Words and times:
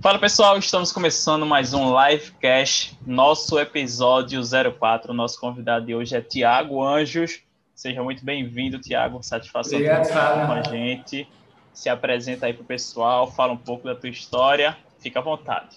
Fala 0.00 0.18
pessoal, 0.18 0.56
estamos 0.56 0.92
começando 0.92 1.44
mais 1.44 1.74
um 1.74 1.92
livecast, 1.94 2.98
nosso 3.06 3.58
episódio 3.58 4.40
04. 4.80 5.12
Nosso 5.12 5.38
convidado 5.38 5.84
de 5.84 5.94
hoje 5.94 6.16
é 6.16 6.22
Tiago 6.22 6.82
Anjos. 6.82 7.42
Seja 7.74 8.02
muito 8.02 8.24
bem-vindo, 8.24 8.78
Tiago. 8.78 9.22
Satisfação 9.22 9.74
Obrigado, 9.74 10.04
estar 10.04 10.46
com 10.46 10.52
a 10.52 10.62
gente. 10.62 11.28
Se 11.74 11.90
apresenta 11.90 12.46
aí 12.46 12.54
para 12.54 12.62
o 12.62 12.64
pessoal, 12.64 13.30
fala 13.30 13.52
um 13.52 13.58
pouco 13.58 13.88
da 13.88 13.94
tua 13.94 14.08
história. 14.08 14.74
Fica 15.00 15.18
à 15.18 15.22
vontade. 15.22 15.76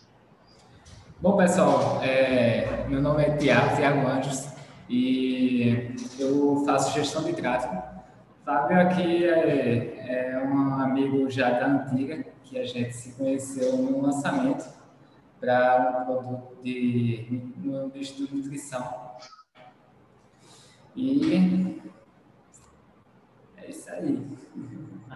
Bom, 1.19 1.35
pessoal, 1.35 1.99
é, 2.01 2.85
meu 2.87 3.01
nome 3.01 3.23
é 3.23 3.35
Tiago, 3.35 3.75
Tiago 3.75 4.07
Anjos, 4.07 4.47
e 4.89 5.97
eu 6.17 6.63
faço 6.65 6.93
gestão 6.93 7.25
de 7.25 7.33
tráfego. 7.33 7.83
Fábio 8.45 8.79
aqui 8.79 9.25
é, 9.25 10.31
é 10.33 10.43
um 10.45 10.81
amigo 10.81 11.29
já 11.29 11.49
da 11.49 11.67
antiga, 11.67 12.25
que 12.53 12.59
a 12.59 12.65
gente 12.65 12.93
se 12.93 13.13
conheceu 13.13 13.75
no 13.77 14.03
lançamento 14.03 14.71
para 15.39 15.89
um 15.89 16.05
produto 16.05 16.63
de, 16.63 17.41
no 17.57 17.89
nicho 17.89 18.15
de 18.15 18.33
nutrição. 18.33 19.17
E 20.95 21.81
é 23.57 23.69
isso 23.69 23.89
aí. 23.89 24.21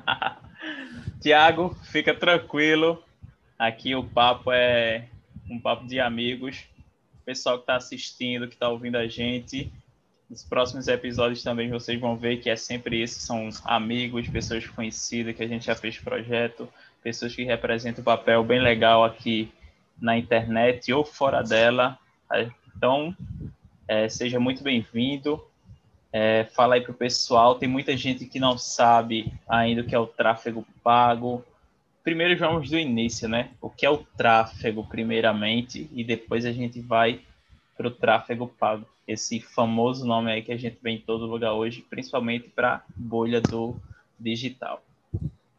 Tiago, 1.22 1.76
fica 1.92 2.16
tranquilo. 2.16 3.04
Aqui 3.58 3.96
o 3.96 4.04
papo 4.04 4.52
é 4.52 5.08
um 5.48 5.60
papo 5.60 5.86
de 5.86 6.00
amigos. 6.00 6.66
O 7.22 7.24
pessoal 7.24 7.58
que 7.58 7.64
está 7.64 7.76
assistindo, 7.76 8.48
que 8.48 8.56
está 8.56 8.68
ouvindo 8.68 8.96
a 8.96 9.08
gente, 9.08 9.72
nos 10.28 10.44
próximos 10.44 10.88
episódios 10.88 11.44
também 11.44 11.70
vocês 11.70 12.00
vão 12.00 12.18
ver 12.18 12.38
que 12.38 12.50
é 12.50 12.56
sempre 12.56 13.02
isso, 13.02 13.20
são 13.20 13.50
amigos, 13.64 14.28
pessoas 14.28 14.66
conhecidas 14.66 15.36
que 15.36 15.44
a 15.44 15.48
gente 15.48 15.66
já 15.68 15.76
fez 15.76 16.00
projeto, 16.00 16.68
pessoas 17.04 17.36
que 17.36 17.44
representam 17.44 18.02
um 18.02 18.06
papel 18.06 18.44
bem 18.44 18.60
legal 18.60 19.04
aqui 19.04 19.52
na 20.00 20.18
internet 20.18 20.92
ou 20.94 21.04
fora 21.04 21.42
dela. 21.42 21.98
Então, 22.76 23.16
é, 23.88 24.10
seja 24.10 24.40
muito 24.40 24.64
bem-vindo. 24.64 25.44
É, 26.12 26.46
fala 26.56 26.76
aí 26.76 26.82
para 26.82 26.92
o 26.92 26.96
pessoal, 26.96 27.56
tem 27.56 27.68
muita 27.68 27.96
gente 27.96 28.26
que 28.26 28.40
não 28.40 28.58
sabe 28.58 29.32
ainda 29.48 29.82
o 29.82 29.86
que 29.86 29.96
é 29.96 30.00
o 30.00 30.08
tráfego 30.08 30.66
pago. 30.84 31.44
Primeiro 32.04 32.38
vamos 32.38 32.70
do 32.70 32.80
início, 32.80 33.28
né? 33.28 33.52
O 33.62 33.70
que 33.70 33.86
é 33.86 33.90
o 33.90 33.98
tráfego, 33.98 34.84
primeiramente, 34.86 35.90
e 35.94 36.04
depois 36.04 36.46
a 36.46 36.52
gente 36.52 36.80
vai 36.80 37.22
para 37.76 37.88
o 37.88 37.92
tráfego 37.92 38.48
pago. 38.48 38.86
Esse 39.08 39.40
famoso 39.40 40.06
nome 40.06 40.32
aí 40.32 40.42
que 40.42 40.52
a 40.52 40.58
gente 40.58 40.78
vê 40.82 40.92
em 40.92 41.00
todo 41.00 41.26
lugar 41.26 41.54
hoje, 41.54 41.82
principalmente 41.82 42.50
para 42.50 42.84
bolha 42.96 43.40
do 43.42 43.76
digital. 44.20 44.82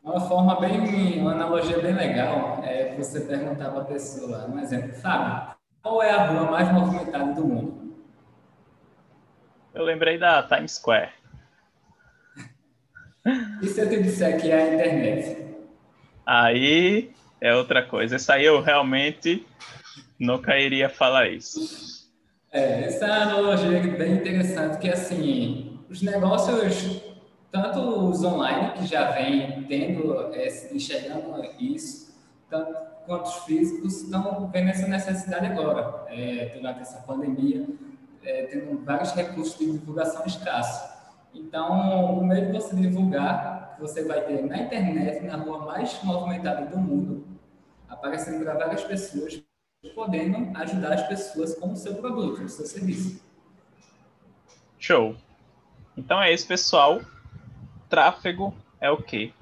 Uma 0.08 0.20
forma 0.22 0.58
bem, 0.58 1.20
uma 1.20 1.32
analogia 1.32 1.78
bem 1.80 1.92
legal 1.92 2.62
é 2.64 2.94
você 2.96 3.20
perguntar 3.20 3.70
para 3.70 3.82
a 3.82 3.84
pessoa, 3.84 4.46
um 4.48 4.58
exemplo, 4.58 4.94
Fábio, 4.94 5.54
qual 5.82 6.02
é 6.02 6.10
a 6.10 6.28
rua 6.28 6.50
mais 6.50 6.72
movimentada 6.72 7.34
do 7.34 7.44
mundo? 7.44 7.94
Eu 9.74 9.84
lembrei 9.84 10.16
da 10.16 10.42
Times 10.42 10.72
Square. 10.72 11.10
E 13.60 13.66
se 13.66 13.80
eu 13.82 13.90
te 13.90 14.02
disser 14.02 14.40
que 14.40 14.50
é 14.50 14.62
a 14.62 14.74
internet? 14.74 15.46
Aí 16.24 17.12
é 17.38 17.54
outra 17.54 17.82
coisa. 17.82 18.16
Isso 18.16 18.32
aí 18.32 18.46
eu 18.46 18.62
realmente 18.62 19.46
nunca 20.18 20.58
iria 20.58 20.88
falar 20.88 21.28
isso. 21.28 22.08
É, 22.50 22.84
essa 22.84 23.04
é 23.04 23.10
uma 23.10 23.22
analogia 23.24 23.80
bem 23.80 24.14
interessante, 24.14 24.78
que 24.78 24.88
assim, 24.88 25.78
os 25.90 26.00
negócios, 26.00 27.02
tanto 27.50 27.80
os 27.80 28.22
online, 28.22 28.72
que 28.72 28.86
já 28.86 29.10
vem 29.10 29.64
tendo, 29.64 30.34
é, 30.34 30.48
enxergando 30.72 31.42
isso, 31.58 32.14
tanto 32.48 32.74
quanto 33.06 33.26
os 33.26 33.36
físicos, 33.44 34.02
estão 34.02 34.48
vendo 34.48 34.68
essa 34.68 34.86
necessidade 34.86 35.46
agora, 35.46 36.04
é, 36.08 36.50
durante 36.54 36.80
essa 36.80 37.00
pandemia, 37.00 37.66
é, 38.22 38.42
tendo 38.46 38.84
vários 38.84 39.12
recursos 39.12 39.58
de 39.58 39.72
divulgação 39.72 40.24
escassos. 40.26 40.98
Então, 41.34 42.18
o 42.18 42.24
meio 42.24 42.46
de 42.46 42.52
você 42.52 42.76
divulgar, 42.76 43.74
que 43.74 43.80
você 43.80 44.04
vai 44.04 44.20
ter 44.22 44.44
na 44.44 44.58
internet, 44.58 45.24
na 45.24 45.36
rua 45.36 45.64
mais 45.64 46.02
movimentada 46.02 46.66
do 46.66 46.78
mundo, 46.78 47.24
aparecendo 47.88 48.44
para 48.44 48.54
várias 48.54 48.84
pessoas, 48.84 49.42
podendo 49.94 50.56
ajudar 50.58 50.92
as 50.92 51.06
pessoas 51.08 51.54
com 51.54 51.72
o 51.72 51.76
seu 51.76 51.94
produto, 51.94 52.42
o 52.42 52.48
seu 52.48 52.66
serviço. 52.66 53.22
Show. 54.78 55.16
Então 55.96 56.22
é 56.22 56.32
isso, 56.32 56.46
pessoal. 56.46 57.00
Tráfego 57.88 58.54
é 58.80 58.90
o 58.90 58.96
quê? 58.96 59.32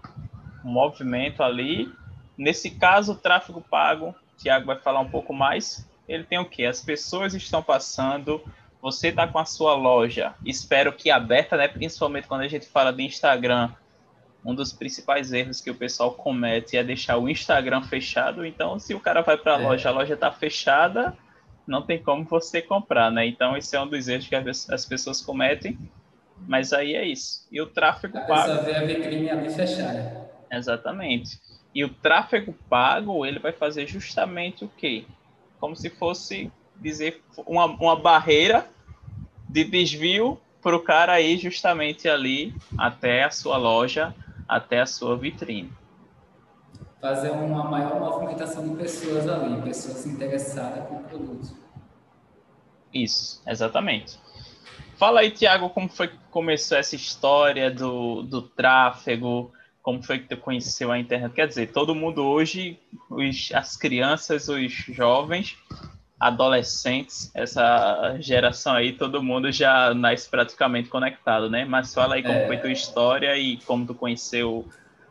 Um 0.64 0.70
movimento 0.70 1.42
ali. 1.42 1.92
Nesse 2.36 2.70
caso, 2.70 3.12
o 3.12 3.16
tráfego 3.16 3.60
pago, 3.60 4.08
o 4.08 4.36
Tiago 4.36 4.66
vai 4.66 4.78
falar 4.78 5.00
um 5.00 5.08
pouco 5.08 5.32
mais. 5.32 5.88
Ele 6.08 6.24
tem 6.24 6.38
o 6.38 6.44
quê? 6.44 6.64
As 6.64 6.80
pessoas 6.80 7.34
estão 7.34 7.62
passando 7.62 8.42
você 8.86 9.08
está 9.08 9.26
com 9.26 9.40
a 9.40 9.44
sua 9.44 9.74
loja, 9.74 10.34
espero 10.44 10.92
que 10.92 11.10
aberta, 11.10 11.56
né? 11.56 11.66
Principalmente 11.66 12.28
quando 12.28 12.42
a 12.42 12.48
gente 12.48 12.68
fala 12.68 12.92
de 12.92 13.02
Instagram, 13.02 13.72
um 14.44 14.54
dos 14.54 14.72
principais 14.72 15.32
erros 15.32 15.60
que 15.60 15.70
o 15.70 15.74
pessoal 15.74 16.12
comete 16.12 16.76
é 16.76 16.84
deixar 16.84 17.16
o 17.16 17.28
Instagram 17.28 17.82
fechado. 17.82 18.46
Então, 18.46 18.78
se 18.78 18.94
o 18.94 19.00
cara 19.00 19.22
vai 19.22 19.36
para 19.36 19.56
a 19.56 19.60
é. 19.60 19.66
loja, 19.66 19.88
a 19.88 19.92
loja 19.92 20.14
está 20.14 20.30
fechada, 20.30 21.16
não 21.66 21.82
tem 21.82 22.00
como 22.00 22.22
você 22.24 22.62
comprar, 22.62 23.10
né? 23.10 23.26
Então, 23.26 23.56
esse 23.56 23.74
é 23.74 23.80
um 23.80 23.88
dos 23.88 24.06
erros 24.06 24.28
que 24.28 24.36
as 24.36 24.86
pessoas 24.86 25.20
cometem. 25.20 25.76
Mas 26.46 26.72
aí 26.72 26.94
é 26.94 27.06
isso. 27.06 27.46
E 27.50 27.60
o 27.60 27.66
tráfego 27.66 28.20
pago. 28.26 28.56
Só 28.56 28.62
vê 28.62 28.74
a 28.74 28.84
vitrine 28.84 29.30
ali 29.30 29.48
fechada. 29.50 30.28
Exatamente. 30.50 31.40
E 31.74 31.84
o 31.84 31.88
tráfego 31.88 32.54
pago, 32.68 33.24
ele 33.26 33.38
vai 33.38 33.52
fazer 33.52 33.86
justamente 33.86 34.64
o 34.64 34.68
quê? 34.68 35.04
Como 35.58 35.76
se 35.76 35.90
fosse 35.90 36.50
dizer 36.76 37.22
uma, 37.46 37.66
uma 37.66 37.96
barreira 37.96 38.68
de 39.48 39.64
desvio 39.64 40.40
para 40.62 40.76
o 40.76 40.82
cara 40.82 41.20
ir 41.20 41.38
justamente 41.38 42.08
ali 42.08 42.54
até 42.76 43.24
a 43.24 43.30
sua 43.30 43.56
loja, 43.56 44.14
até 44.48 44.80
a 44.80 44.86
sua 44.86 45.16
vitrine. 45.16 45.72
Fazer 47.00 47.30
uma 47.30 47.64
maior 47.64 48.00
movimentação 48.00 48.68
de 48.68 48.74
pessoas 48.76 49.28
ali, 49.28 49.62
pessoas 49.62 50.06
interessadas 50.06 50.88
com 50.88 50.96
o 50.96 51.04
produto. 51.04 51.56
Isso, 52.92 53.42
exatamente. 53.46 54.18
Fala 54.96 55.20
aí, 55.20 55.30
Tiago, 55.30 55.68
como 55.68 55.88
foi 55.88 56.08
que 56.08 56.16
começou 56.30 56.78
essa 56.78 56.96
história 56.96 57.70
do, 57.70 58.22
do 58.22 58.40
tráfego? 58.40 59.52
Como 59.82 60.02
foi 60.02 60.18
que 60.18 60.28
tu 60.28 60.38
conheceu 60.38 60.90
a 60.90 60.98
internet? 60.98 61.34
Quer 61.34 61.46
dizer, 61.46 61.70
todo 61.70 61.94
mundo 61.94 62.24
hoje, 62.24 62.78
os, 63.10 63.50
as 63.52 63.76
crianças, 63.76 64.48
os 64.48 64.72
jovens, 64.72 65.54
adolescentes, 66.18 67.30
essa 67.34 68.16
geração 68.20 68.72
aí, 68.72 68.94
todo 68.94 69.22
mundo 69.22 69.52
já 69.52 69.92
nasce 69.92 70.30
praticamente 70.30 70.88
conectado, 70.88 71.50
né? 71.50 71.66
Mas 71.66 71.92
fala 71.92 72.14
aí 72.14 72.22
como 72.22 72.38
é... 72.38 72.46
foi 72.46 72.56
tua 72.56 72.72
história 72.72 73.36
e 73.36 73.58
como 73.58 73.86
tu 73.86 73.94
conheceu 73.94 74.66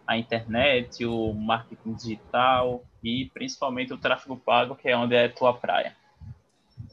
a 0.07 0.17
internet, 0.17 1.05
o 1.05 1.31
marketing 1.33 1.93
digital 1.93 2.83
e 3.03 3.29
principalmente 3.33 3.93
o 3.93 3.97
tráfego 3.99 4.35
pago, 4.35 4.75
que 4.75 4.89
é 4.89 4.97
onde 4.97 5.15
é 5.15 5.27
tua 5.27 5.53
praia. 5.53 5.95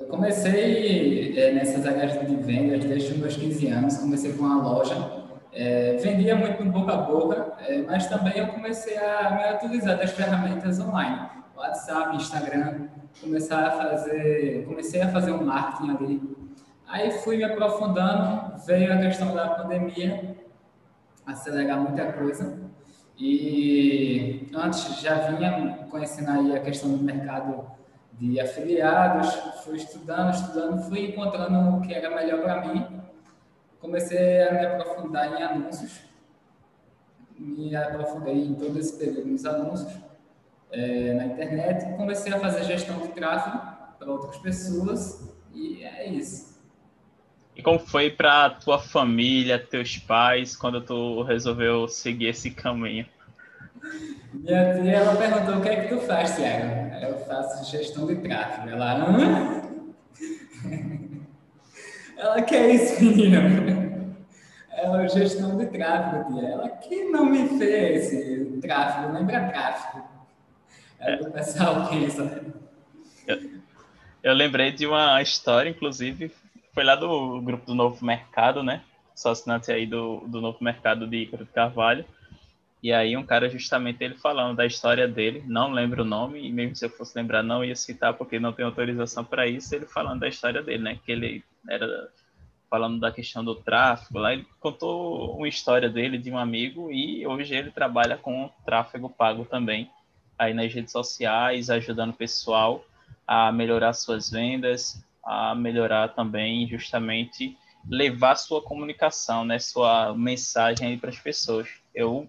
Eu 0.02 0.08
comecei 0.08 1.38
é, 1.38 1.52
nessas 1.52 1.86
áreas 1.86 2.12
de 2.26 2.36
vendas 2.36 2.84
desde 2.84 3.12
os 3.12 3.18
meus 3.18 3.36
15 3.36 3.66
anos, 3.68 3.96
comecei 3.98 4.32
com 4.32 4.44
uma 4.44 4.62
loja, 4.62 5.22
é, 5.52 5.96
vendia 5.96 6.34
muito 6.34 6.64
no 6.64 6.72
boca 6.72 6.92
a 6.92 6.96
boca, 6.96 7.52
é, 7.66 7.82
mas 7.82 8.08
também 8.08 8.36
eu 8.36 8.48
comecei 8.48 8.96
a 8.98 9.30
me 9.30 9.56
utilizar 9.56 9.96
das 9.96 10.10
ferramentas 10.10 10.80
online, 10.80 11.28
WhatsApp, 11.56 12.16
Instagram, 12.16 12.88
começar 13.20 13.66
a 13.66 13.70
fazer, 13.70 14.64
comecei 14.66 15.00
a 15.02 15.08
fazer 15.08 15.32
um 15.32 15.44
marketing 15.44 15.90
ali. 15.90 16.36
Aí 16.88 17.12
fui 17.12 17.36
me 17.36 17.44
aprofundando, 17.44 18.56
veio 18.66 18.92
a 18.92 18.96
questão 18.96 19.32
da 19.32 19.48
pandemia, 19.50 20.36
acelerar 21.24 21.78
muita 21.78 22.12
coisa. 22.12 22.60
E 23.16 24.48
antes 24.52 25.00
já 25.00 25.14
vinha 25.30 25.86
conhecendo 25.88 26.30
aí 26.30 26.56
a 26.56 26.60
questão 26.60 26.90
do 26.90 27.02
mercado 27.02 27.66
de 28.12 28.40
afiliados, 28.40 29.34
fui 29.64 29.76
estudando, 29.76 30.34
estudando, 30.34 30.82
fui 30.88 31.06
encontrando 31.06 31.76
o 31.76 31.80
que 31.80 31.92
era 31.92 32.14
melhor 32.14 32.42
para 32.42 32.66
mim. 32.66 32.86
Comecei 33.80 34.42
a 34.42 34.52
me 34.52 34.66
aprofundar 34.66 35.38
em 35.38 35.42
anúncios, 35.42 36.00
me 37.38 37.74
aprofundei 37.74 38.44
em 38.44 38.54
todo 38.54 38.78
esse 38.78 38.96
período 38.96 39.26
nos 39.26 39.44
anúncios 39.44 39.92
é, 40.70 41.14
na 41.14 41.26
internet, 41.26 41.96
comecei 41.96 42.32
a 42.32 42.38
fazer 42.38 42.64
gestão 42.64 42.98
de 43.00 43.08
tráfego 43.08 43.60
para 43.98 44.10
outras 44.10 44.38
pessoas 44.38 45.36
e 45.52 45.82
é 45.82 46.08
isso. 46.08 46.52
E 47.54 47.62
como 47.62 47.78
foi 47.78 48.10
para 48.10 48.50
tua 48.50 48.78
família, 48.78 49.58
teus 49.58 49.98
pais, 49.98 50.56
quando 50.56 50.80
tu 50.80 51.22
resolveu 51.22 51.86
seguir 51.86 52.28
esse 52.28 52.50
caminho? 52.50 53.06
Minha 54.32 54.74
tia, 54.74 54.92
ela 54.92 55.16
perguntou 55.16 55.56
o 55.56 55.60
que 55.60 55.68
é 55.68 55.82
que 55.82 55.94
tu 55.94 56.00
faz, 56.02 56.36
Tiago? 56.36 56.92
Eu 57.02 57.18
faço 57.26 57.70
gestão 57.70 58.06
de 58.06 58.16
tráfego. 58.16 58.68
Ela, 58.70 58.94
hã? 59.04 59.62
Ela, 62.16 62.42
que 62.42 62.54
é 62.54 62.74
isso, 62.74 63.02
menino? 63.02 64.16
Ela, 64.70 65.08
gestão 65.08 65.56
de 65.56 65.66
tráfego, 65.66 66.32
tia. 66.32 66.48
Ela, 66.48 66.68
que 66.68 67.04
não 67.04 67.26
me 67.26 67.40
esse 67.62 68.58
tráfego, 68.62 69.12
lembra 69.12 69.48
tráfego? 69.48 70.04
É 71.00 71.16
o 71.16 71.32
pessoal 71.32 71.88
pensa, 71.88 72.24
né? 72.24 72.40
Eu, 73.26 73.38
eu 74.22 74.34
lembrei 74.34 74.70
de 74.70 74.86
uma 74.86 75.20
história, 75.20 75.68
inclusive, 75.68 76.32
foi 76.72 76.84
lá 76.84 76.94
do 76.94 77.40
grupo 77.40 77.66
do 77.66 77.74
Novo 77.74 78.04
Mercado, 78.04 78.62
né? 78.62 78.82
Só 79.14 79.32
assinante 79.32 79.70
aí 79.72 79.84
do, 79.84 80.20
do 80.26 80.40
Novo 80.40 80.58
Mercado 80.60 81.06
de 81.06 81.16
Ícaro 81.16 81.44
de 81.44 81.50
Carvalho. 81.50 82.04
E 82.82 82.92
aí 82.92 83.16
um 83.16 83.24
cara 83.24 83.48
justamente 83.48 84.02
ele 84.02 84.16
falando 84.16 84.56
da 84.56 84.66
história 84.66 85.06
dele, 85.06 85.44
não 85.46 85.70
lembro 85.70 86.02
o 86.02 86.06
nome, 86.06 86.44
e 86.44 86.52
mesmo 86.52 86.74
se 86.74 86.84
eu 86.84 86.90
fosse 86.90 87.16
lembrar 87.16 87.42
não 87.42 87.64
ia 87.64 87.76
citar 87.76 88.14
porque 88.14 88.40
não 88.40 88.52
tem 88.52 88.64
autorização 88.64 89.24
para 89.24 89.46
isso, 89.46 89.72
ele 89.74 89.86
falando 89.86 90.20
da 90.20 90.28
história 90.28 90.62
dele, 90.62 90.82
né? 90.82 90.98
Que 91.04 91.12
ele 91.12 91.44
era 91.68 92.08
falando 92.68 92.98
da 92.98 93.12
questão 93.12 93.44
do 93.44 93.54
tráfego, 93.54 94.18
lá 94.18 94.32
ele 94.32 94.46
contou 94.58 95.36
uma 95.36 95.46
história 95.46 95.90
dele 95.90 96.16
de 96.16 96.30
um 96.30 96.38
amigo 96.38 96.90
e 96.90 97.24
hoje 97.26 97.54
ele 97.54 97.70
trabalha 97.70 98.16
com 98.16 98.50
tráfego 98.64 99.10
pago 99.10 99.44
também, 99.44 99.90
aí 100.38 100.54
nas 100.54 100.72
redes 100.72 100.90
sociais, 100.90 101.68
ajudando 101.68 102.10
o 102.10 102.16
pessoal 102.16 102.84
a 103.26 103.52
melhorar 103.52 103.92
suas 103.92 104.30
vendas, 104.30 105.04
a 105.24 105.54
melhorar 105.54 106.08
também 106.08 106.66
justamente 106.66 107.56
levar 107.88 108.36
sua 108.36 108.62
comunicação, 108.62 109.44
né, 109.44 109.58
sua 109.58 110.14
mensagem 110.14 110.98
para 110.98 111.10
as 111.10 111.18
pessoas. 111.18 111.68
Eu 111.94 112.28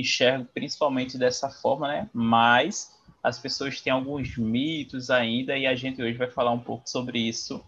enxergo 0.00 0.48
principalmente 0.52 1.16
dessa 1.16 1.48
forma, 1.48 1.88
né? 1.88 2.10
Mas 2.12 2.98
as 3.22 3.38
pessoas 3.38 3.80
têm 3.80 3.92
alguns 3.92 4.36
mitos 4.36 5.10
ainda 5.10 5.56
e 5.56 5.66
a 5.66 5.74
gente 5.74 6.02
hoje 6.02 6.16
vai 6.16 6.30
falar 6.30 6.52
um 6.52 6.58
pouco 6.58 6.88
sobre 6.88 7.18
isso 7.18 7.64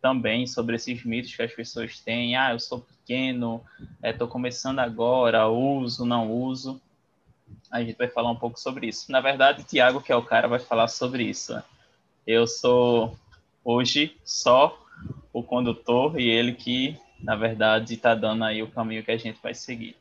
também, 0.00 0.46
sobre 0.46 0.76
esses 0.76 1.04
mitos 1.04 1.34
que 1.34 1.42
as 1.42 1.52
pessoas 1.52 2.00
têm. 2.00 2.36
Ah, 2.36 2.52
eu 2.52 2.58
sou 2.58 2.80
pequeno, 2.80 3.62
estou 4.02 4.28
é, 4.28 4.30
começando 4.30 4.78
agora, 4.78 5.48
uso, 5.48 6.04
não 6.04 6.30
uso. 6.30 6.80
A 7.70 7.82
gente 7.82 7.96
vai 7.96 8.08
falar 8.08 8.30
um 8.30 8.36
pouco 8.36 8.58
sobre 8.58 8.88
isso. 8.88 9.10
Na 9.10 9.20
verdade, 9.20 9.62
o 9.62 9.64
Tiago, 9.64 10.00
que 10.00 10.12
é 10.12 10.16
o 10.16 10.22
cara, 10.22 10.48
vai 10.48 10.58
falar 10.58 10.88
sobre 10.88 11.24
isso. 11.24 11.54
Né? 11.54 11.62
Eu 12.26 12.46
sou 12.46 13.16
hoje 13.64 14.16
só 14.24 14.78
o 15.32 15.42
condutor 15.42 16.18
e 16.18 16.28
ele 16.28 16.52
que, 16.52 16.96
na 17.20 17.36
verdade, 17.36 17.94
está 17.94 18.14
dando 18.14 18.44
aí 18.44 18.62
o 18.62 18.70
caminho 18.70 19.04
que 19.04 19.10
a 19.10 19.16
gente 19.16 19.38
vai 19.42 19.54
seguir. 19.54 19.96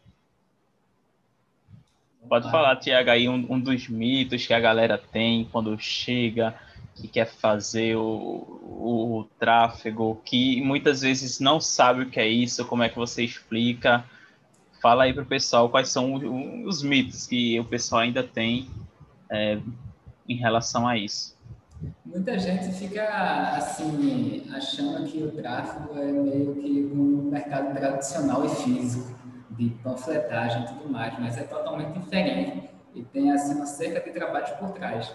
Pode 2.28 2.52
falar, 2.52 2.76
Tiago, 2.78 3.10
aí 3.10 3.30
um, 3.30 3.46
um, 3.50 3.60
dos 3.60 3.88
mitos 3.88 4.46
que 4.46 4.54
a 4.54 4.60
galera 4.60 4.98
tem 4.98 5.46
quando 5.52 5.78
chega, 5.80 6.54
que 6.96 7.08
quer 7.08 7.26
fazer 7.26 7.96
o, 7.96 8.02
o, 8.02 9.20
o, 9.20 9.24
tráfego, 9.40 10.22
que 10.26 10.62
muitas 10.62 11.02
vezes 11.02 11.40
não 11.40 11.60
sabe 11.60 12.04
o 12.04 12.10
que 12.10 12.20
é 12.20 12.28
isso, 12.28 12.66
como 12.66 12.84
é 12.84 12.90
que 12.90 12.98
você 12.98 13.24
explica. 13.24 14.04
Fala 14.82 15.04
aí 15.04 15.14
para 15.14 15.24
o 15.24 15.26
pessoal 15.26 15.70
quais 15.70 15.90
são 15.90 16.14
os, 16.14 16.76
os, 16.76 16.84
mitos 16.84 17.26
que 17.26 17.60
o 17.60 17.66
pessoal 17.66 18.02
ainda 18.02 18.24
tem 18.24 18.70
é, 19.32 19.60
em 20.28 20.36
relação 20.36 20.88
a 20.88 20.98
isso. 20.98 21.38
Muita 22.06 22.38
gente 22.40 22.74
fica 22.74 23.08
assim 23.56 24.44
achando 24.52 25.06
que 25.08 25.20
o 25.20 25.32
tráfego 25.32 25.98
é 25.98 26.12
meio 26.12 26.56
que 26.56 26.90
um 26.92 27.30
mercado 27.30 27.76
tradicional 27.76 28.46
e 28.46 28.50
físico 28.50 29.27
de 29.58 29.70
panfletagem 29.84 30.64
e 30.64 30.68
tudo 30.68 30.90
mais, 30.90 31.18
mas 31.20 31.38
é 31.38 31.44
totalmente 31.44 32.00
diferente 32.00 32.70
e 32.94 33.04
tem 33.04 33.32
assim 33.32 33.56
uma 33.56 33.66
cerca 33.66 34.00
de 34.00 34.12
trabalhos 34.12 34.50
por 34.52 34.72
trás. 34.72 35.12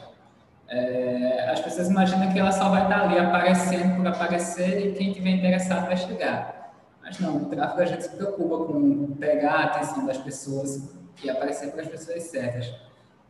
É, 0.69 1.51
as 1.51 1.61
pessoas 1.61 1.89
imaginam 1.89 2.33
que 2.33 2.39
ela 2.39 2.53
só 2.53 2.69
vai 2.71 2.85
estar 2.85 3.03
ali 3.03 3.19
aparecendo 3.19 3.97
por 3.97 4.07
aparecer 4.07 4.87
e 4.87 4.93
quem 4.93 5.13
tiver 5.13 5.31
interessado 5.31 5.87
vai 5.87 5.97
chegar. 5.97 6.73
Mas 7.03 7.19
não, 7.19 7.39
no 7.39 7.47
tráfego 7.47 7.83
a 7.83 7.85
gente 7.85 8.05
se 8.05 8.17
preocupa 8.17 8.73
com 8.73 9.15
pegar 9.17 9.53
a 9.53 9.65
atenção 9.65 10.07
das 10.07 10.19
pessoas 10.19 10.95
e 11.23 11.29
aparecer 11.29 11.73
para 11.73 11.83
as 11.83 11.89
pessoas 11.89 12.23
certas. 12.25 12.73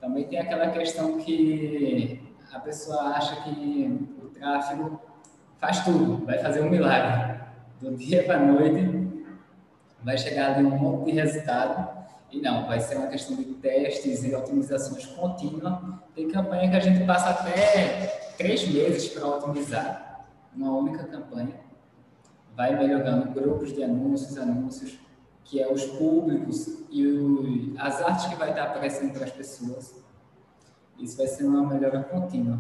Também 0.01 0.25
tem 0.25 0.39
aquela 0.39 0.71
questão 0.71 1.19
que 1.19 2.21
a 2.53 2.61
pessoa 2.61 3.03
acha 3.11 3.43
que 3.43 4.09
o 4.23 4.27
tráfego 4.29 5.01
faz 5.59 5.81
tudo, 5.81 6.25
vai 6.25 6.39
fazer 6.39 6.63
um 6.63 6.71
milagre. 6.71 7.41
Do 7.81 7.97
dia 7.97 8.23
para 8.25 8.37
a 8.37 8.41
noite, 8.41 9.02
vai 10.05 10.19
chegar 10.19 10.55
ali 10.55 10.65
um 10.65 10.77
monte 10.77 11.11
de 11.11 11.21
resultado. 11.21 12.03
E 12.31 12.41
não, 12.41 12.67
vai 12.67 12.81
ser 12.81 12.97
uma 12.97 13.09
questão 13.09 13.37
de 13.37 13.45
testes 13.45 14.25
e 14.25 14.35
otimizações 14.35 15.07
contínuas. 15.07 15.79
Tem 16.15 16.29
campanha 16.31 16.71
que 16.71 16.77
a 16.77 16.81
gente 16.81 17.05
passa 17.05 17.31
até 17.31 18.33
três 18.39 18.67
meses 18.69 19.09
para 19.09 19.27
otimizar 19.27 20.27
uma 20.55 20.71
única 20.77 21.05
campanha. 21.05 21.61
Vai 22.57 22.77
melhorando 22.77 23.33
grupos 23.33 23.75
de 23.75 23.83
anúncios, 23.83 24.37
anúncios, 24.39 24.99
que 25.45 25.61
é 25.61 25.71
os 25.71 25.85
públicos 25.85 26.85
e 26.91 27.07
o, 27.07 27.75
as 27.79 28.01
artes 28.01 28.27
que 28.27 28.37
vai 28.37 28.51
estar 28.51 28.65
aparecendo 28.65 29.13
para 29.13 29.25
as 29.25 29.31
pessoas. 29.31 30.03
Isso 30.99 31.17
vai 31.17 31.27
ser 31.27 31.45
uma 31.45 31.67
melhora 31.67 32.03
contínua. 32.05 32.59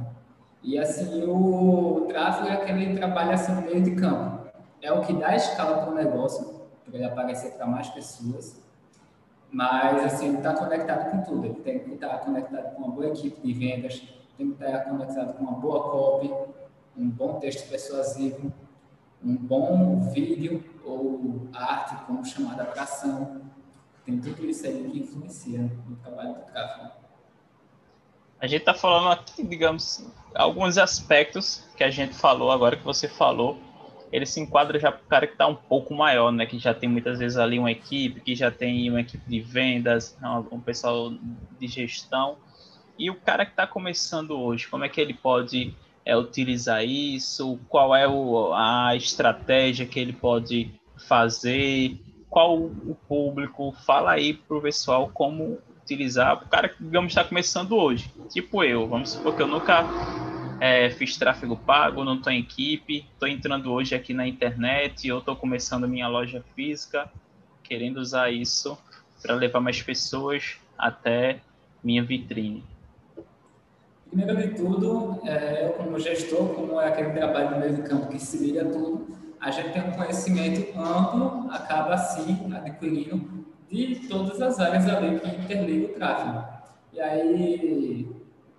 E 0.62 0.78
assim, 0.78 1.24
o 1.24 2.06
tráfego 2.08 2.48
é 2.48 2.52
aquele 2.52 2.94
trabalho 2.94 3.32
assim 3.32 3.52
meio 3.62 3.82
de 3.82 3.92
campo. 3.92 4.46
É 4.80 4.92
o 4.92 5.00
que 5.00 5.12
dá 5.12 5.34
escala 5.34 5.78
para 5.78 5.90
o 5.90 5.94
negócio, 5.94 6.61
ele 6.92 7.04
aparecer 7.04 7.52
para 7.52 7.66
mais 7.66 7.88
pessoas. 7.88 8.60
Mas, 9.50 10.04
assim, 10.04 10.28
ele 10.28 10.38
está 10.38 10.54
conectado 10.54 11.10
com 11.10 11.22
tudo. 11.22 11.46
Ele 11.46 11.60
tem 11.60 11.78
que 11.78 11.90
estar 11.92 12.18
conectado 12.18 12.74
com 12.74 12.82
uma 12.82 12.92
boa 12.92 13.08
equipe 13.08 13.40
de 13.40 13.52
vendas, 13.52 14.02
tem 14.36 14.52
que 14.52 14.64
estar 14.64 14.84
conectado 14.84 15.34
com 15.34 15.44
uma 15.44 15.58
boa 15.58 15.90
copy, 15.90 16.32
um 16.96 17.08
bom 17.08 17.38
texto 17.38 17.68
persuasivo, 17.68 18.52
um 19.24 19.36
bom 19.36 20.00
vídeo 20.10 20.64
ou 20.84 21.48
arte 21.52 21.94
como 22.06 22.24
chamada 22.24 22.64
para 22.64 22.82
ação. 22.82 23.42
Tem 24.04 24.18
tudo 24.20 24.44
isso 24.44 24.66
aí 24.66 24.90
que 24.90 24.98
influencia 25.00 25.60
no 25.88 25.96
trabalho 25.96 26.34
do 26.34 26.40
tráfego. 26.52 26.90
A 28.40 28.46
gente 28.48 28.60
está 28.60 28.74
falando 28.74 29.10
aqui, 29.10 29.44
digamos, 29.44 30.04
alguns 30.34 30.76
aspectos 30.76 31.64
que 31.76 31.84
a 31.84 31.90
gente 31.90 32.14
falou 32.14 32.50
agora, 32.50 32.76
que 32.76 32.82
você 32.82 33.06
falou, 33.06 33.56
ele 34.12 34.26
se 34.26 34.38
enquadra 34.38 34.78
já 34.78 34.92
para 34.92 35.02
o 35.02 35.08
cara 35.08 35.26
que 35.26 35.32
está 35.32 35.46
um 35.46 35.54
pouco 35.54 35.94
maior, 35.94 36.30
né? 36.30 36.44
Que 36.44 36.58
já 36.58 36.74
tem 36.74 36.88
muitas 36.88 37.18
vezes 37.18 37.38
ali 37.38 37.58
uma 37.58 37.72
equipe, 37.72 38.20
que 38.20 38.34
já 38.34 38.50
tem 38.50 38.90
uma 38.90 39.00
equipe 39.00 39.24
de 39.26 39.40
vendas, 39.40 40.16
um 40.50 40.60
pessoal 40.60 41.10
de 41.58 41.66
gestão. 41.66 42.36
E 42.98 43.08
o 43.08 43.14
cara 43.14 43.46
que 43.46 43.52
está 43.52 43.66
começando 43.66 44.38
hoje, 44.38 44.68
como 44.68 44.84
é 44.84 44.88
que 44.88 45.00
ele 45.00 45.14
pode 45.14 45.74
é, 46.04 46.14
utilizar 46.14 46.84
isso? 46.84 47.58
Qual 47.68 47.96
é 47.96 48.06
o, 48.06 48.52
a 48.52 48.94
estratégia 48.94 49.86
que 49.86 49.98
ele 49.98 50.12
pode 50.12 50.70
fazer? 51.08 51.98
Qual 52.28 52.58
o 52.58 52.96
público? 53.08 53.72
Fala 53.86 54.12
aí 54.12 54.34
para 54.34 54.58
o 54.58 54.60
pessoal 54.60 55.08
como 55.08 55.58
utilizar. 55.82 56.34
O 56.34 56.48
cara 56.48 56.68
que, 56.68 56.84
digamos, 56.84 57.12
está 57.12 57.24
começando 57.24 57.72
hoje, 57.72 58.10
tipo 58.28 58.62
eu, 58.62 58.86
vamos 58.86 59.10
supor 59.10 59.34
que 59.34 59.42
eu 59.42 59.48
nunca 59.48 59.84
é, 60.62 60.88
fiz 60.90 61.16
tráfego 61.16 61.56
pago, 61.56 62.04
não 62.04 62.14
estou 62.14 62.32
em 62.32 62.38
equipe, 62.38 63.04
estou 63.12 63.26
entrando 63.26 63.72
hoje 63.72 63.96
aqui 63.96 64.14
na 64.14 64.28
internet, 64.28 65.08
eu 65.08 65.18
estou 65.18 65.34
começando 65.34 65.88
minha 65.88 66.06
loja 66.06 66.40
física, 66.54 67.10
querendo 67.64 67.96
usar 67.96 68.30
isso 68.30 68.78
para 69.20 69.34
levar 69.34 69.58
mais 69.58 69.82
pessoas 69.82 70.60
até 70.78 71.40
minha 71.82 72.04
vitrine. 72.04 72.62
Primeiro 74.08 74.36
de 74.36 74.54
tudo, 74.54 75.20
é, 75.26 75.66
eu 75.66 75.72
como 75.72 75.98
gestor, 75.98 76.50
como 76.50 76.80
é 76.80 76.86
aquele 76.86 77.10
trabalho 77.10 77.50
no 77.50 77.58
meio 77.58 77.78
do 77.78 77.82
campo 77.82 78.06
que 78.06 78.20
se 78.20 78.38
liga 78.38 78.64
tudo, 78.64 79.08
a 79.40 79.50
gente 79.50 79.72
tem 79.72 79.82
um 79.82 79.90
conhecimento 79.90 80.78
amplo, 80.78 81.50
acaba 81.50 81.94
assim 81.94 82.54
adquirindo 82.54 83.44
de 83.68 83.96
todas 84.08 84.40
as 84.40 84.60
áreas 84.60 84.86
ali 84.86 85.18
que 85.18 85.28
interligam 85.28 85.90
o 85.90 85.94
tráfego. 85.94 86.44
E 86.92 87.00
aí, 87.00 88.08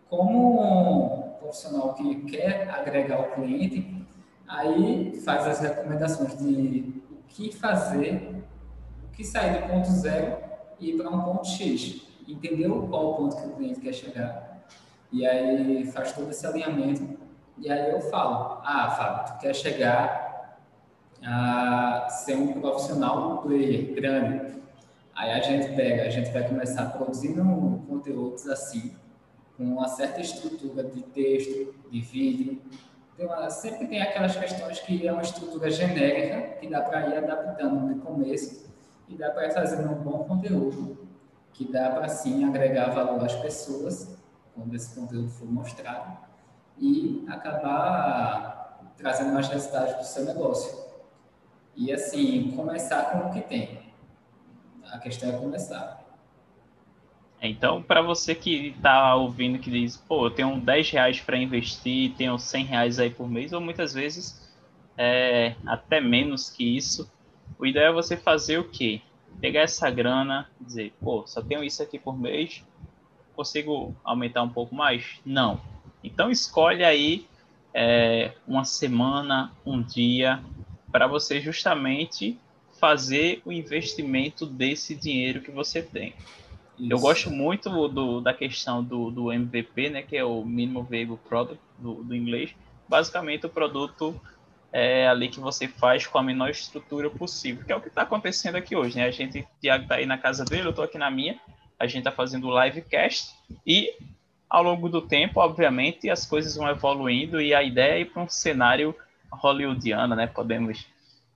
como 0.09 1.22
profissional 1.43 1.93
que 1.93 2.15
quer 2.23 2.69
agregar 2.69 3.19
o 3.19 3.31
cliente, 3.31 4.07
aí 4.47 5.19
faz 5.23 5.45
as 5.45 5.59
recomendações 5.59 6.37
de 6.37 7.03
o 7.11 7.23
que 7.27 7.53
fazer, 7.53 8.43
o 9.03 9.11
que 9.11 9.23
sair 9.23 9.61
do 9.61 9.67
ponto 9.67 9.89
zero 9.91 10.37
e 10.79 10.91
ir 10.91 10.97
para 10.97 11.09
um 11.09 11.21
ponto 11.21 11.47
X. 11.47 12.07
Entendeu 12.27 12.87
qual 12.89 13.11
o 13.11 13.15
ponto 13.15 13.35
que 13.35 13.47
o 13.47 13.51
cliente 13.51 13.81
quer 13.81 13.93
chegar. 13.93 14.63
E 15.11 15.25
aí 15.25 15.85
faz 15.91 16.13
todo 16.13 16.29
esse 16.31 16.45
alinhamento. 16.47 17.17
E 17.57 17.69
aí 17.69 17.91
eu 17.91 18.01
falo, 18.01 18.61
ah, 18.63 18.89
Fábio, 18.89 19.33
tu 19.33 19.39
quer 19.39 19.53
chegar 19.53 20.57
a 21.25 22.07
ser 22.09 22.35
um 22.35 22.53
profissional 22.59 23.41
player 23.41 23.93
grande. 23.93 24.53
Aí 25.15 25.31
a 25.31 25.41
gente 25.41 25.75
pega, 25.75 26.03
a 26.03 26.09
gente 26.09 26.31
vai 26.31 26.47
começar 26.47 26.85
produzindo 26.87 27.43
conteúdos 27.87 28.47
assim, 28.47 28.95
com 29.57 29.63
uma 29.63 29.87
certa 29.87 30.21
estrutura 30.21 30.83
de 30.83 31.01
texto, 31.01 31.73
de 31.89 32.01
vídeo. 32.01 32.61
Uma, 33.17 33.49
sempre 33.49 33.87
tem 33.87 34.01
aquelas 34.01 34.35
questões 34.35 34.79
que 34.79 35.07
é 35.07 35.11
uma 35.11 35.21
estrutura 35.21 35.69
genérica, 35.69 36.57
que 36.59 36.67
dá 36.67 36.81
para 36.81 37.07
ir 37.07 37.17
adaptando 37.17 37.79
no 37.79 37.99
começo 38.01 38.71
e 39.07 39.15
dá 39.15 39.29
para 39.29 39.47
ir 39.47 39.53
fazendo 39.53 39.91
um 39.91 40.01
bom 40.01 40.23
conteúdo, 40.23 41.07
que 41.53 41.71
dá 41.71 41.91
para 41.91 42.07
sim 42.09 42.43
agregar 42.43 42.89
valor 42.89 43.23
às 43.23 43.35
pessoas, 43.35 44.17
quando 44.55 44.73
esse 44.75 44.99
conteúdo 44.99 45.29
for 45.29 45.49
mostrado, 45.49 46.17
e 46.77 47.23
acabar 47.29 48.93
trazendo 48.97 49.33
mais 49.33 49.47
resultados 49.47 49.93
para 49.93 50.01
o 50.01 50.05
seu 50.05 50.25
negócio. 50.25 50.83
E 51.75 51.91
assim, 51.91 52.51
começar 52.55 53.11
com 53.11 53.29
o 53.29 53.33
que 53.33 53.41
tem. 53.41 53.83
A 54.91 54.99
questão 54.99 55.29
é 55.29 55.33
começar. 55.33 56.02
Então, 57.45 57.81
para 57.81 58.01
você 58.01 58.33
que 58.33 58.67
está 58.69 59.13
ouvindo 59.15 59.59
que 59.59 59.69
diz, 59.69 59.97
pô, 59.97 60.27
eu 60.27 60.31
tenho 60.31 60.57
10 60.61 60.91
reais 60.91 61.19
para 61.19 61.37
investir, 61.37 62.13
tenho 62.13 62.39
100 62.39 62.65
reais 62.65 62.99
aí 62.99 63.09
por 63.09 63.29
mês, 63.29 63.51
ou 63.51 63.59
muitas 63.59 63.93
vezes 63.93 64.49
é, 64.97 65.53
até 65.65 65.99
menos 65.99 66.49
que 66.49 66.77
isso, 66.77 67.11
o 67.59 67.65
ideal 67.65 67.91
é 67.91 67.93
você 67.93 68.15
fazer 68.15 68.59
o 68.59 68.69
quê? 68.69 69.01
Pegar 69.41 69.61
essa 69.61 69.89
grana, 69.91 70.49
dizer, 70.61 70.93
pô, 71.01 71.27
só 71.27 71.41
tenho 71.41 71.65
isso 71.65 71.83
aqui 71.83 71.99
por 71.99 72.17
mês, 72.17 72.63
consigo 73.35 73.93
aumentar 74.05 74.41
um 74.43 74.49
pouco 74.49 74.73
mais? 74.73 75.19
Não. 75.25 75.59
Então, 76.01 76.31
escolhe 76.31 76.85
aí 76.85 77.27
é, 77.73 78.31
uma 78.47 78.63
semana, 78.63 79.51
um 79.65 79.81
dia, 79.81 80.41
para 80.93 81.07
você 81.07 81.41
justamente 81.41 82.39
fazer 82.79 83.41
o 83.43 83.51
investimento 83.51 84.45
desse 84.45 84.95
dinheiro 84.95 85.41
que 85.41 85.51
você 85.51 85.81
tem. 85.81 86.13
Isso. 86.79 86.91
Eu 86.91 86.99
gosto 86.99 87.29
muito 87.29 87.69
do, 87.87 88.19
da 88.19 88.33
questão 88.33 88.83
do, 88.83 89.11
do 89.11 89.31
MVP, 89.31 89.89
né, 89.89 90.01
que 90.01 90.17
é 90.17 90.23
o 90.23 90.43
Minimum 90.43 90.83
Viable 90.83 91.17
Product 91.17 91.61
do, 91.77 92.03
do 92.03 92.15
inglês. 92.15 92.55
Basicamente, 92.87 93.45
o 93.45 93.49
produto 93.49 94.19
é 94.71 95.07
ali 95.07 95.29
que 95.29 95.39
você 95.39 95.67
faz 95.67 96.07
com 96.07 96.17
a 96.17 96.23
menor 96.23 96.49
estrutura 96.49 97.09
possível, 97.09 97.63
que 97.63 97.71
é 97.71 97.75
o 97.75 97.81
que 97.81 97.89
está 97.89 98.01
acontecendo 98.01 98.55
aqui 98.55 98.75
hoje. 98.75 98.97
Né? 98.97 99.05
A 99.05 99.11
gente, 99.11 99.47
está 99.61 99.95
aí 99.95 100.05
na 100.05 100.17
casa 100.17 100.43
dele, 100.43 100.65
eu 100.65 100.71
estou 100.71 100.83
aqui 100.83 100.97
na 100.97 101.11
minha. 101.11 101.39
A 101.79 101.85
gente 101.85 101.99
está 101.99 102.11
fazendo 102.11 102.47
o 102.47 102.63
livecast 102.63 103.33
e 103.65 103.93
ao 104.49 104.63
longo 104.63 104.89
do 104.89 105.01
tempo, 105.01 105.39
obviamente, 105.39 106.09
as 106.09 106.25
coisas 106.25 106.55
vão 106.55 106.69
evoluindo 106.69 107.41
e 107.41 107.53
a 107.53 107.61
ideia 107.61 107.93
é 107.93 108.01
ir 108.01 108.05
para 108.05 108.23
um 108.23 108.29
cenário 108.29 108.95
hollywoodiano, 109.31 110.15
né? 110.15 110.27
Podemos 110.27 110.85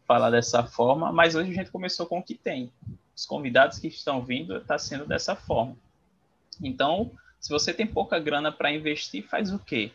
falar 0.08 0.29
dessa 0.29 0.63
forma, 0.63 1.12
mas 1.12 1.36
hoje 1.36 1.51
a 1.51 1.53
gente 1.53 1.72
começou 1.72 2.06
com 2.06 2.20
o 2.20 2.24
que 2.24 2.36
tem 2.36 2.72
os 3.18 3.26
convidados 3.26 3.80
que 3.80 3.88
estão 3.88 4.24
vindo 4.24 4.56
está 4.56 4.78
sendo 4.78 5.04
dessa 5.08 5.36
forma. 5.36 5.76
Então, 6.62 7.12
se 7.40 7.50
você 7.50 7.74
tem 7.74 7.88
pouca 7.88 8.20
grana 8.20 8.52
para 8.52 8.72
investir, 8.72 9.28
faz 9.28 9.52
o 9.52 9.58
quê? 9.58 9.92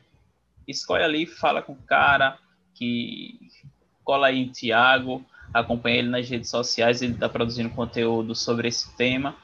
Escolhe 0.67 1.05
ali, 1.05 1.25
fala 1.25 1.63
com 1.63 1.73
o 1.73 1.83
cara 1.83 2.37
que 2.75 3.39
cola 4.03 4.27
aí 4.27 4.41
em 4.41 4.51
Tiago, 4.51 5.25
acompanha 5.55 5.99
ele 5.99 6.09
nas 6.09 6.29
redes 6.29 6.51
sociais, 6.51 7.01
ele 7.01 7.13
está 7.13 7.29
produzindo 7.29 7.71
conteúdo 7.71 8.35
sobre 8.35 8.67
esse 8.67 8.97
tema. 8.97 9.37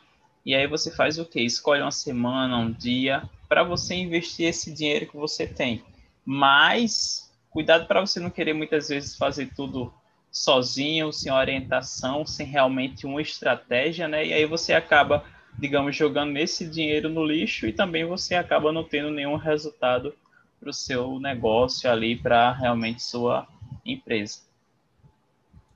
E 0.44 0.56
aí 0.56 0.66
você 0.66 0.90
faz 0.90 1.16
o 1.16 1.24
quê? 1.24 1.42
Escolhe 1.42 1.80
uma 1.80 1.92
semana, 1.92 2.58
um 2.58 2.72
dia, 2.72 3.22
para 3.48 3.62
você 3.62 3.94
investir 3.94 4.48
esse 4.48 4.72
dinheiro 4.72 5.06
que 5.06 5.16
você 5.16 5.46
tem. 5.46 5.84
Mas 6.24 7.32
cuidado 7.48 7.86
para 7.86 8.00
você 8.00 8.18
não 8.18 8.30
querer 8.30 8.54
muitas 8.54 8.88
vezes 8.88 9.16
fazer 9.16 9.54
tudo 9.54 9.92
sozinho, 10.30 11.12
sem 11.12 11.32
orientação, 11.32 12.26
sem 12.26 12.46
realmente 12.46 13.06
uma 13.06 13.20
estratégia, 13.20 14.06
né? 14.06 14.26
E 14.26 14.32
aí 14.32 14.46
você 14.46 14.72
acaba, 14.72 15.24
digamos, 15.58 15.96
jogando 15.96 16.36
esse 16.36 16.66
dinheiro 16.66 17.08
no 17.08 17.24
lixo 17.24 17.66
e 17.66 17.72
também 17.72 18.04
você 18.04 18.34
acaba 18.34 18.72
não 18.72 18.84
tendo 18.84 19.10
nenhum 19.10 19.36
resultado 19.36 20.14
para 20.60 20.70
o 20.70 20.74
seu 20.74 21.18
negócio 21.20 21.90
ali, 21.90 22.16
para 22.16 22.52
realmente 22.52 23.02
sua 23.02 23.46
empresa. 23.84 24.40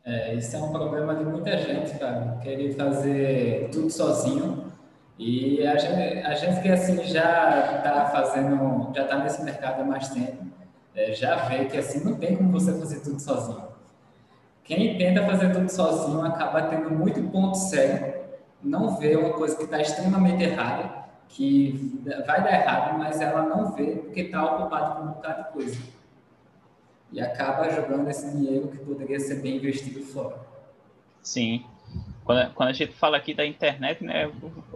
É, 0.04 0.34
isso 0.34 0.56
é 0.56 0.58
um 0.58 0.72
problema 0.72 1.14
de 1.14 1.24
muita 1.24 1.56
gente, 1.56 1.96
cara, 1.98 2.38
querer 2.42 2.74
fazer 2.74 3.68
tudo 3.70 3.88
sozinho. 3.88 4.72
E 5.16 5.64
a 5.64 5.76
gente, 5.76 6.26
a 6.26 6.34
gente 6.34 6.60
que 6.60 6.68
assim 6.68 7.04
já 7.04 7.76
está 7.76 8.10
fazendo, 8.10 8.92
já 8.94 9.02
está 9.04 9.18
nesse 9.18 9.44
mercado 9.44 9.82
há 9.82 9.84
mais 9.84 10.08
tempo, 10.08 10.44
é, 10.94 11.12
já 11.12 11.36
vê 11.46 11.66
que 11.66 11.76
assim 11.76 12.04
não 12.04 12.16
tem 12.16 12.36
como 12.36 12.50
você 12.50 12.76
fazer 12.76 13.00
tudo 13.00 13.20
sozinho. 13.20 13.71
Quem 14.64 14.96
tenta 14.96 15.24
fazer 15.26 15.52
tudo 15.52 15.68
sozinho 15.68 16.24
acaba 16.24 16.62
tendo 16.62 16.90
muito 16.90 17.20
ponto 17.30 17.56
cego, 17.56 18.22
não 18.62 18.96
vê 18.96 19.16
uma 19.16 19.32
coisa 19.32 19.56
que 19.56 19.64
está 19.64 19.80
extremamente 19.80 20.44
errada, 20.44 21.02
que 21.28 22.00
vai 22.26 22.42
dar 22.42 22.52
errado, 22.52 22.98
mas 22.98 23.20
ela 23.20 23.42
não 23.42 23.72
vê 23.72 23.96
porque 23.96 24.20
está 24.20 24.44
ocupado 24.44 24.96
com 24.96 25.02
um 25.02 25.12
bocado 25.12 25.44
de 25.44 25.52
coisa. 25.52 25.82
E 27.10 27.20
acaba 27.20 27.68
jogando 27.70 28.08
esse 28.08 28.30
dinheiro 28.30 28.68
que 28.68 28.78
poderia 28.78 29.18
ser 29.18 29.42
bem 29.42 29.56
investido 29.56 30.00
fora. 30.00 30.38
Sim. 31.22 31.64
Quando, 32.24 32.54
quando 32.54 32.68
a 32.68 32.72
gente 32.72 32.92
fala 32.92 33.16
aqui 33.16 33.34
da 33.34 33.44
internet, 33.44 34.02
né, 34.02 34.30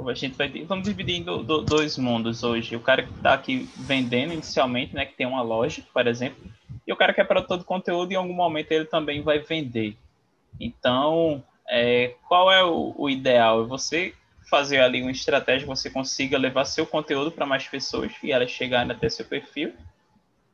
a 0.06 0.14
gente 0.14 0.36
vai 0.36 0.48
vamos 0.64 0.84
dividir 0.84 1.16
em 1.16 1.22
do, 1.22 1.42
do, 1.42 1.62
dois 1.62 1.96
mundos 1.96 2.42
hoje. 2.42 2.74
O 2.74 2.80
cara 2.80 3.04
que 3.04 3.12
está 3.12 3.34
aqui 3.34 3.68
vendendo 3.76 4.32
inicialmente, 4.32 4.94
né, 4.94 5.06
que 5.06 5.16
tem 5.16 5.26
uma 5.26 5.42
loja, 5.42 5.82
por 5.94 6.06
exemplo, 6.06 6.44
e 6.86 6.92
o 6.92 6.96
cara 6.96 7.12
que 7.12 7.20
é 7.20 7.24
produtor 7.24 7.58
de 7.58 7.64
conteúdo, 7.64 8.12
em 8.12 8.16
algum 8.16 8.32
momento 8.32 8.70
ele 8.72 8.84
também 8.84 9.20
vai 9.22 9.38
vender. 9.38 9.96
Então, 10.60 11.42
é, 11.68 12.14
qual 12.28 12.50
é 12.50 12.62
o, 12.64 12.94
o 12.96 13.10
ideal? 13.10 13.64
É 13.64 13.66
você 13.66 14.14
fazer 14.48 14.80
ali 14.80 15.02
uma 15.02 15.10
estratégia 15.10 15.62
que 15.62 15.66
você 15.66 15.90
consiga 15.90 16.38
levar 16.38 16.64
seu 16.64 16.86
conteúdo 16.86 17.32
para 17.32 17.44
mais 17.44 17.66
pessoas 17.66 18.12
e 18.22 18.30
elas 18.30 18.50
chegarem 18.50 18.92
até 18.92 19.08
seu 19.08 19.24
perfil. 19.24 19.74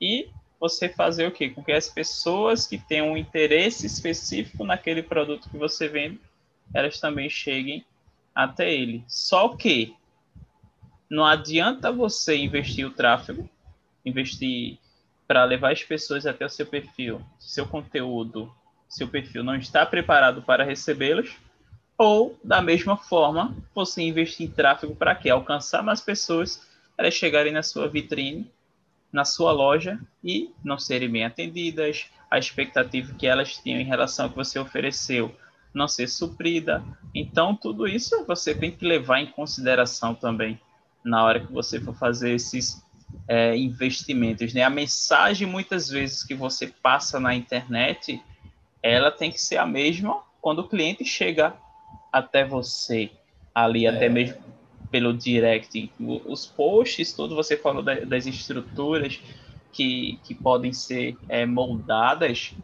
E 0.00 0.28
você 0.58 0.88
fazer 0.88 1.26
o 1.26 1.32
quê? 1.32 1.50
Com 1.50 1.62
que 1.62 1.72
as 1.72 1.88
pessoas 1.88 2.66
que 2.66 2.78
têm 2.78 3.02
um 3.02 3.16
interesse 3.16 3.86
específico 3.86 4.64
naquele 4.64 5.02
produto 5.02 5.50
que 5.50 5.58
você 5.58 5.88
vende, 5.88 6.20
elas 6.72 6.98
também 6.98 7.28
cheguem 7.28 7.84
até 8.34 8.72
ele. 8.72 9.04
Só 9.06 9.54
que 9.54 9.94
não 11.10 11.26
adianta 11.26 11.92
você 11.92 12.36
investir 12.36 12.86
o 12.86 12.90
tráfego, 12.90 13.48
investir 14.04 14.78
para 15.26 15.44
levar 15.44 15.72
as 15.72 15.82
pessoas 15.82 16.26
até 16.26 16.44
o 16.44 16.48
seu 16.48 16.66
perfil, 16.66 17.20
seu 17.38 17.66
conteúdo, 17.66 18.52
seu 18.88 19.08
perfil 19.08 19.42
não 19.42 19.56
está 19.56 19.86
preparado 19.86 20.42
para 20.42 20.64
recebê-los, 20.64 21.36
ou 21.96 22.38
da 22.42 22.60
mesma 22.60 22.96
forma, 22.96 23.56
você 23.74 24.02
investir 24.02 24.46
em 24.46 24.50
tráfego 24.50 24.94
para 24.94 25.14
quê? 25.14 25.30
Alcançar 25.30 25.82
mais 25.82 26.00
pessoas, 26.00 26.66
elas 26.98 27.14
chegarem 27.14 27.52
na 27.52 27.62
sua 27.62 27.88
vitrine, 27.88 28.50
na 29.12 29.24
sua 29.24 29.52
loja 29.52 30.00
e 30.24 30.50
não 30.64 30.78
serem 30.78 31.10
bem 31.10 31.24
atendidas, 31.24 32.06
a 32.30 32.38
expectativa 32.38 33.14
que 33.14 33.26
elas 33.26 33.56
tinham 33.56 33.80
em 33.80 33.84
relação 33.84 34.24
ao 34.24 34.30
que 34.30 34.36
você 34.36 34.58
ofereceu 34.58 35.34
não 35.72 35.88
ser 35.88 36.06
suprida. 36.08 36.82
Então, 37.14 37.54
tudo 37.54 37.86
isso 37.86 38.24
você 38.26 38.54
tem 38.54 38.70
que 38.70 38.86
levar 38.86 39.20
em 39.20 39.26
consideração 39.26 40.14
também 40.14 40.60
na 41.04 41.24
hora 41.24 41.40
que 41.40 41.52
você 41.52 41.80
for 41.80 41.94
fazer 41.94 42.34
esses 42.34 42.82
é, 43.28 43.56
investimentos. 43.56 44.52
Né? 44.52 44.62
A 44.62 44.70
mensagem, 44.70 45.46
muitas 45.46 45.88
vezes, 45.88 46.22
que 46.22 46.34
você 46.34 46.66
passa 46.66 47.18
na 47.18 47.34
internet, 47.34 48.22
ela 48.82 49.10
tem 49.10 49.30
que 49.30 49.40
ser 49.40 49.56
a 49.56 49.66
mesma 49.66 50.20
quando 50.40 50.60
o 50.60 50.68
cliente 50.68 51.04
chega 51.04 51.54
até 52.12 52.44
você, 52.44 53.10
ali, 53.54 53.86
é. 53.86 53.90
até 53.90 54.08
mesmo 54.08 54.36
pelo 54.90 55.14
direct. 55.14 55.90
Os 55.98 56.46
posts, 56.46 57.12
tudo 57.12 57.34
você 57.34 57.56
falou 57.56 57.82
das 57.82 58.26
estruturas 58.26 59.18
que, 59.72 60.18
que 60.24 60.34
podem 60.34 60.72
ser 60.72 61.16
é, 61.28 61.46
moldadas, 61.46 62.54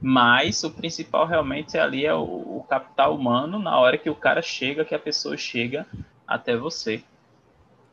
mas 0.00 0.62
o 0.62 0.70
principal 0.70 1.26
realmente 1.26 1.78
ali 1.78 2.04
é 2.04 2.14
o, 2.14 2.22
o 2.22 2.66
capital 2.68 3.14
humano 3.14 3.58
na 3.58 3.78
hora 3.78 3.96
que 3.96 4.10
o 4.10 4.14
cara 4.14 4.42
chega, 4.42 4.84
que 4.84 4.94
a 4.94 4.98
pessoa 4.98 5.36
chega 5.36 5.86
até 6.26 6.56
você. 6.56 7.02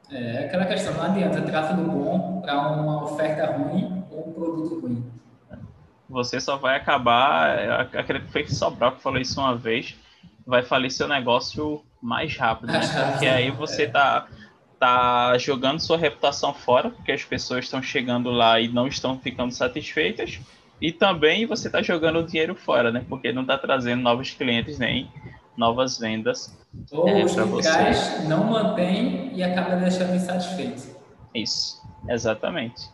É 0.09 0.45
aquela 0.45 0.65
questão, 0.65 0.93
não 0.93 1.03
adianta 1.03 1.41
tráfego 1.41 1.83
bom 1.83 2.41
para 2.41 2.57
uma 2.71 3.03
oferta 3.03 3.45
ruim 3.51 4.03
ou 4.09 4.29
um 4.29 4.33
produto 4.33 4.79
ruim. 4.79 5.05
Você 6.09 6.39
só 6.39 6.55
vai 6.55 6.77
acabar, 6.77 7.89
aquele 7.93 8.21
que 8.21 8.31
foi 8.31 8.47
Sobral 8.47 8.93
que 8.93 9.01
falou 9.01 9.19
isso 9.19 9.39
uma 9.39 9.55
vez, 9.55 9.97
vai 10.45 10.63
falir 10.63 10.89
seu 10.89 11.07
negócio 11.07 11.83
mais 12.01 12.37
rápido, 12.37 12.71
né? 12.71 12.79
Porque 13.11 13.27
aí 13.27 13.51
você 13.51 13.83
é. 13.83 13.89
tá, 13.89 14.27
tá 14.79 15.37
jogando 15.37 15.81
sua 15.81 15.97
reputação 15.97 16.53
fora, 16.53 16.89
porque 16.89 17.11
as 17.11 17.25
pessoas 17.25 17.65
estão 17.65 17.81
chegando 17.81 18.29
lá 18.31 18.59
e 18.61 18.69
não 18.69 18.87
estão 18.87 19.19
ficando 19.19 19.51
satisfeitas, 19.51 20.39
e 20.79 20.93
também 20.93 21.45
você 21.45 21.69
tá 21.69 21.81
jogando 21.81 22.19
o 22.19 22.23
dinheiro 22.23 22.55
fora, 22.55 22.91
né? 22.91 23.03
Porque 23.09 23.33
não 23.33 23.43
tá 23.43 23.57
trazendo 23.57 24.01
novos 24.01 24.31
clientes 24.31 24.79
nem 24.79 25.11
novas 25.57 25.97
vendas. 25.97 26.55
Ou 26.91 27.07
é, 27.07 27.25
que 27.25 28.27
não 28.27 28.45
mantém 28.45 29.31
e 29.33 29.43
acaba 29.43 29.75
deixando 29.75 30.15
insatisfeito. 30.15 30.95
Isso, 31.33 31.81
exatamente. 32.07 32.89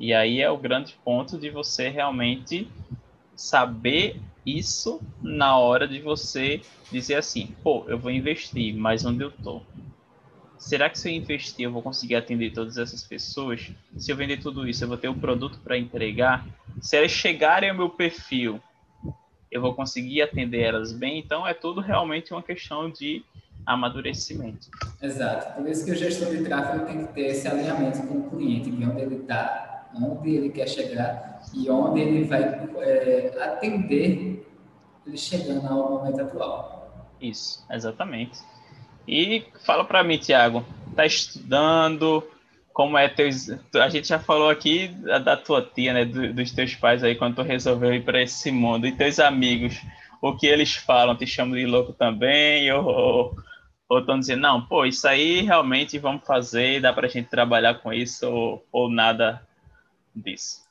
E 0.00 0.12
aí 0.12 0.40
é 0.40 0.50
o 0.50 0.56
grande 0.56 0.98
ponto 1.04 1.38
de 1.38 1.50
você 1.50 1.88
realmente 1.88 2.68
saber 3.34 4.20
isso 4.44 5.00
na 5.22 5.58
hora 5.58 5.86
de 5.86 6.00
você 6.00 6.60
dizer 6.90 7.16
assim, 7.16 7.54
pô, 7.62 7.84
eu 7.88 7.98
vou 7.98 8.10
investir, 8.10 8.74
mas 8.74 9.04
onde 9.04 9.22
eu 9.22 9.30
tô? 9.30 9.60
Será 10.58 10.88
que 10.88 10.98
se 10.98 11.10
eu 11.10 11.14
investir 11.14 11.64
eu 11.64 11.72
vou 11.72 11.82
conseguir 11.82 12.16
atender 12.16 12.52
todas 12.52 12.78
essas 12.78 13.04
pessoas? 13.04 13.70
Se 13.96 14.10
eu 14.10 14.16
vender 14.16 14.38
tudo 14.38 14.66
isso, 14.66 14.84
eu 14.84 14.88
vou 14.88 14.96
ter 14.96 15.08
o 15.08 15.12
um 15.12 15.18
produto 15.18 15.58
para 15.62 15.76
entregar? 15.76 16.46
Se 16.80 16.96
elas 16.96 17.10
chegarem 17.10 17.70
ao 17.70 17.76
meu 17.76 17.90
perfil 17.90 18.60
eu 19.56 19.60
vou 19.60 19.74
conseguir 19.74 20.22
atender 20.22 20.60
elas 20.60 20.92
bem. 20.92 21.18
Então, 21.18 21.46
é 21.46 21.54
tudo 21.54 21.80
realmente 21.80 22.32
uma 22.32 22.42
questão 22.42 22.90
de 22.90 23.24
amadurecimento. 23.64 24.68
Exato. 25.02 25.54
Por 25.54 25.68
isso 25.68 25.84
que 25.84 25.90
o 25.90 25.96
gestor 25.96 26.30
de 26.30 26.44
tráfego 26.44 26.86
tem 26.86 27.06
que 27.06 27.12
ter 27.14 27.26
esse 27.28 27.48
alinhamento 27.48 28.06
com 28.06 28.18
o 28.18 28.30
cliente, 28.30 28.70
de 28.70 28.84
onde 28.84 29.00
ele 29.00 29.16
está, 29.16 29.88
onde 30.00 30.30
ele 30.30 30.50
quer 30.50 30.68
chegar 30.68 31.42
e 31.54 31.68
onde 31.70 32.00
ele 32.00 32.24
vai 32.24 32.42
é, 32.42 33.34
atender 33.42 34.46
ele 35.06 35.16
chegando 35.16 35.66
ao 35.66 35.90
momento 35.90 36.20
atual. 36.20 37.06
Isso, 37.20 37.64
exatamente. 37.70 38.38
E 39.08 39.44
fala 39.64 39.84
para 39.84 40.04
mim, 40.04 40.18
Tiago, 40.18 40.64
tá 40.94 41.06
estudando, 41.06 42.22
como 42.76 42.98
é 42.98 43.08
teus. 43.08 43.48
A 43.74 43.88
gente 43.88 44.06
já 44.06 44.18
falou 44.18 44.50
aqui 44.50 44.88
da, 44.88 45.18
da 45.18 45.34
tua 45.34 45.62
tia, 45.62 45.94
né? 45.94 46.04
Do, 46.04 46.30
dos 46.34 46.52
teus 46.52 46.74
pais 46.74 47.02
aí, 47.02 47.14
quando 47.14 47.36
tu 47.36 47.42
resolveu 47.42 47.94
ir 47.94 48.04
para 48.04 48.20
esse 48.20 48.52
mundo. 48.52 48.86
E 48.86 48.92
teus 48.92 49.18
amigos, 49.18 49.80
o 50.20 50.36
que 50.36 50.46
eles 50.46 50.74
falam? 50.74 51.16
Te 51.16 51.26
chamam 51.26 51.56
de 51.56 51.64
louco 51.64 51.94
também? 51.94 52.70
Ou, 52.70 53.34
estão 53.98 54.20
dizendo, 54.20 54.42
não, 54.42 54.60
pô, 54.60 54.84
isso 54.84 55.08
aí 55.08 55.40
realmente 55.40 55.98
vamos 55.98 56.26
fazer, 56.26 56.82
dá 56.82 56.92
para 56.92 57.06
a 57.06 57.08
gente 57.08 57.30
trabalhar 57.30 57.76
com 57.76 57.94
isso, 57.94 58.30
ou, 58.30 58.66
ou 58.70 58.90
nada 58.90 59.40
disso? 60.14 60.66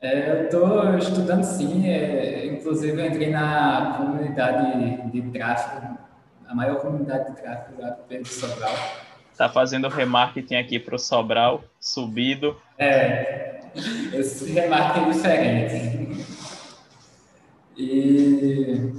É, 0.00 0.30
eu 0.30 0.44
estou 0.44 0.96
estudando 0.96 1.42
sim, 1.42 1.86
é, 1.86 2.46
inclusive 2.46 2.98
eu 2.98 3.06
entrei 3.06 3.28
na 3.28 3.96
comunidade 3.98 5.10
de 5.10 5.22
tráfego, 5.30 5.98
a 6.48 6.54
maior 6.54 6.76
comunidade 6.76 7.34
de 7.34 7.42
tráfego 7.42 7.82
lá 7.82 7.90
do 7.90 8.02
Pedro 8.04 8.28
Sobral 8.28 9.03
Tá 9.36 9.48
fazendo 9.48 9.88
remarketing 9.88 10.54
aqui 10.54 10.78
para 10.78 10.94
o 10.94 10.98
Sobral, 10.98 11.64
subido. 11.80 12.56
É, 12.78 13.60
esse 14.12 14.52
remarketing 14.52 15.08
é 15.08 15.12
diferente. 15.12 16.26
E 17.76 18.92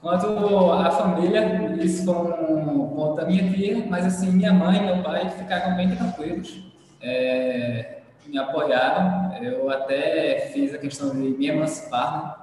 quanto 0.00 0.72
à 0.72 0.90
família, 0.90 1.76
isso 1.80 2.04
foi 2.04 2.14
um 2.14 2.88
ponto 2.88 3.14
da 3.14 3.26
minha 3.26 3.48
tia, 3.52 3.86
mas 3.88 4.04
assim, 4.04 4.32
minha 4.32 4.52
mãe 4.52 4.78
e 4.78 4.80
meu 4.84 5.02
pai 5.04 5.30
ficaram 5.30 5.76
bem 5.76 5.94
tranquilos, 5.94 6.60
é, 7.00 8.00
me 8.26 8.36
apoiaram. 8.36 9.32
Eu 9.40 9.70
até 9.70 10.50
fiz 10.52 10.74
a 10.74 10.78
questão 10.78 11.10
de 11.10 11.18
me 11.18 11.46
emancipar, 11.46 12.24
né? 12.26 12.42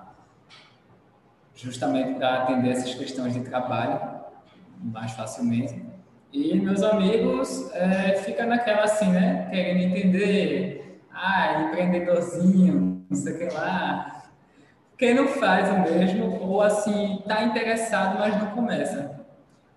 justamente 1.54 2.18
para 2.18 2.44
atender 2.44 2.70
essas 2.70 2.96
questões 2.96 3.34
de 3.34 3.42
trabalho 3.42 4.19
mais 4.80 5.12
facilmente. 5.12 5.82
E 6.32 6.56
meus 6.60 6.84
amigos 6.84 7.72
é, 7.74 8.14
ficam 8.14 8.48
naquela 8.48 8.84
assim, 8.84 9.10
né? 9.10 9.48
Querendo 9.50 9.82
entender, 9.82 11.02
ah, 11.12 11.64
empreendedorzinho, 11.64 13.06
não 13.10 13.18
sei 13.18 13.34
o 13.34 13.38
que 13.38 13.54
lá. 13.54 14.30
Quem 14.98 15.14
não 15.14 15.28
faz 15.28 15.70
o 15.70 15.80
mesmo, 15.80 16.40
ou 16.42 16.62
assim, 16.62 17.20
está 17.20 17.44
interessado, 17.44 18.20
mas 18.20 18.38
não 18.38 18.52
começa. 18.52 19.20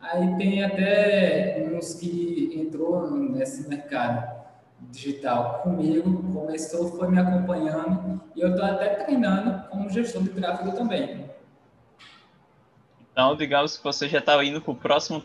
Aí 0.01 0.37
tem 0.37 0.65
até 0.65 1.71
uns 1.73 1.95
que 1.95 2.53
entrou 2.61 3.11
nesse 3.11 3.69
mercado 3.69 4.43
digital 4.91 5.61
comigo, 5.63 6.23
começou, 6.33 6.91
foi 6.99 7.09
me 7.09 7.21
acompanhando, 7.21 8.21
e 8.35 8.41
eu 8.41 8.51
estou 8.51 8.65
até 8.65 8.89
treinando 8.97 9.69
como 9.69 9.89
gestor 9.89 10.25
de 10.25 10.31
tráfego 10.31 10.73
também. 10.73 11.31
Então, 13.13 13.37
digamos 13.37 13.77
que 13.77 13.85
você 13.85 14.09
já 14.09 14.19
está 14.19 14.43
indo 14.43 14.61
para 14.61 14.73
o 14.73 14.75
próximo, 14.75 15.23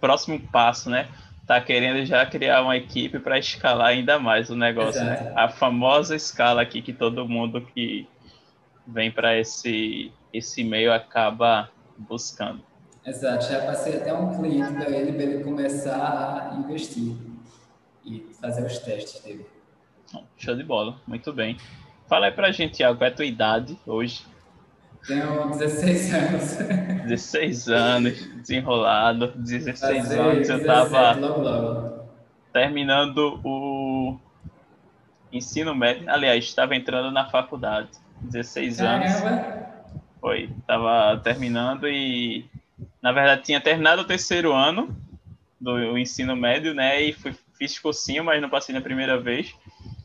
próximo 0.00 0.40
passo, 0.48 0.90
né? 0.90 1.08
Está 1.40 1.60
querendo 1.60 2.04
já 2.04 2.24
criar 2.26 2.62
uma 2.62 2.76
equipe 2.76 3.18
para 3.18 3.38
escalar 3.38 3.88
ainda 3.88 4.18
mais 4.18 4.50
o 4.50 4.56
negócio, 4.56 5.04
né? 5.04 5.14
Exato. 5.14 5.24
né? 5.30 5.32
A 5.36 5.48
famosa 5.48 6.16
escala 6.16 6.62
aqui 6.62 6.82
que 6.82 6.92
todo 6.92 7.28
mundo 7.28 7.60
que 7.60 8.08
vem 8.86 9.10
para 9.10 9.38
esse, 9.38 10.12
esse 10.32 10.64
meio 10.64 10.92
acaba 10.92 11.70
buscando. 11.96 12.62
Exato, 13.04 13.46
já 13.46 13.64
passei 13.66 13.96
até 13.96 14.14
um 14.14 14.36
cliente 14.36 14.72
para 14.74 14.90
ele, 14.90 15.12
para 15.12 15.22
ele 15.22 15.44
começar 15.44 16.50
a 16.52 16.54
investir 16.56 17.16
e 18.04 18.26
fazer 18.40 18.64
os 18.64 18.78
testes 18.78 19.20
dele. 19.22 19.46
Show 20.36 20.54
de 20.54 20.62
bola, 20.62 21.00
muito 21.06 21.32
bem. 21.32 21.56
Fala 22.08 22.26
aí 22.26 22.32
para 22.32 22.48
a 22.48 22.52
gente, 22.52 22.74
Tiago, 22.74 22.98
qual 22.98 23.08
é 23.08 23.12
a 23.12 23.14
tua 23.14 23.24
idade 23.24 23.78
hoje? 23.86 24.24
Tenho 25.06 25.50
16 25.50 26.14
anos. 26.14 26.56
16 27.06 27.68
anos, 27.68 28.26
desenrolado. 28.36 29.32
16 29.36 29.80
Fazer 29.80 30.20
anos 30.20 30.48
eu 30.48 30.58
estava 30.58 32.06
terminando 32.52 33.40
o 33.44 34.16
ensino 35.32 35.74
médio. 35.74 36.08
Aliás, 36.08 36.44
estava 36.44 36.76
entrando 36.76 37.10
na 37.10 37.28
faculdade. 37.28 37.88
16 38.20 38.76
Caramba. 38.76 39.06
anos. 39.06 39.72
Foi, 40.20 40.50
estava 40.60 41.20
terminando 41.24 41.88
e, 41.88 42.44
na 43.02 43.10
verdade, 43.10 43.42
tinha 43.42 43.60
terminado 43.60 44.02
o 44.02 44.06
terceiro 44.06 44.52
ano 44.52 44.96
do 45.60 45.98
ensino 45.98 46.36
médio, 46.36 46.74
né? 46.74 47.02
E 47.02 47.12
fui, 47.12 47.34
fiz 47.58 47.76
cursinho, 47.78 48.22
mas 48.22 48.40
não 48.40 48.48
passei 48.48 48.72
na 48.72 48.80
primeira 48.80 49.18
vez. 49.18 49.52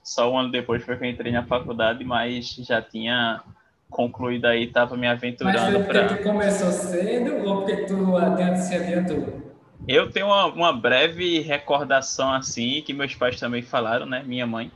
Só 0.03 0.31
um 0.31 0.39
ano 0.39 0.49
depois 0.49 0.83
foi 0.83 0.97
que 0.97 1.03
eu 1.03 1.09
entrei 1.09 1.31
na 1.31 1.43
faculdade, 1.43 2.03
mas 2.03 2.55
já 2.55 2.81
tinha 2.81 3.43
concluído 3.89 4.45
aí, 4.45 4.63
estava 4.63 4.95
me 4.95 5.07
aventurando 5.07 5.83
para. 5.85 6.03
Mas 6.03 6.11
porque 6.11 6.21
tu 6.21 6.23
começou 6.23 6.71
cedo 6.71 7.47
ou 7.47 7.61
porque 7.61 7.85
tu 7.85 8.17
adianta 8.17 8.57
se 8.57 8.75
adiantou? 8.75 9.47
Eu 9.87 10.11
tenho 10.11 10.25
uma, 10.25 10.45
uma, 10.47 10.73
breve 10.73 11.39
recordação 11.39 12.33
assim, 12.33 12.81
que 12.81 12.93
meus 12.93 13.15
pais 13.15 13.39
também 13.39 13.61
falaram, 13.61 14.05
né? 14.05 14.21
Minha 14.25 14.45
mãe, 14.45 14.71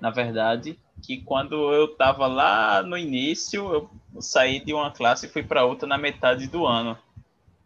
na 0.00 0.10
verdade, 0.10 0.78
que 1.02 1.18
quando 1.18 1.72
eu 1.72 1.84
estava 1.84 2.26
lá 2.26 2.82
no 2.82 2.96
início, 2.96 3.72
eu 3.72 3.90
saí 4.20 4.64
de 4.64 4.72
uma 4.72 4.90
classe 4.90 5.26
e 5.26 5.28
fui 5.28 5.42
para 5.42 5.64
outra 5.64 5.86
na 5.86 5.98
metade 5.98 6.46
do 6.46 6.66
ano. 6.66 6.96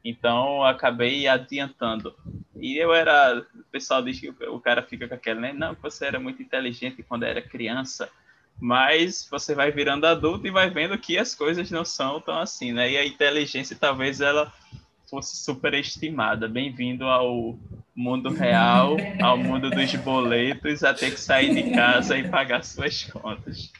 Então, 0.04 0.64
acabei 0.64 1.28
adiantando. 1.28 2.14
E 2.56 2.76
eu 2.78 2.92
era. 2.92 3.46
O 3.54 3.64
pessoal 3.70 4.02
diz 4.02 4.18
que 4.18 4.30
o 4.30 4.58
cara 4.58 4.82
fica 4.82 5.06
com 5.06 5.14
aquela, 5.14 5.40
né? 5.40 5.52
Não, 5.52 5.76
você 5.80 6.06
era 6.06 6.18
muito 6.18 6.42
inteligente 6.42 7.02
quando 7.02 7.24
era 7.24 7.40
criança 7.40 8.11
mas 8.60 9.26
você 9.30 9.54
vai 9.54 9.70
virando 9.70 10.06
adulto 10.06 10.46
e 10.46 10.50
vai 10.50 10.68
vendo 10.68 10.98
que 10.98 11.16
as 11.16 11.34
coisas 11.34 11.70
não 11.70 11.84
são 11.84 12.20
tão 12.20 12.38
assim, 12.38 12.72
né? 12.72 12.90
E 12.90 12.96
a 12.96 13.06
inteligência 13.06 13.76
talvez 13.78 14.20
ela 14.20 14.52
fosse 15.08 15.36
superestimada. 15.36 16.48
Bem-vindo 16.48 17.04
ao 17.04 17.58
mundo 17.94 18.30
real, 18.30 18.96
ao 19.22 19.38
mundo 19.38 19.70
dos 19.70 19.94
boletos, 19.96 20.82
a 20.82 20.92
ter 20.92 21.12
que 21.12 21.20
sair 21.20 21.54
de 21.54 21.70
casa 21.70 22.18
e 22.18 22.28
pagar 22.28 22.64
suas 22.64 23.04
contas. 23.04 23.72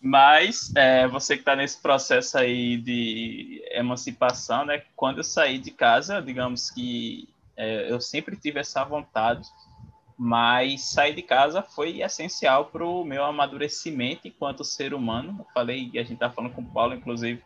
Mas 0.00 0.72
é, 0.74 1.06
você 1.06 1.34
que 1.34 1.42
está 1.42 1.56
nesse 1.56 1.80
processo 1.80 2.36
aí 2.36 2.76
de 2.76 3.62
emancipação, 3.70 4.64
né? 4.64 4.82
Quando 4.96 5.18
eu 5.18 5.24
saí 5.24 5.58
de 5.58 5.70
casa, 5.70 6.20
digamos 6.20 6.70
que 6.70 7.28
é, 7.56 7.90
eu 7.90 8.00
sempre 8.00 8.36
tive 8.36 8.60
essa 8.60 8.84
vontade 8.84 9.48
mas 10.16 10.82
sair 10.82 11.14
de 11.14 11.22
casa 11.22 11.62
foi 11.62 12.00
essencial 12.00 12.66
para 12.66 12.84
o 12.86 13.04
meu 13.04 13.24
amadurecimento 13.24 14.28
enquanto 14.28 14.64
ser 14.64 14.94
humano. 14.94 15.36
Eu 15.38 15.46
falei, 15.52 15.90
a 15.94 16.02
gente 16.02 16.18
tá 16.18 16.30
falando 16.30 16.52
com 16.52 16.62
o 16.62 16.72
Paulo, 16.72 16.94
inclusive, 16.94 17.42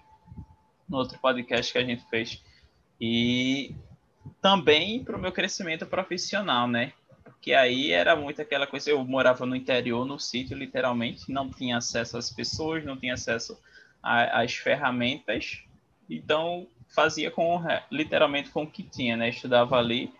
no 0.89 0.99
outro 0.99 1.19
podcast 1.19 1.73
que 1.73 1.79
a 1.79 1.85
gente 1.85 2.05
fez, 2.09 2.43
e 3.01 3.75
também 4.41 5.03
para 5.03 5.17
o 5.17 5.21
meu 5.21 5.33
crescimento 5.33 5.87
profissional, 5.87 6.69
né? 6.69 6.93
Porque 7.25 7.53
aí 7.53 7.93
era 7.93 8.17
muito 8.17 8.43
aquela 8.43 8.67
coisa, 8.67 8.91
eu 8.91 9.05
morava 9.05 9.47
no 9.47 9.55
interior, 9.55 10.05
no 10.05 10.19
sítio, 10.19 10.57
literalmente, 10.57 11.31
não 11.31 11.49
tinha 11.51 11.77
acesso 11.77 12.19
às 12.19 12.31
pessoas, 12.31 12.85
não 12.85 12.97
tinha 12.97 13.15
acesso 13.15 13.59
às 14.03 14.55
ferramentas, 14.55 15.63
então 16.09 16.67
fazia 16.89 17.31
com 17.31 17.63
literalmente 17.91 18.51
com 18.51 18.63
o 18.63 18.71
que 18.71 18.83
tinha, 18.83 19.17
né? 19.17 19.29
Estudava 19.29 19.77
ali 19.77 20.13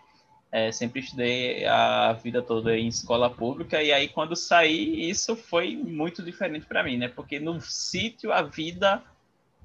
é, 0.51 0.71
sempre 0.71 1.01
estudei 1.01 1.65
a 1.65 2.13
vida 2.13 2.41
toda 2.41 2.75
em 2.75 2.87
escola 2.87 3.29
pública 3.29 3.83
e 3.83 3.91
aí 3.91 4.07
quando 4.07 4.35
saí 4.35 5.09
isso 5.09 5.35
foi 5.35 5.75
muito 5.75 6.23
diferente 6.23 6.65
para 6.65 6.83
mim, 6.83 6.97
né? 6.97 7.07
Porque 7.07 7.39
no 7.39 7.61
sítio 7.61 8.31
a 8.31 8.41
vida 8.41 9.03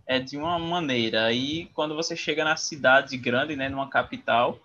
é 0.06 0.18
de 0.18 0.36
uma 0.36 0.58
maneira 0.58 1.24
aí 1.24 1.70
quando 1.72 1.94
você 1.94 2.14
chega 2.14 2.44
na 2.44 2.56
cidade 2.56 3.16
grande, 3.16 3.56
né, 3.56 3.68
numa 3.70 3.88
capital, 3.88 4.58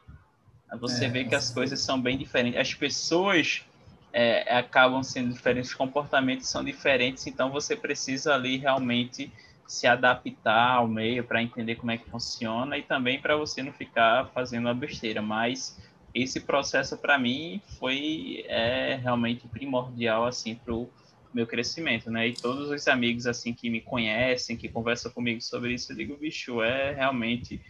você 0.79 1.05
é, 1.05 1.09
vê 1.09 1.23
que 1.23 1.35
as 1.35 1.49
coisas 1.49 1.79
são 1.79 1.99
bem 1.99 2.17
diferentes. 2.17 2.59
As 2.59 2.73
pessoas 2.73 3.63
é, 4.11 4.57
acabam 4.57 5.01
sendo 5.01 5.33
diferentes, 5.33 5.69
os 5.69 5.75
comportamentos 5.75 6.49
são 6.49 6.63
diferentes, 6.63 7.25
então 7.27 7.49
você 7.49 7.75
precisa 7.75 8.35
ali 8.35 8.57
realmente 8.57 9.31
se 9.65 9.85
adaptar 9.87 10.75
ao 10.75 10.87
meio 10.87 11.23
para 11.23 11.41
entender 11.41 11.75
como 11.75 11.91
é 11.91 11.97
que 11.97 12.09
funciona 12.09 12.77
e 12.77 12.81
também 12.81 13.21
para 13.21 13.37
você 13.37 13.61
não 13.61 13.71
ficar 13.71 14.27
fazendo 14.33 14.65
uma 14.65 14.73
besteira, 14.73 15.21
mas 15.21 15.77
esse 16.13 16.39
processo 16.39 16.97
para 16.97 17.17
mim 17.17 17.61
foi 17.77 18.43
é, 18.47 18.99
realmente 19.01 19.47
primordial 19.47 20.25
assim 20.25 20.55
para 20.55 20.73
o 20.73 20.89
meu 21.33 21.45
crescimento, 21.45 22.09
né? 22.09 22.27
E 22.27 22.33
todos 22.33 22.69
os 22.69 22.87
amigos 22.87 23.27
assim 23.27 23.53
que 23.53 23.69
me 23.69 23.81
conhecem, 23.81 24.57
que 24.57 24.67
conversam 24.67 25.11
comigo 25.11 25.41
sobre 25.41 25.73
isso, 25.73 25.91
eu 25.91 25.95
digo, 25.95 26.17
bicho, 26.17 26.61
é 26.61 26.93
realmente 26.93 27.61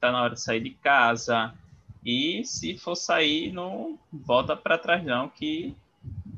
tá 0.00 0.10
na 0.12 0.22
hora 0.22 0.34
de 0.34 0.40
sair 0.40 0.60
de 0.60 0.70
casa 0.70 1.52
e 2.04 2.42
se 2.44 2.78
for 2.78 2.94
sair, 2.94 3.52
não 3.52 3.98
volta 4.12 4.56
para 4.56 4.78
trás 4.78 5.04
não, 5.04 5.28
que 5.28 5.76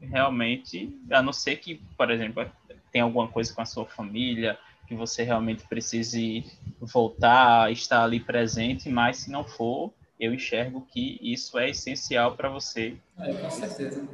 realmente, 0.00 0.98
a 1.10 1.22
não 1.22 1.32
ser 1.32 1.56
que, 1.56 1.76
por 1.96 2.10
exemplo, 2.10 2.44
tem 2.90 3.00
alguma 3.00 3.28
coisa 3.28 3.54
com 3.54 3.62
a 3.62 3.66
sua 3.66 3.86
família, 3.86 4.58
que 4.86 4.94
você 4.94 5.22
realmente 5.22 5.64
precise 5.66 6.44
voltar, 6.80 7.70
estar 7.70 8.02
ali 8.02 8.18
presente, 8.18 8.88
mas 8.88 9.18
se 9.18 9.30
não 9.30 9.44
for, 9.44 9.92
eu 10.22 10.32
enxergo 10.32 10.87
que 10.88 11.18
isso 11.20 11.58
é 11.58 11.70
essencial 11.70 12.37
para 12.37 12.48
você. 12.48 12.96
É, 13.18 13.35
com 13.35 13.50
certeza. 13.50 14.08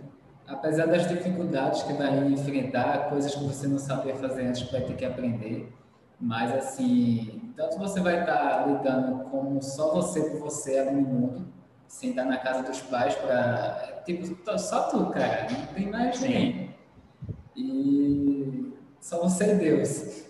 Apesar 0.47 0.87
das 0.87 1.07
dificuldades 1.07 1.83
que 1.83 1.92
vai 1.92 2.16
enfrentar, 2.29 3.11
coisas 3.11 3.35
que 3.35 3.44
você 3.44 3.68
não 3.68 3.79
sabia 3.79 4.16
fazer 4.16 4.47
antes, 4.47 4.62
vai 4.71 4.81
ter 4.81 4.97
que 4.97 5.05
aprender. 5.05 5.71
Mas, 6.18 6.51
assim, 6.55 7.53
tanto 7.55 7.77
você 7.77 8.01
vai 8.01 8.21
estar 8.21 8.66
lidando 8.66 9.25
como 9.25 9.62
só 9.62 9.92
você 9.92 10.23
por 10.31 10.40
você 10.40 10.79
ali 10.79 10.92
no 10.92 11.03
mundo, 11.03 11.47
sem 11.87 12.11
estar 12.11 12.25
na 12.25 12.38
casa 12.38 12.62
dos 12.62 12.81
pais 12.81 13.14
para. 13.14 14.03
Tipo, 14.07 14.59
só 14.59 14.88
tu, 14.88 15.11
cara, 15.11 15.47
não 15.51 15.66
tem 15.75 15.90
mais 15.90 16.18
ninguém. 16.23 16.75
E 17.55 18.73
só 18.99 19.21
você 19.21 19.53
e 19.53 19.57
Deus. 19.57 20.25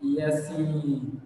E, 0.00 0.22
assim, 0.22 1.20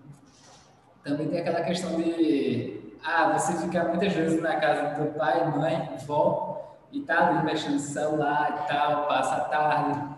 também 1.05 1.29
tem 1.29 1.39
aquela 1.39 1.63
questão 1.63 1.95
de. 1.95 2.84
Ah, 3.05 3.37
você 3.37 3.53
fica 3.59 3.85
muitas 3.85 4.13
vezes 4.13 4.41
na 4.41 4.57
casa 4.57 5.01
do 5.01 5.13
pai, 5.13 5.47
mãe, 5.51 5.91
vó, 6.07 6.77
e 6.91 7.01
tá 7.01 7.29
ali 7.29 7.45
mexendo 7.45 7.75
no 7.75 7.81
celular 7.81 8.65
e 8.65 8.69
tal, 8.73 9.07
passa 9.07 9.35
a 9.37 9.41
tarde 9.41 10.15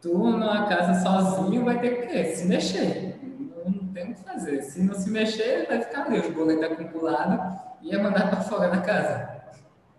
tu 0.00 0.16
numa 0.16 0.66
casa 0.66 1.02
sozinho 1.02 1.64
vai 1.64 1.80
ter 1.80 2.06
que 2.06 2.24
se 2.36 2.46
mexer. 2.46 3.18
Não, 3.64 3.72
tem 3.88 4.12
o 4.12 4.14
que 4.14 4.22
fazer. 4.22 4.62
Se 4.62 4.82
não 4.82 4.94
se 4.94 5.10
mexer, 5.10 5.66
vai 5.66 5.82
ficar 5.82 6.04
ali 6.04 6.20
os 6.20 6.32
boletos 6.32 6.78
acumulados 6.78 7.60
e 7.82 7.94
é 7.94 7.98
mandar 7.98 8.30
para 8.30 8.40
fora 8.40 8.68
da 8.68 8.80
casa. 8.80 9.38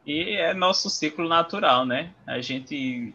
E 0.05 0.35
é 0.35 0.53
nosso 0.53 0.89
ciclo 0.89 1.27
natural, 1.27 1.85
né? 1.85 2.11
A 2.25 2.41
gente 2.41 3.13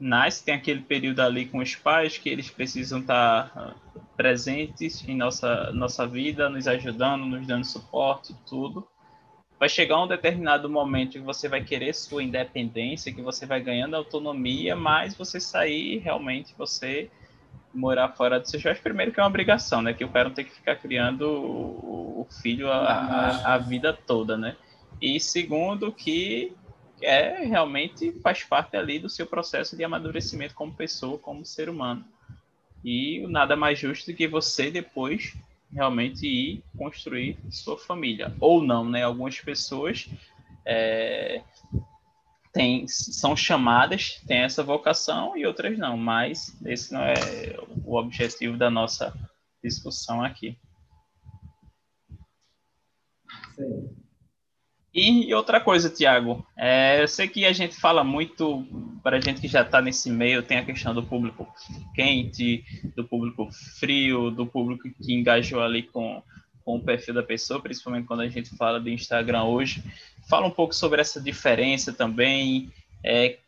nasce, 0.00 0.44
tem 0.44 0.54
aquele 0.54 0.80
período 0.80 1.20
ali 1.20 1.46
com 1.46 1.58
os 1.58 1.74
pais 1.76 2.18
que 2.18 2.28
eles 2.28 2.50
precisam 2.50 3.00
estar 3.00 3.52
ah, 3.54 3.74
presentes 4.16 5.06
em 5.08 5.16
nossa, 5.16 5.70
nossa 5.72 6.06
vida, 6.06 6.48
nos 6.48 6.66
ajudando, 6.66 7.24
nos 7.24 7.46
dando 7.46 7.64
suporte, 7.64 8.34
tudo 8.46 8.86
vai 9.58 9.68
chegar 9.68 10.02
um 10.02 10.06
determinado 10.06 10.68
momento 10.68 11.12
que 11.12 11.20
você 11.20 11.48
vai 11.48 11.62
querer 11.62 11.94
sua 11.94 12.22
independência, 12.22 13.12
que 13.14 13.22
você 13.22 13.46
vai 13.46 13.60
ganhando 13.60 13.96
autonomia, 13.96 14.76
mas 14.76 15.14
você 15.14 15.40
sair 15.40 15.98
realmente 15.98 16.54
você 16.56 17.10
morar 17.72 18.10
fora 18.10 18.38
do 18.38 18.48
seu 18.48 18.60
acho 18.70 18.82
primeiro 18.82 19.10
que 19.10 19.18
é 19.18 19.22
uma 19.22 19.28
obrigação, 19.28 19.82
né? 19.82 19.92
Que 19.92 20.04
o 20.04 20.08
cara 20.08 20.28
não 20.28 20.34
tem 20.34 20.44
que 20.44 20.52
ficar 20.52 20.76
criando 20.76 21.28
o 21.28 22.26
filho 22.42 22.70
a, 22.70 22.76
a, 22.76 23.54
a 23.54 23.58
vida 23.58 23.92
toda, 23.92 24.36
né? 24.36 24.56
E 25.00 25.18
segundo 25.18 25.90
que 25.90 26.52
é 27.00 27.44
realmente 27.44 28.12
faz 28.22 28.44
parte 28.44 28.76
ali 28.76 28.98
do 28.98 29.08
seu 29.08 29.26
processo 29.26 29.76
de 29.76 29.82
amadurecimento 29.82 30.54
como 30.54 30.74
pessoa, 30.74 31.18
como 31.18 31.44
ser 31.44 31.68
humano. 31.68 32.04
E 32.84 33.26
nada 33.28 33.56
mais 33.56 33.78
justo 33.78 34.10
do 34.10 34.16
que 34.16 34.28
você 34.28 34.70
depois 34.70 35.34
realmente 35.72 36.26
ir 36.26 36.64
construir 36.76 37.38
sua 37.50 37.78
família. 37.78 38.34
Ou 38.38 38.62
não, 38.62 38.88
né? 38.88 39.02
Algumas 39.02 39.40
pessoas 39.40 40.08
é, 40.66 41.42
tem, 42.52 42.86
são 42.86 43.34
chamadas, 43.34 44.20
têm 44.26 44.38
essa 44.38 44.62
vocação 44.62 45.36
e 45.36 45.44
outras 45.44 45.76
não, 45.78 45.96
mas 45.96 46.56
esse 46.64 46.92
não 46.92 47.00
é 47.00 47.14
o 47.84 47.96
objetivo 47.96 48.56
da 48.56 48.70
nossa 48.70 49.12
discussão 49.62 50.22
aqui. 50.22 50.56
Sim. 53.56 54.03
E 54.94 55.34
outra 55.34 55.60
coisa, 55.60 55.90
Tiago, 55.90 56.46
é, 56.56 57.02
eu 57.02 57.08
sei 57.08 57.26
que 57.26 57.44
a 57.44 57.52
gente 57.52 57.74
fala 57.74 58.04
muito, 58.04 58.64
para 59.02 59.16
a 59.16 59.20
gente 59.20 59.40
que 59.40 59.48
já 59.48 59.62
está 59.62 59.82
nesse 59.82 60.08
meio, 60.08 60.40
tem 60.40 60.58
a 60.58 60.64
questão 60.64 60.94
do 60.94 61.02
público 61.02 61.52
quente, 61.96 62.64
do 62.94 63.02
público 63.04 63.48
frio, 63.80 64.30
do 64.30 64.46
público 64.46 64.88
que 65.02 65.12
engajou 65.12 65.60
ali 65.60 65.82
com, 65.82 66.22
com 66.64 66.76
o 66.76 66.80
perfil 66.80 67.12
da 67.12 67.24
pessoa, 67.24 67.60
principalmente 67.60 68.06
quando 68.06 68.20
a 68.20 68.28
gente 68.28 68.56
fala 68.56 68.78
do 68.78 68.88
Instagram 68.88 69.42
hoje. 69.42 69.82
Fala 70.30 70.46
um 70.46 70.50
pouco 70.52 70.72
sobre 70.72 71.00
essa 71.00 71.20
diferença 71.20 71.92
também, 71.92 72.70
é, 73.04 73.38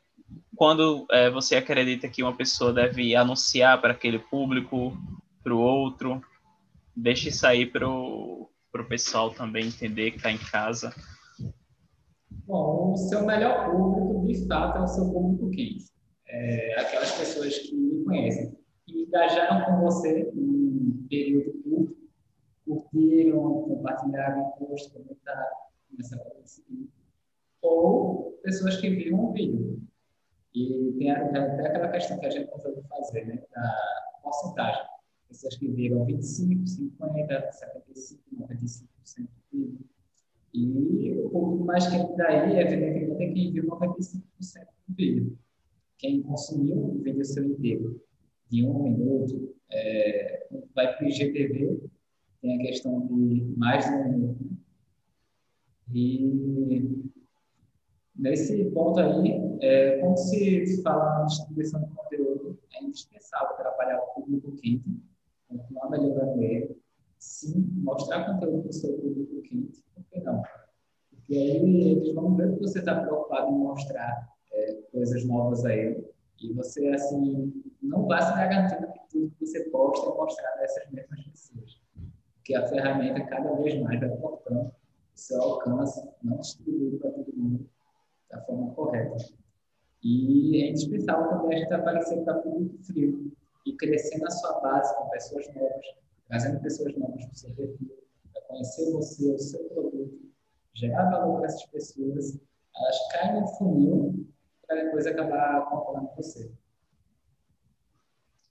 quando 0.56 1.06
é, 1.12 1.30
você 1.30 1.54
acredita 1.54 2.08
que 2.08 2.24
uma 2.24 2.34
pessoa 2.34 2.72
deve 2.72 3.14
anunciar 3.14 3.80
para 3.80 3.92
aquele 3.92 4.18
público, 4.18 4.98
para 5.44 5.54
o 5.54 5.60
outro, 5.60 6.20
deixe 6.96 7.30
sair 7.30 7.66
para 7.66 7.88
o 7.88 8.50
pessoal 8.88 9.30
também 9.30 9.66
entender 9.66 10.10
que 10.10 10.16
está 10.16 10.32
em 10.32 10.38
casa. 10.38 10.92
Bom, 12.46 12.92
o 12.92 12.96
seu 12.96 13.26
melhor 13.26 13.72
público, 13.72 14.24
de 14.24 14.46
fato, 14.46 14.78
é 14.78 14.82
o 14.82 14.86
seu 14.86 15.10
público 15.10 15.50
quente. 15.50 15.86
É, 16.28 16.80
aquelas 16.80 17.10
pessoas 17.12 17.58
que 17.58 17.74
me 17.74 18.04
conhecem, 18.04 18.56
que 18.86 19.02
engajaram 19.02 19.64
com 19.64 19.84
você 19.84 20.30
em 20.32 20.38
um 20.38 21.06
período 21.10 21.60
curto, 21.64 21.96
curtiram, 22.64 23.62
compartilharam, 23.62 24.52
post, 24.58 24.92
comentaram, 24.92 25.56
começaram 25.90 26.22
a 26.40 26.46
seguir. 26.46 26.88
Ou 27.62 28.38
pessoas 28.44 28.76
que 28.76 28.90
viram 28.90 29.30
um 29.30 29.32
vídeo. 29.32 29.82
E 30.54 30.94
tem 30.98 31.10
até 31.10 31.66
aquela 31.66 31.88
questão 31.88 32.18
que 32.20 32.26
a 32.26 32.30
gente 32.30 32.48
consegue 32.48 32.80
fazer, 32.88 33.26
né? 33.26 33.42
Da 33.52 33.76
porcentagem. 34.22 34.82
Pessoas 35.28 35.56
que 35.56 35.66
viram 35.66 36.04
25, 36.04 36.64
50, 36.64 37.52
75, 37.52 38.22
95% 38.36 38.86
do 39.16 39.26
vídeo 39.26 39.35
e 40.56 41.12
o 41.12 41.28
público 41.28 41.64
mais 41.64 41.86
quente 41.86 42.16
daí, 42.16 42.58
evidentemente, 42.58 43.22
é 43.22 43.32
quem 43.32 43.52
viu 43.52 43.66
95% 43.66 44.22
do 44.88 44.94
vídeo. 44.94 45.38
Quem 45.98 46.22
consumiu 46.22 46.76
o 46.76 46.98
vídeo 47.02 47.24
seu 47.24 47.44
inteiro, 47.44 48.00
de 48.50 48.64
um 48.64 48.82
minuto, 48.82 49.54
é, 49.70 50.46
vai 50.74 50.96
para 50.96 51.04
o 51.04 51.08
IGTV, 51.08 51.80
tem 52.40 52.54
a 52.54 52.66
questão 52.66 53.06
de 53.06 53.54
mais 53.56 53.84
de 53.84 53.90
um 53.92 54.08
minuto. 54.08 54.46
E 55.92 57.02
nesse 58.14 58.64
ponto 58.70 58.98
aí, 58.98 59.58
é, 59.60 59.98
quando 59.98 60.16
se 60.16 60.82
fala 60.82 61.20
na 61.20 61.24
distribuição 61.26 61.82
de 61.82 61.94
conteúdo, 61.94 62.58
é 62.72 62.82
indispensável 62.82 63.56
trabalhar 63.56 63.98
o 63.98 64.14
público 64.14 64.52
quente, 64.56 65.02
continuar 65.48 65.90
melhorando 65.90 66.42
ele, 66.42 66.76
sim, 67.18 67.68
mostrar 67.82 68.26
conteúdo 68.26 68.62
para 68.62 68.70
o 68.70 68.72
seu 68.72 68.92
público 68.98 69.42
quente, 69.42 69.82
por 69.94 70.04
que 70.04 70.20
não? 70.20 70.42
Porque 71.10 71.34
aí 71.34 71.90
eles 71.90 72.14
vão 72.14 72.34
ver 72.36 72.54
que 72.54 72.60
você 72.60 72.78
está 72.78 73.00
preocupado 73.00 73.50
em 73.50 73.58
mostrar 73.58 74.28
é, 74.52 74.72
coisas 74.92 75.24
novas 75.24 75.64
a 75.64 75.74
ele. 75.74 76.08
E 76.40 76.52
você, 76.52 76.86
assim, 76.88 77.62
não 77.82 78.06
vai 78.06 78.22
se 78.22 78.32
garantindo 78.32 78.92
que 78.92 79.00
tudo 79.10 79.34
que 79.38 79.46
você 79.46 79.60
posta 79.70 80.10
é 80.10 80.14
mostrado 80.14 80.60
a 80.60 80.64
essas 80.64 80.90
mesmas 80.90 81.24
pessoas. 81.24 81.80
Porque 82.34 82.54
a 82.54 82.66
ferramenta 82.68 83.24
cada 83.26 83.52
vez 83.56 83.80
mais 83.82 83.98
vai 83.98 84.10
cortando 84.18 84.66
o 84.66 84.72
seu 85.14 85.40
alcance, 85.42 86.08
não 86.22 86.38
distribuído 86.38 86.98
para 86.98 87.10
todo 87.10 87.32
mundo 87.34 87.68
da 88.30 88.40
forma 88.42 88.72
correta. 88.74 89.16
E 90.02 90.62
é 90.62 90.70
indispensável 90.70 91.28
também 91.28 91.56
a 91.56 91.60
gente 91.60 91.72
aparecer 91.72 92.22
para 92.22 92.34
público 92.34 92.78
frio 92.84 93.32
e 93.64 93.72
crescer 93.76 94.18
na 94.18 94.30
sua 94.30 94.60
base 94.60 94.94
com 94.96 95.08
pessoas 95.08 95.46
novas, 95.54 95.86
trazendo 96.28 96.60
pessoas 96.60 96.96
novas 96.96 97.24
para 97.24 97.32
o 97.32 97.36
seu 97.36 97.54
perfil, 97.54 98.04
para 98.32 98.42
conhecer 98.42 98.92
você, 98.92 99.30
o 99.30 99.38
seu 99.38 99.64
produto, 99.68 100.32
gerar 100.74 101.10
valor 101.10 101.38
para 101.38 101.46
essas 101.46 101.66
pessoas, 101.66 102.38
elas 102.76 103.12
caem 103.12 103.40
no 103.40 103.46
funil 103.48 104.26
para 104.66 104.82
depois 104.82 105.06
acabar 105.06 105.64
comprando 105.66 106.10
você. 106.16 106.50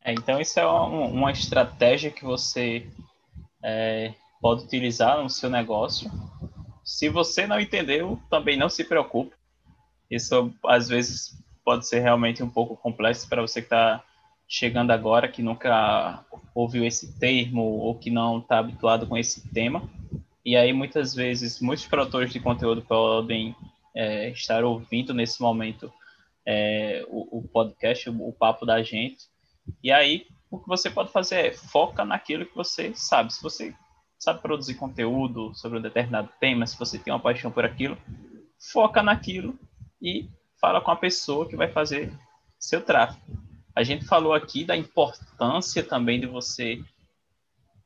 É, 0.03 0.13
então, 0.13 0.39
isso 0.39 0.59
é 0.59 0.65
uma, 0.65 1.07
uma 1.07 1.31
estratégia 1.31 2.11
que 2.11 2.23
você 2.23 2.87
é, 3.63 4.13
pode 4.39 4.63
utilizar 4.63 5.21
no 5.21 5.29
seu 5.29 5.49
negócio. 5.49 6.09
Se 6.83 7.09
você 7.09 7.47
não 7.47 7.59
entendeu, 7.59 8.19
também 8.29 8.57
não 8.57 8.69
se 8.69 8.83
preocupe. 8.83 9.35
Isso, 10.09 10.53
às 10.63 10.87
vezes, 10.87 11.35
pode 11.63 11.87
ser 11.87 11.99
realmente 11.99 12.43
um 12.43 12.49
pouco 12.49 12.77
complexo 12.77 13.27
para 13.27 13.41
você 13.41 13.61
que 13.61 13.65
está 13.65 14.03
chegando 14.47 14.91
agora, 14.91 15.27
que 15.27 15.41
nunca 15.41 16.23
ouviu 16.53 16.85
esse 16.85 17.17
termo 17.19 17.61
ou 17.61 17.97
que 17.97 18.09
não 18.09 18.39
está 18.39 18.59
habituado 18.59 19.07
com 19.07 19.17
esse 19.17 19.51
tema. 19.51 19.89
E 20.45 20.55
aí, 20.55 20.71
muitas 20.71 21.13
vezes, 21.15 21.59
muitos 21.59 21.87
produtores 21.87 22.31
de 22.31 22.39
conteúdo 22.39 22.81
podem 22.81 23.55
é, 23.95 24.29
estar 24.29 24.63
ouvindo 24.63 25.13
nesse 25.13 25.41
momento 25.41 25.91
é, 26.45 27.03
o, 27.07 27.39
o, 27.39 27.47
podcast, 27.47 28.09
o, 28.09 28.29
o, 28.29 28.33
papo 28.33 28.65
da 28.65 28.83
gente. 28.83 29.25
E 29.83 29.91
aí, 29.91 30.27
o 30.51 30.59
que 30.59 30.67
você 30.67 30.89
pode 30.89 31.11
fazer 31.11 31.47
é 31.47 31.51
foca 31.51 32.05
naquilo 32.05 32.45
que 32.45 32.55
você 32.55 32.93
sabe. 32.93 33.33
Se 33.33 33.41
você 33.41 33.73
sabe 34.19 34.41
produzir 34.41 34.75
conteúdo 34.75 35.53
sobre 35.55 35.79
um 35.79 35.81
determinado 35.81 36.29
tema, 36.39 36.67
se 36.67 36.77
você 36.77 36.99
tem 36.99 37.11
uma 37.11 37.19
paixão 37.19 37.51
por 37.51 37.65
aquilo, 37.65 37.97
foca 38.71 39.01
naquilo 39.01 39.57
e 40.01 40.29
fala 40.61 40.79
com 40.79 40.91
a 40.91 40.95
pessoa 40.95 41.47
que 41.47 41.55
vai 41.55 41.71
fazer 41.71 42.13
seu 42.59 42.81
tráfego. 42.81 43.44
A 43.75 43.83
gente 43.83 44.05
falou 44.05 44.33
aqui 44.33 44.63
da 44.63 44.75
importância 44.75 45.83
também 45.83 46.19
de 46.19 46.25
você 46.25 46.81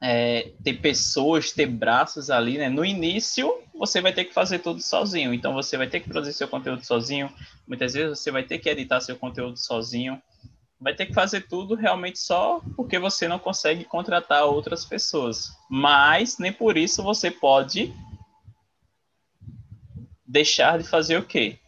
é, 0.01 0.51
ter 0.63 0.75
pessoas, 0.75 1.51
ter 1.51 1.65
braços 1.65 2.29
ali, 2.29 2.57
né? 2.57 2.69
No 2.69 2.85
início, 2.85 3.51
você 3.73 3.99
vai 4.01 4.13
ter 4.13 4.25
que 4.25 4.33
fazer 4.33 4.59
tudo 4.59 4.81
sozinho. 4.81 5.33
Então, 5.33 5.53
você 5.53 5.77
vai 5.77 5.89
ter 5.89 5.99
que 5.99 6.09
produzir 6.09 6.33
seu 6.33 6.47
conteúdo 6.47 6.85
sozinho. 6.85 7.33
Muitas 7.67 7.93
vezes, 7.93 8.19
você 8.19 8.31
vai 8.31 8.43
ter 8.43 8.59
que 8.59 8.69
editar 8.69 9.01
seu 9.01 9.17
conteúdo 9.17 9.57
sozinho. 9.57 10.21
Vai 10.79 10.95
ter 10.95 11.07
que 11.07 11.13
fazer 11.13 11.41
tudo 11.47 11.75
realmente 11.75 12.19
só 12.19 12.61
porque 12.75 12.97
você 12.97 13.27
não 13.27 13.39
consegue 13.39 13.83
contratar 13.83 14.45
outras 14.45 14.85
pessoas. 14.85 15.51
Mas, 15.69 16.37
nem 16.37 16.53
por 16.53 16.77
isso, 16.77 17.03
você 17.03 17.29
pode 17.29 17.93
deixar 20.25 20.77
de 20.77 20.87
fazer 20.87 21.17
o 21.17 21.25
quê? 21.25 21.59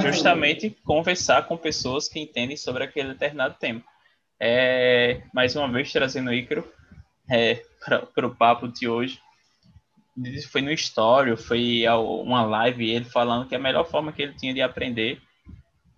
Justamente 0.00 0.70
conversar 0.84 1.46
com 1.46 1.56
pessoas 1.56 2.08
que 2.08 2.20
entendem 2.20 2.56
sobre 2.56 2.84
aquele 2.84 3.08
determinado 3.08 3.56
tema. 3.58 3.82
É, 4.38 5.22
mais 5.34 5.56
uma 5.56 5.70
vez, 5.70 5.90
trazendo 5.90 6.30
o 6.30 6.34
Ícaro, 6.34 6.70
é, 7.28 7.62
para 8.14 8.26
o 8.26 8.34
papo 8.34 8.68
de 8.68 8.88
hoje. 8.88 9.20
Foi 10.50 10.62
no 10.62 10.72
story, 10.72 11.36
foi 11.36 11.84
uma 11.88 12.44
live, 12.44 12.90
ele 12.90 13.04
falando 13.04 13.48
que 13.48 13.54
a 13.54 13.58
melhor 13.58 13.84
forma 13.84 14.12
que 14.12 14.22
ele 14.22 14.34
tinha 14.34 14.54
de 14.54 14.62
aprender 14.62 15.20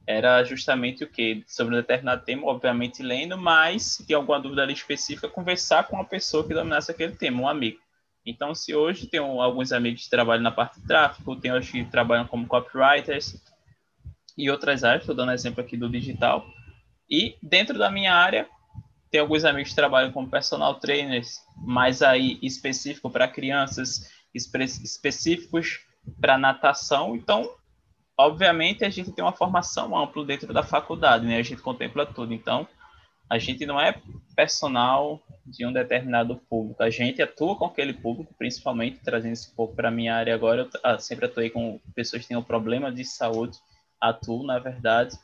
era 0.07 0.43
justamente 0.43 1.05
o 1.05 1.07
que? 1.07 1.45
Sobre 1.47 1.75
um 1.75 1.79
determinado 1.79 2.25
tema, 2.25 2.47
obviamente 2.47 3.03
lendo, 3.03 3.37
mas 3.37 3.83
se 3.83 4.07
tem 4.07 4.17
alguma 4.17 4.41
dúvida 4.41 4.63
ali 4.63 4.73
específica, 4.73 5.29
conversar 5.29 5.87
com 5.87 5.97
uma 5.97 6.05
pessoa 6.05 6.47
que 6.47 6.55
dominasse 6.55 6.91
aquele 6.91 7.13
tema, 7.13 7.43
um 7.43 7.49
amigo. 7.49 7.79
Então, 8.25 8.55
se 8.55 8.75
hoje 8.75 9.07
tem 9.07 9.21
alguns 9.21 9.71
amigos 9.71 10.05
que 10.05 10.11
trabalham 10.11 10.43
na 10.43 10.51
parte 10.51 10.81
de 10.81 10.87
tráfego, 10.87 11.37
tem 11.37 11.53
os 11.53 11.69
que 11.69 11.85
trabalham 11.85 12.27
como 12.27 12.47
copywriters 12.47 13.41
e 14.39 14.49
outras 14.49 14.85
áreas, 14.85 15.03
estou 15.03 15.17
dando 15.17 15.33
exemplo 15.33 15.61
aqui 15.61 15.77
do 15.77 15.91
digital. 15.91 16.47
E 17.11 17.37
dentro 17.43 17.77
da 17.77 17.91
minha 17.91 18.15
área, 18.15 18.49
tem 19.11 19.21
alguns 19.21 19.45
amigos 19.45 19.71
que 19.71 19.77
trabalham 19.77 20.13
como 20.13 20.31
personal 20.31 20.79
trainers, 20.79 21.41
mas 21.57 22.03
aí 22.03 22.39
específico 22.41 23.11
para 23.11 23.27
crianças, 23.27 24.11
espe 24.33 24.63
específicos 24.63 25.81
para 26.21 26.39
natação. 26.39 27.17
Então, 27.17 27.51
obviamente, 28.17 28.85
a 28.85 28.91
gente 28.91 29.11
tem 29.13 29.25
uma 29.25 29.33
formação 29.33 29.97
ampla 29.97 30.25
dentro 30.25 30.53
da 30.55 30.63
faculdade, 30.63 31.27
né? 31.27 31.39
A 31.39 31.43
gente 31.43 31.61
contempla 31.61 32.07
tudo. 32.07 32.33
Então, 32.33 32.69
a 33.29 33.39
gente 33.39 33.67
não 33.67 33.81
é 33.81 34.01
personal 34.37 35.21
de 35.45 35.67
um 35.67 35.73
determinado 35.73 36.37
público. 36.49 36.83
A 36.83 36.91
gente 36.91 37.21
atua 37.21 37.57
com 37.57 37.67
aquele 37.67 37.93
público, 37.93 38.35
principalmente 38.39 39.01
trazendo 39.03 39.33
esse 39.33 39.55
pouco 39.55 39.75
para 39.75 39.89
a 39.89 39.93
minha 39.93 40.15
área 40.15 40.35
agora. 40.35 40.63
Eu 40.63 40.71
ah, 40.85 40.99
sempre 40.99 41.27
atuei 41.27 41.51
com 41.51 41.81
pessoas 41.95 42.23
que 42.23 42.29
têm 42.29 42.37
um 42.37 42.43
problema 42.43 42.93
de 42.93 43.05
saúde, 43.05 43.59
atuo, 44.01 44.45
na 44.45 44.59
verdade. 44.59 45.19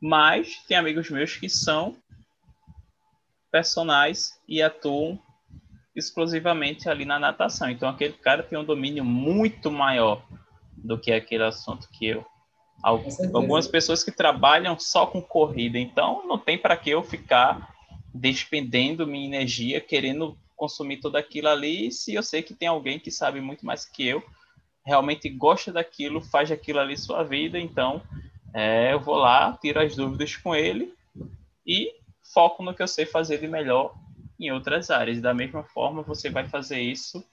Mas 0.00 0.62
tem 0.66 0.76
amigos 0.76 1.10
meus 1.10 1.36
que 1.36 1.48
são 1.48 1.96
personagens 3.50 4.40
e 4.48 4.62
atuam 4.62 5.18
exclusivamente 5.94 6.88
ali 6.88 7.04
na 7.04 7.18
natação. 7.18 7.68
Então, 7.68 7.88
aquele 7.88 8.14
cara 8.14 8.42
tem 8.42 8.58
um 8.58 8.64
domínio 8.64 9.04
muito 9.04 9.70
maior 9.70 10.22
do 10.76 10.98
que 10.98 11.12
aquele 11.12 11.44
assunto 11.44 11.88
que 11.90 12.06
eu. 12.06 12.24
Algumas 12.82 13.68
pessoas 13.68 14.02
que 14.02 14.10
trabalham 14.10 14.78
só 14.78 15.06
com 15.06 15.20
corrida, 15.20 15.78
então 15.78 16.26
não 16.26 16.38
tem 16.38 16.56
para 16.56 16.76
que 16.76 16.88
eu 16.88 17.02
ficar 17.02 17.74
despendendo 18.14 19.06
minha 19.06 19.26
energia 19.26 19.80
querendo 19.80 20.36
consumir 20.56 20.98
tudo 20.98 21.16
aquilo 21.16 21.48
ali, 21.48 21.90
se 21.92 22.14
eu 22.14 22.22
sei 22.22 22.42
que 22.42 22.54
tem 22.54 22.68
alguém 22.68 22.98
que 22.98 23.10
sabe 23.10 23.40
muito 23.40 23.64
mais 23.64 23.84
que 23.84 24.06
eu, 24.06 24.22
realmente 24.90 25.28
gosta 25.28 25.72
daquilo, 25.72 26.20
faz 26.20 26.50
aquilo 26.50 26.80
ali 26.80 26.96
sua 26.96 27.22
vida, 27.22 27.56
então 27.56 28.02
é, 28.52 28.92
eu 28.92 28.98
vou 28.98 29.14
lá, 29.14 29.56
tiro 29.62 29.80
as 29.80 29.94
dúvidas 29.94 30.34
com 30.36 30.52
ele 30.52 30.92
e 31.64 31.92
foco 32.34 32.60
no 32.64 32.74
que 32.74 32.82
eu 32.82 32.88
sei 32.88 33.06
fazer 33.06 33.38
de 33.38 33.46
melhor 33.46 33.94
em 34.38 34.50
outras 34.50 34.90
áreas. 34.90 35.20
Da 35.20 35.32
mesma 35.32 35.62
forma, 35.62 36.02
você 36.02 36.28
vai 36.28 36.48
fazer 36.48 36.80
isso 36.80 37.24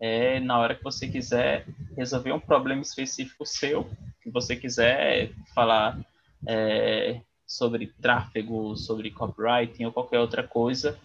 é, 0.00 0.40
na 0.40 0.58
hora 0.58 0.74
que 0.74 0.82
você 0.82 1.06
quiser 1.06 1.66
resolver 1.94 2.32
um 2.32 2.40
problema 2.40 2.80
específico 2.80 3.44
seu, 3.44 3.90
que 4.22 4.30
você 4.30 4.56
quiser 4.56 5.32
falar 5.54 6.00
é, 6.48 7.20
sobre 7.46 7.92
tráfego, 8.00 8.74
sobre 8.74 9.10
copywriting 9.10 9.84
ou 9.84 9.92
qualquer 9.92 10.18
outra 10.18 10.42
coisa 10.42 10.98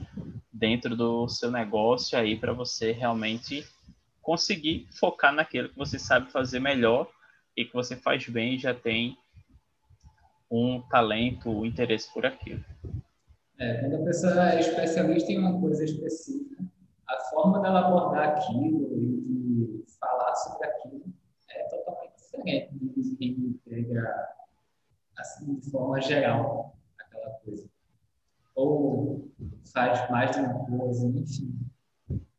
dentro 0.54 0.96
do 0.96 1.28
seu 1.28 1.52
negócio 1.52 2.18
aí 2.18 2.38
para 2.38 2.54
você 2.54 2.94
realmente 2.94 3.68
conseguir 4.28 4.90
focar 4.92 5.34
naquilo 5.34 5.70
que 5.70 5.78
você 5.78 5.98
sabe 5.98 6.30
fazer 6.30 6.60
melhor 6.60 7.10
e 7.56 7.64
que 7.64 7.74
você 7.74 7.96
faz 7.96 8.28
bem 8.28 8.56
e 8.56 8.60
já 8.60 8.74
tem 8.74 9.18
um 10.52 10.82
talento, 10.90 11.50
um 11.50 11.66
interesse 11.66 12.14
por 12.14 12.26
aquilo. 12.26 12.62
É, 13.58 13.80
quando 13.80 14.02
a 14.02 14.04
pessoa 14.04 14.52
é 14.52 14.60
especialista 14.60 15.32
em 15.32 15.40
uma 15.40 15.58
coisa 15.62 15.86
específica, 15.86 16.62
a 17.08 17.18
forma 17.30 17.62
dela 17.62 17.88
abordar 17.88 18.32
aquilo 18.32 18.94
e 18.98 19.86
de 19.86 19.86
falar 19.98 20.36
sobre 20.36 20.68
aquilo 20.68 21.06
é 21.50 21.64
totalmente 21.70 22.18
diferente 22.18 22.76
de 22.98 23.16
quem 23.16 23.62
pega 23.64 24.36
assim, 25.18 25.56
de 25.56 25.72
forma 25.72 26.02
geral 26.02 26.76
aquela 27.00 27.32
coisa. 27.46 27.66
Ou 28.56 29.32
faz 29.72 30.12
mais 30.12 30.32
de 30.32 30.40
uma 30.40 30.66
coisa, 30.66 31.08
enfim. 31.08 31.58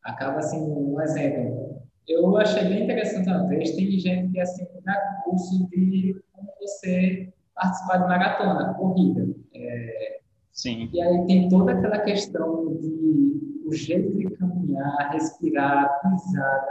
Acaba 0.04 0.38
assim, 0.38 0.60
um 0.60 1.00
exemplo. 1.00 1.77
Eu 2.08 2.36
achei 2.38 2.64
bem 2.64 2.84
interessante 2.84 3.28
uma 3.28 3.46
vez, 3.46 3.72
tem 3.72 3.90
gente 3.90 4.32
que 4.32 4.40
assim, 4.40 4.66
dá 4.84 5.20
curso 5.24 5.68
de 5.70 6.16
como 6.32 6.48
você 6.60 7.32
participar 7.54 7.98
de 7.98 8.08
maratona, 8.08 8.74
corrida. 8.74 9.28
É, 9.54 10.18
Sim. 10.52 10.88
E 10.92 11.00
aí 11.00 11.26
tem 11.26 11.48
toda 11.48 11.72
aquela 11.72 12.00
questão 12.00 12.76
de 12.80 13.62
o 13.64 13.72
jeito 13.72 14.16
de 14.16 14.30
caminhar, 14.30 15.10
respirar, 15.12 16.00
pisada. 16.00 16.66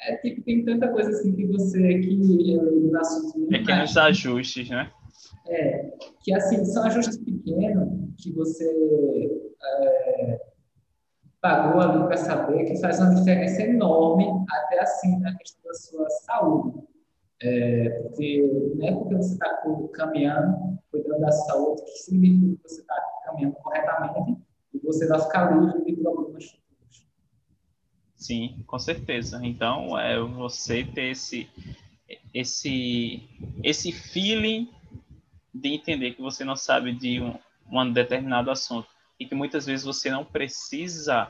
É 0.00 0.16
tipo, 0.16 0.42
tem 0.42 0.64
tanta 0.64 0.88
coisa 0.88 1.10
assim 1.10 1.34
que 1.34 1.46
você 1.46 2.00
que 2.00 2.52
eu 2.52 2.96
assunto 2.98 3.46
Pequenos 3.48 3.96
ajustes, 3.96 4.70
né? 4.70 4.90
É, 5.46 5.92
que 6.22 6.32
assim, 6.32 6.64
são 6.64 6.84
ajustes 6.84 7.18
pequenos 7.18 7.88
que 8.16 8.32
você 8.32 8.64
é, 9.62 10.40
pagou 11.40 11.80
ali 11.80 12.04
para 12.04 12.16
saber 12.16 12.64
que 12.64 12.80
faz 12.80 13.00
uma 13.00 13.14
diferença 13.14 13.62
enorme, 13.62 14.26
até 14.50 14.80
assim, 14.80 15.18
na 15.18 15.34
questão 15.36 15.62
da 15.64 15.74
sua 15.74 16.10
saúde. 16.10 16.78
É, 17.42 17.88
porque 18.02 18.74
não 18.76 18.86
é 18.86 18.92
porque 18.92 19.16
você 19.16 19.32
está 19.32 19.62
caminhando, 19.94 20.78
cuidando 20.90 21.20
da 21.20 21.32
saúde, 21.32 21.82
que 21.84 21.98
significa 21.98 22.56
que 22.56 22.68
você 22.68 22.80
está 22.82 22.94
caminhando 23.24 23.54
corretamente 23.54 24.36
e 24.74 24.78
você 24.78 25.08
vai 25.08 25.20
ficar 25.20 25.50
livre 25.58 25.84
de 25.84 26.02
problemas 26.02 26.44
futuros. 26.44 27.06
Sim, 28.14 28.62
com 28.66 28.78
certeza. 28.78 29.40
Então, 29.42 29.98
é 29.98 30.20
você 30.20 30.84
ter 30.84 31.12
esse, 31.12 31.48
esse, 32.34 33.22
esse 33.64 33.90
feeling 33.90 34.70
de 35.54 35.70
entender 35.70 36.12
que 36.12 36.20
você 36.20 36.44
não 36.44 36.56
sabe 36.56 36.92
de 36.92 37.22
um, 37.22 37.38
um 37.72 37.90
determinado 37.90 38.50
assunto 38.50 38.88
e 39.20 39.26
que 39.26 39.34
muitas 39.34 39.66
vezes 39.66 39.84
você 39.84 40.10
não 40.10 40.24
precisa 40.24 41.28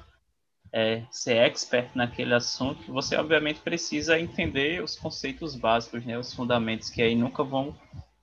é, 0.72 1.03
ser 1.11 1.38
expert 1.38 1.90
naquele 1.96 2.33
assunto, 2.33 2.92
você 2.92 3.16
obviamente 3.16 3.61
precisa 3.61 4.18
entender 4.18 4.83
os 4.83 4.96
conceitos 4.96 5.57
básicos, 5.57 6.05
né, 6.07 6.16
os 6.16 6.33
fundamentos 6.33 6.88
que 6.88 7.03
aí 7.03 7.16
nunca 7.16 7.42
vão 7.42 7.76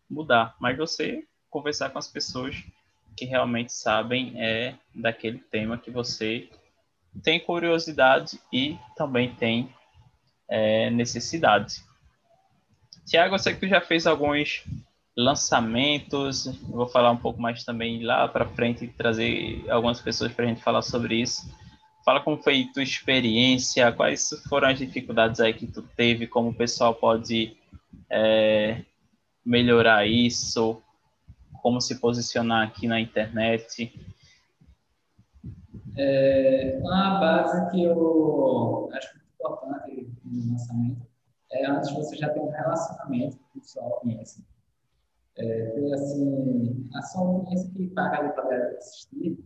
mudar, 0.10 0.56
mas 0.58 0.77
você 0.77 1.25
conversar 1.49 1.89
com 1.89 1.99
as 1.99 2.08
pessoas 2.08 2.56
que 3.17 3.25
realmente 3.25 3.73
sabem 3.73 4.41
é 4.41 4.75
daquele 4.95 5.39
tema 5.39 5.77
que 5.77 5.91
você 5.91 6.49
tem 7.23 7.39
curiosidade 7.39 8.39
e 8.53 8.77
também 8.95 9.36
tem 9.36 9.73
é, 10.47 10.89
necessidade. 10.89 11.84
Tiago, 13.06 13.36
eu 13.36 13.39
sei 13.39 13.53
que 13.53 13.62
tu 13.62 13.67
já 13.67 13.82
fez 13.82 14.06
alguns 14.06 14.63
lançamentos, 15.17 16.45
vou 16.69 16.88
falar 16.88 17.10
um 17.10 17.17
pouco 17.17 17.41
mais 17.41 17.63
também 17.63 18.03
lá 18.03 18.27
para 18.27 18.45
frente 18.45 18.86
e 18.86 18.88
trazer 18.88 19.65
algumas 19.67 19.99
pessoas 19.99 20.32
para 20.32 20.45
a 20.45 20.47
gente 20.47 20.62
falar 20.62 20.84
sobre 20.84 21.15
isso. 21.15 21.51
Fala 22.06 22.21
como 22.21 22.38
foi 22.38 22.69
tua 22.71 22.84
experiência, 22.84 23.91
quais 23.91 24.30
foram 24.47 24.69
as 24.69 24.77
dificuldades 24.77 25.41
aí 25.41 25.53
que 25.53 25.65
tu 25.65 25.82
teve, 25.82 26.27
como 26.27 26.49
o 26.49 26.53
pessoal 26.53 26.93
pode 26.93 27.58
é, 28.10 28.84
melhorar 29.43 30.06
isso, 30.06 30.80
como 31.63 31.82
se 31.82 31.99
posicionar 31.99 32.67
aqui 32.67 32.88
na 32.88 32.99
internet? 32.99 33.91
É, 35.97 36.77
uma 36.80 37.19
base 37.19 37.71
que 37.71 37.84
eu 37.84 38.88
acho 38.93 39.15
muito 39.15 39.30
importante 39.34 40.13
no 40.23 40.51
lançamento 40.51 41.08
é 41.51 41.65
antes 41.65 41.91
você 41.91 42.15
já 42.15 42.30
ter 42.30 42.39
um 42.39 42.51
relacionamento 42.51 43.39
com 43.51 43.63
sua 43.63 43.84
audiência. 43.84 44.43
É, 45.39 45.93
assim, 45.93 46.89
a 46.95 47.19
audiência 47.19 47.71
que 47.71 47.88
paga 47.89 48.19
ali 48.19 48.34
para 48.34 48.69
assistir, 48.78 49.38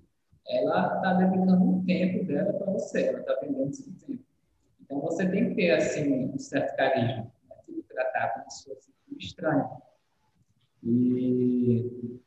ela 0.47 0.95
está 0.95 1.13
dedicando 1.13 1.63
um 1.63 1.85
tempo 1.85 2.25
dela 2.25 2.53
para 2.53 2.71
você, 2.71 3.03
ela 3.07 3.19
está 3.19 3.37
vendendo 3.41 3.73
seu 3.73 3.93
tempo. 4.07 4.23
Então 4.81 5.01
você 5.01 5.29
tem 5.29 5.49
que 5.49 5.55
ter 5.55 5.71
assim 5.71 6.31
um 6.33 6.39
certo 6.39 6.75
carisma, 6.77 7.23
né? 7.49 7.55
Tipo, 7.65 7.83
tratar 7.93 8.29
como 8.29 8.51
se 8.51 8.63
fosse 8.63 8.89
estranho. 9.17 9.69
E 10.83 12.19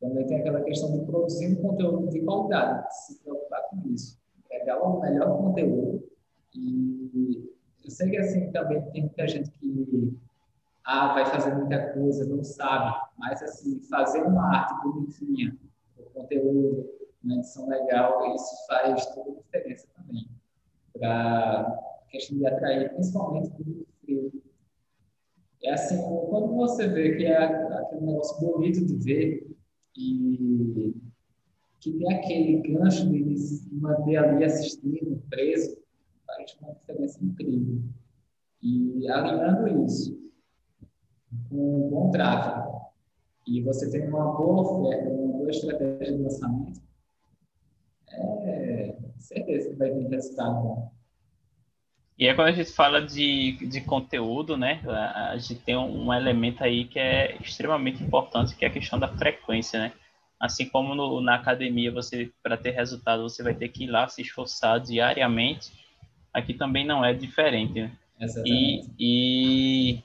também 0.00 0.26
tem 0.26 0.40
aquela 0.40 0.62
questão 0.62 0.98
de 0.98 1.04
produzir 1.04 1.48
um 1.48 1.62
conteúdo 1.62 2.08
de 2.08 2.20
qualidade, 2.20 2.88
se 3.06 3.22
preocupar 3.22 3.62
com 3.68 3.88
isso. 3.88 4.18
Pegar 4.48 4.82
o 4.82 5.00
melhor 5.00 5.36
conteúdo. 5.36 6.08
E 6.54 7.54
eu 7.84 7.90
sei 7.90 8.10
que 8.10 8.16
assim 8.16 8.50
também 8.50 8.82
tem 8.90 9.02
muita 9.02 9.28
gente 9.28 9.50
que 9.50 10.18
ah, 10.90 11.12
vai 11.12 11.26
fazer 11.26 11.54
muita 11.54 11.92
coisa, 11.92 12.24
não 12.24 12.42
sabe, 12.42 12.98
mas 13.18 13.42
assim, 13.42 13.78
fazer 13.90 14.22
uma 14.22 14.56
arte 14.56 14.72
bonitinha, 14.82 15.54
o 15.98 16.02
conteúdo, 16.04 16.88
uma 17.22 17.34
edição 17.34 17.68
legal, 17.68 18.34
isso 18.34 18.66
faz 18.66 19.04
toda 19.14 19.32
a 19.32 19.34
diferença 19.34 19.86
também. 19.94 20.26
Para 20.94 21.78
questão 22.08 22.38
de 22.38 22.46
atrair, 22.46 22.90
principalmente 22.94 23.50
o 23.60 23.86
frio 24.00 24.32
é 25.62 25.72
assim, 25.72 26.00
quando 26.30 26.54
você 26.54 26.88
vê 26.88 27.16
que 27.16 27.26
é 27.26 27.36
aquele 27.36 28.06
negócio 28.06 28.40
bonito 28.40 28.86
de 28.86 28.94
ver 28.96 29.56
e 29.94 30.94
que 31.80 31.92
tem 31.98 32.14
aquele 32.14 32.62
gancho 32.66 33.06
de 33.10 33.36
se 33.36 33.74
manter 33.74 34.16
ali 34.16 34.42
assistindo, 34.42 35.22
preso, 35.28 35.76
faz 36.26 36.56
uma 36.62 36.72
diferença 36.72 37.22
incrível. 37.22 37.82
E 38.62 39.06
alinhando 39.10 39.84
isso 39.84 40.27
um 41.50 41.88
bom 41.90 42.10
tráfego, 42.10 42.80
e 43.46 43.62
você 43.62 43.90
tem 43.90 44.08
uma 44.08 44.32
boa 44.32 44.62
oferta, 44.62 45.08
uma 45.08 45.38
boa 45.38 45.50
estratégia 45.50 46.16
de 46.16 46.22
lançamento, 46.22 46.80
é 48.10 48.94
certeza 49.18 49.70
que 49.70 49.76
vai 49.76 49.90
ter 49.90 50.08
resultado 50.08 50.62
bom. 50.62 50.92
E 52.18 52.26
é 52.26 52.34
quando 52.34 52.48
a 52.48 52.52
gente 52.52 52.72
fala 52.72 53.00
de, 53.00 53.52
de 53.68 53.80
conteúdo, 53.80 54.56
né? 54.56 54.82
A 54.84 55.36
gente 55.36 55.60
tem 55.60 55.76
um 55.76 56.12
elemento 56.12 56.64
aí 56.64 56.84
que 56.84 56.98
é 56.98 57.36
extremamente 57.40 58.02
importante, 58.02 58.56
que 58.56 58.64
é 58.64 58.68
a 58.68 58.72
questão 58.72 58.98
da 58.98 59.06
frequência, 59.06 59.78
né? 59.78 59.92
Assim 60.40 60.68
como 60.68 60.96
no, 60.96 61.20
na 61.20 61.36
academia, 61.36 61.92
você 61.92 62.32
para 62.42 62.56
ter 62.56 62.70
resultado, 62.70 63.22
você 63.22 63.40
vai 63.42 63.54
ter 63.54 63.68
que 63.68 63.84
ir 63.84 63.86
lá 63.86 64.08
se 64.08 64.22
esforçar 64.22 64.80
diariamente. 64.80 65.72
Aqui 66.34 66.54
também 66.54 66.84
não 66.84 67.04
é 67.04 67.14
diferente, 67.14 67.82
né? 67.82 67.92
Exatamente. 68.20 68.90
E, 68.98 70.02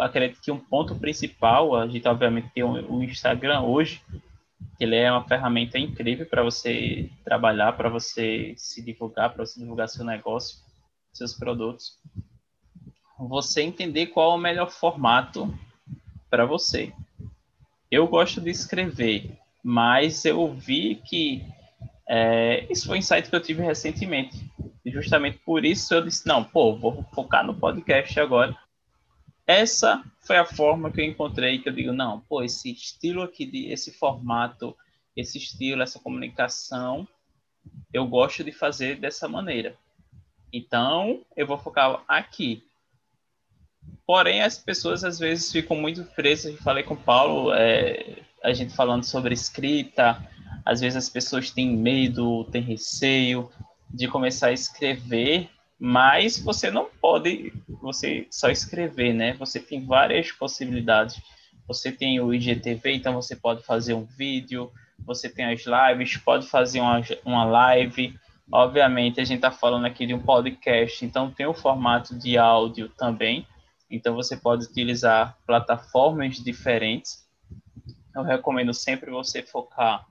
acredito 0.00 0.40
que 0.40 0.50
um 0.50 0.58
ponto 0.58 0.94
principal, 0.94 1.76
a 1.76 1.86
gente 1.86 2.06
obviamente 2.06 2.50
tem 2.54 2.62
o, 2.62 2.96
o 2.96 3.02
Instagram 3.02 3.62
hoje, 3.62 4.02
que 4.76 4.84
ele 4.84 4.96
é 4.96 5.10
uma 5.10 5.26
ferramenta 5.26 5.78
incrível 5.78 6.26
para 6.26 6.42
você 6.42 7.10
trabalhar, 7.24 7.72
para 7.72 7.88
você 7.88 8.54
se 8.56 8.82
divulgar, 8.82 9.32
para 9.32 9.44
você 9.44 9.58
divulgar 9.58 9.88
seu 9.88 10.04
negócio 10.04 10.58
seus 11.12 11.34
produtos, 11.34 11.98
você 13.18 13.62
entender 13.62 14.06
qual 14.06 14.32
é 14.32 14.34
o 14.36 14.38
melhor 14.38 14.70
formato 14.70 15.52
para 16.30 16.46
você. 16.46 16.92
Eu 17.90 18.06
gosto 18.06 18.40
de 18.40 18.50
escrever, 18.50 19.36
mas 19.64 20.24
eu 20.24 20.52
vi 20.52 20.96
que 20.96 21.44
é, 22.08 22.66
isso 22.70 22.86
foi 22.86 22.96
um 22.96 22.98
insight 22.98 23.28
que 23.28 23.34
eu 23.34 23.42
tive 23.42 23.62
recentemente. 23.62 24.38
E 24.84 24.90
justamente 24.90 25.38
por 25.38 25.64
isso 25.64 25.92
eu 25.92 26.04
disse, 26.04 26.26
não, 26.26 26.44
pô, 26.44 26.76
vou 26.76 27.04
focar 27.12 27.44
no 27.44 27.54
podcast 27.54 28.18
agora. 28.20 28.56
Essa 29.48 30.04
foi 30.20 30.36
a 30.36 30.44
forma 30.44 30.92
que 30.92 31.00
eu 31.00 31.06
encontrei 31.06 31.58
que 31.58 31.70
eu 31.70 31.72
digo, 31.72 31.90
não, 31.90 32.20
pô, 32.20 32.42
esse 32.42 32.70
estilo 32.70 33.22
aqui, 33.22 33.46
de, 33.46 33.72
esse 33.72 33.90
formato, 33.90 34.76
esse 35.16 35.38
estilo, 35.38 35.82
essa 35.82 35.98
comunicação, 35.98 37.08
eu 37.90 38.06
gosto 38.06 38.44
de 38.44 38.52
fazer 38.52 38.96
dessa 38.96 39.26
maneira. 39.26 39.74
Então, 40.52 41.22
eu 41.34 41.46
vou 41.46 41.56
focar 41.56 42.04
aqui. 42.06 42.62
Porém, 44.06 44.42
as 44.42 44.58
pessoas 44.58 45.02
às 45.02 45.18
vezes 45.18 45.50
ficam 45.50 45.78
muito 45.78 46.04
presas. 46.04 46.52
Eu 46.52 46.58
falei 46.58 46.82
com 46.82 46.92
o 46.92 47.02
Paulo, 47.02 47.50
é, 47.54 48.18
a 48.44 48.52
gente 48.52 48.76
falando 48.76 49.04
sobre 49.04 49.32
escrita. 49.32 50.22
Às 50.62 50.80
vezes 50.80 50.96
as 50.96 51.08
pessoas 51.08 51.50
têm 51.50 51.74
medo, 51.74 52.44
têm 52.44 52.60
receio 52.60 53.50
de 53.88 54.06
começar 54.08 54.48
a 54.48 54.52
escrever, 54.52 55.48
mas 55.78 56.38
você 56.38 56.70
não 56.70 56.88
pode 57.00 57.52
você 57.80 58.26
só 58.30 58.48
escrever, 58.50 59.12
né? 59.12 59.34
Você 59.34 59.60
tem 59.60 59.84
várias 59.84 60.32
possibilidades. 60.32 61.20
Você 61.66 61.92
tem 61.92 62.18
o 62.20 62.32
IGTV, 62.32 62.94
então 62.94 63.14
você 63.14 63.36
pode 63.36 63.62
fazer 63.62 63.94
um 63.94 64.04
vídeo. 64.04 64.72
Você 65.06 65.28
tem 65.28 65.46
as 65.46 65.64
lives, 65.64 66.16
pode 66.16 66.46
fazer 66.48 66.80
uma, 66.80 67.00
uma 67.24 67.44
live 67.44 68.18
Obviamente, 68.50 69.20
a 69.20 69.24
gente 69.24 69.36
está 69.36 69.50
falando 69.50 69.84
aqui 69.84 70.06
de 70.06 70.14
um 70.14 70.22
podcast, 70.22 71.04
então 71.04 71.30
tem 71.30 71.44
o 71.44 71.52
formato 71.52 72.18
de 72.18 72.38
áudio 72.38 72.88
também. 72.88 73.46
Então, 73.90 74.14
você 74.14 74.36
pode 74.36 74.64
utilizar 74.64 75.36
plataformas 75.46 76.36
diferentes. 76.36 77.26
Eu 78.14 78.22
recomendo 78.22 78.72
sempre 78.72 79.10
você 79.10 79.42
focar 79.42 80.06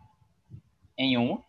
em 0.95 1.17
um. 1.17 1.41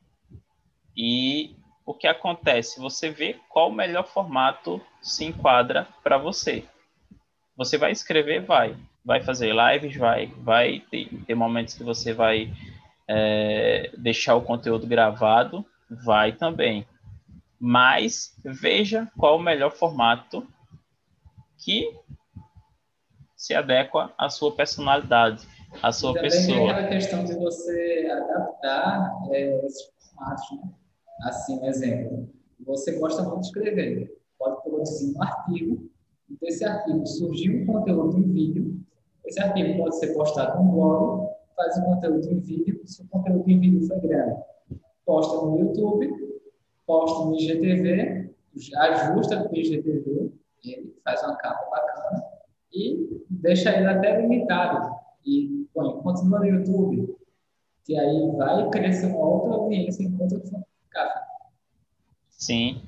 E 0.97 1.57
o 1.89 1.95
que 1.95 2.07
acontece? 2.07 2.79
Você 2.81 3.09
vê 3.09 3.41
qual 3.49 3.71
o 3.71 3.73
melhor 3.73 4.07
formato 4.07 4.79
se 5.01 5.25
enquadra 5.25 5.89
para 6.05 6.19
você. 6.19 6.63
Você 7.57 7.79
vai 7.79 7.93
escrever? 7.93 8.43
Vai. 8.43 8.77
Vai 9.03 9.23
fazer 9.23 9.55
lives? 9.55 9.97
Vai. 9.97 10.27
Vai 10.37 10.81
ter, 10.91 11.09
ter 11.27 11.35
momentos 11.35 11.73
que 11.73 11.83
você 11.83 12.13
vai 12.13 12.53
é, 13.09 13.91
deixar 13.97 14.37
o 14.37 14.43
conteúdo 14.43 14.87
gravado 14.87 15.65
vai 15.89 16.33
também. 16.33 16.87
Mas 17.59 18.37
veja 18.45 19.11
qual 19.17 19.39
o 19.39 19.43
melhor 19.43 19.71
formato 19.71 20.47
que 21.57 21.99
se 23.35 23.55
adequa 23.55 24.13
à 24.19 24.29
sua 24.29 24.55
personalidade, 24.55 25.49
à 25.83 25.91
sua 25.91 26.13
pessoa. 26.13 26.75
Também 26.75 26.85
a 26.85 26.89
questão 26.91 27.25
de 27.25 27.35
você 27.35 28.07
adaptar 28.13 29.11
é, 29.31 29.65
esses 29.65 29.91
formatos. 30.15 30.51
Né? 30.53 30.88
Assim, 31.23 31.59
um 31.61 31.67
exemplo, 31.67 32.29
você 32.61 32.99
gosta 32.99 33.23
muito 33.23 33.41
de 33.41 33.47
escrever, 33.47 34.19
pode 34.39 34.63
produzir 34.63 35.17
um 35.17 35.23
artigo, 35.23 35.89
desse 36.41 36.65
artigo. 36.65 37.07
Surgiu 37.07 37.63
um 37.63 37.67
conteúdo 37.67 38.19
em 38.19 38.31
vídeo, 38.31 38.81
esse 39.25 39.41
artigo 39.41 39.79
pode 39.79 39.99
ser 39.99 40.15
postado 40.15 40.63
no 40.63 40.73
blog, 40.73 41.29
faz 41.57 41.79
um 41.79 41.85
conteúdo 41.85 42.29
em 42.31 42.39
vídeo, 42.39 42.81
se 42.85 43.03
o 43.03 43.09
conteúdo 43.09 43.49
em 43.51 43.59
vídeo 43.59 43.87
foi 43.87 44.01
grande, 44.01 44.41
posta 45.05 45.45
no 45.45 45.59
YouTube, 45.59 46.39
posta 46.87 47.25
no 47.25 47.35
IGTV, 47.35 48.31
ajusta 48.77 49.43
com 49.43 49.55
o 49.55 49.59
IGTV, 49.59 50.33
ele 50.65 50.95
faz 51.05 51.23
uma 51.23 51.37
capa 51.37 51.69
bacana 51.71 52.25
e 52.73 53.23
deixa 53.31 53.75
ele 53.77 53.87
até 53.87 54.21
limitado. 54.21 54.97
E 55.25 55.67
põe, 55.75 56.01
continua 56.01 56.39
no 56.39 56.47
YouTube, 56.47 57.17
que 57.85 57.99
aí 57.99 58.31
vai 58.37 58.71
crescer 58.71 59.07
uma 59.07 59.29
outra 59.29 59.55
audiência 59.55 60.05
enquanto. 60.05 60.41
Sim. 62.39 62.81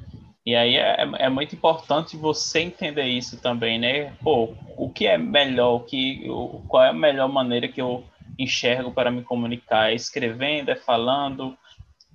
E 0.46 0.54
aí 0.54 0.76
é, 0.76 1.02
é, 1.18 1.28
muito 1.28 1.54
importante 1.54 2.16
você 2.16 2.60
entender 2.60 3.04
isso 3.04 3.38
também, 3.42 3.78
né? 3.78 4.14
Pô, 4.22 4.54
o 4.76 4.88
que 4.88 5.06
é 5.06 5.18
melhor, 5.18 5.74
o 5.74 5.80
que, 5.80 6.24
o, 6.30 6.62
qual 6.68 6.84
é 6.84 6.88
a 6.88 6.94
melhor 6.94 7.28
maneira 7.28 7.68
que 7.68 7.82
eu 7.82 8.04
enxergo 8.38 8.92
para 8.92 9.10
me 9.10 9.22
comunicar? 9.22 9.90
É 9.90 9.94
escrevendo, 9.94 10.70
é 10.70 10.76
falando, 10.76 11.58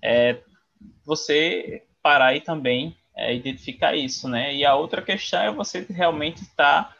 é 0.01 0.37
você 1.05 1.83
parar 2.01 2.35
e 2.35 2.41
também 2.41 2.95
é, 3.15 3.35
identificar 3.35 3.95
isso, 3.95 4.27
né? 4.27 4.55
E 4.55 4.65
a 4.65 4.75
outra 4.75 5.01
questão 5.01 5.41
é 5.41 5.51
você 5.51 5.85
realmente 5.89 6.41
estar 6.41 6.85
tá 6.85 6.95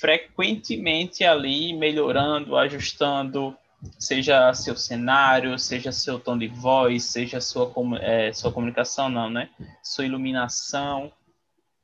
frequentemente 0.00 1.24
ali 1.24 1.74
melhorando, 1.74 2.56
ajustando, 2.56 3.56
seja 3.98 4.52
seu 4.54 4.76
cenário, 4.76 5.58
seja 5.58 5.92
seu 5.92 6.18
tom 6.18 6.38
de 6.38 6.48
voz, 6.48 7.04
seja 7.04 7.40
sua, 7.40 7.72
é, 8.00 8.32
sua 8.32 8.52
comunicação, 8.52 9.08
não, 9.08 9.28
né? 9.28 9.48
Sua 9.82 10.04
iluminação, 10.04 11.12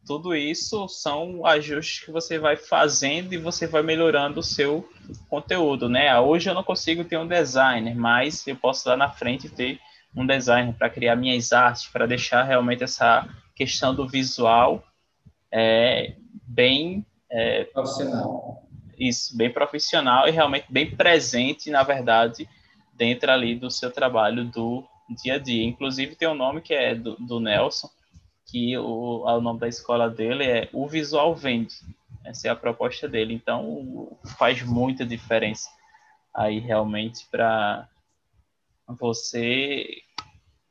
tudo 0.08 0.34
isso 0.34 0.88
são 0.88 1.44
ajustes 1.44 2.04
que 2.04 2.10
você 2.10 2.38
vai 2.38 2.56
fazendo 2.56 3.34
e 3.34 3.36
você 3.36 3.66
vai 3.66 3.82
melhorando 3.82 4.40
o 4.40 4.42
seu 4.42 4.88
conteúdo, 5.28 5.88
né? 5.88 6.08
Ah, 6.08 6.22
hoje 6.22 6.48
eu 6.48 6.54
não 6.54 6.64
consigo 6.64 7.04
ter 7.04 7.18
um 7.18 7.28
designer, 7.28 7.94
mas 7.94 8.46
eu 8.46 8.56
posso 8.56 8.88
lá 8.88 8.96
na 8.96 9.10
frente 9.10 9.50
ter 9.50 9.78
um 10.16 10.26
designer 10.26 10.74
para 10.74 10.88
criar 10.88 11.14
minhas 11.14 11.52
artes, 11.52 11.86
para 11.86 12.06
deixar 12.06 12.42
realmente 12.44 12.82
essa 12.82 13.28
questão 13.54 13.94
do 13.94 14.08
visual 14.08 14.82
é, 15.52 16.16
bem 16.42 17.04
é, 17.30 17.64
profissional. 17.64 18.67
Isso, 18.98 19.36
bem 19.36 19.52
profissional 19.52 20.26
e 20.26 20.30
realmente 20.30 20.66
bem 20.68 20.90
presente, 20.94 21.70
na 21.70 21.82
verdade, 21.82 22.48
dentro 22.94 23.30
ali 23.30 23.54
do 23.54 23.70
seu 23.70 23.92
trabalho 23.92 24.44
do 24.44 24.84
dia 25.22 25.34
a 25.34 25.38
dia. 25.38 25.64
Inclusive 25.64 26.16
tem 26.16 26.28
um 26.28 26.34
nome 26.34 26.60
que 26.60 26.74
é 26.74 26.94
do, 26.94 27.16
do 27.16 27.38
Nelson, 27.38 27.88
que 28.46 28.76
o, 28.76 29.24
o 29.24 29.40
nome 29.40 29.60
da 29.60 29.68
escola 29.68 30.10
dele 30.10 30.44
é 30.44 30.68
O 30.72 30.88
Visual 30.88 31.34
Vende. 31.34 31.74
Essa 32.24 32.48
é 32.48 32.50
a 32.50 32.56
proposta 32.56 33.08
dele. 33.08 33.32
Então, 33.32 34.18
faz 34.36 34.62
muita 34.62 35.06
diferença 35.06 35.68
aí 36.34 36.58
realmente 36.58 37.26
para 37.30 37.88
você 38.88 39.86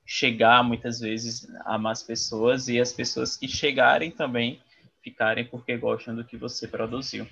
chegar 0.05 0.63
muitas 0.63 0.99
vezes 0.99 1.47
a 1.65 1.77
mais 1.77 2.01
pessoas 2.01 2.67
e 2.67 2.79
as 2.79 2.93
pessoas 2.93 3.35
que 3.35 3.47
chegarem 3.47 4.09
também 4.09 4.61
ficarem 5.03 5.45
porque 5.45 5.77
gostam 5.77 6.15
do 6.15 6.23
que 6.23 6.37
você 6.37 6.67
produziu. 6.67 7.27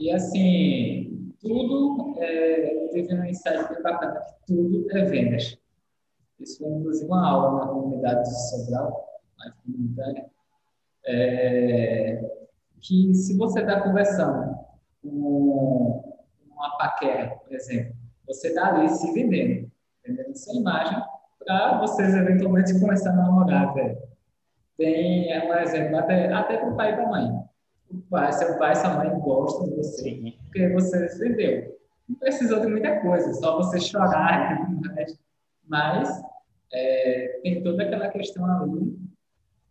E 0.00 0.10
assim, 0.10 1.30
tudo 1.42 2.14
é, 2.16 2.88
teve 2.90 3.14
uma 3.14 3.28
insight 3.28 3.68
bem 3.68 3.82
bacana 3.82 4.18
que 4.18 4.46
tudo 4.46 4.90
é 4.96 5.04
vendas. 5.04 5.58
Isso 6.40 6.58
foi 6.58 6.72
inclusive 6.72 7.06
uma 7.06 7.28
aula 7.28 7.60
na 7.60 7.70
comunidade 7.70 8.22
do 8.22 8.34
Sobral, 8.34 9.20
mais 9.38 9.52
comunitária, 9.56 10.24
é, 11.04 12.18
que 12.80 13.12
se 13.12 13.36
você 13.36 13.60
está 13.60 13.82
conversando 13.82 14.56
com 15.02 16.14
uma 16.50 16.78
paquera, 16.78 17.36
por 17.36 17.52
exemplo, 17.52 17.94
você 18.26 18.48
está 18.48 18.74
ali 18.74 18.88
se 18.88 19.12
vendendo, 19.12 19.70
vendendo 20.02 20.34
sua 20.34 20.54
imagem 20.54 20.98
para 21.44 21.78
vocês 21.78 22.14
eventualmente 22.14 22.80
começar 22.80 23.10
a 23.10 23.16
namorar, 23.16 23.74
velho. 23.74 23.98
Tem 24.78 25.30
é 25.30 25.46
um 25.46 25.54
exemplo 25.58 25.98
até, 25.98 26.32
até 26.32 26.56
para 26.56 26.70
o 26.70 26.76
pai 26.76 26.92
e 26.92 26.94
para 26.94 27.04
a 27.04 27.10
mãe. 27.10 27.49
O 27.90 28.00
pai, 28.08 28.32
seu 28.32 28.56
pai 28.58 28.72
e 28.72 28.76
sua 28.76 28.94
mãe 28.94 29.18
gostam 29.18 29.68
de 29.68 29.76
você, 29.76 30.02
Sim. 30.02 30.38
porque 30.44 30.68
você 30.68 31.06
vendeu. 31.18 31.78
Não 32.08 32.16
precisou 32.16 32.60
de 32.60 32.66
muita 32.68 33.00
coisa, 33.00 33.32
só 33.34 33.56
você 33.56 33.80
chorar, 33.80 34.68
mas 34.96 35.18
Mas 35.66 36.22
é, 36.72 37.40
tem 37.42 37.62
toda 37.62 37.82
aquela 37.82 38.08
questão 38.08 38.44
ali 38.44 38.98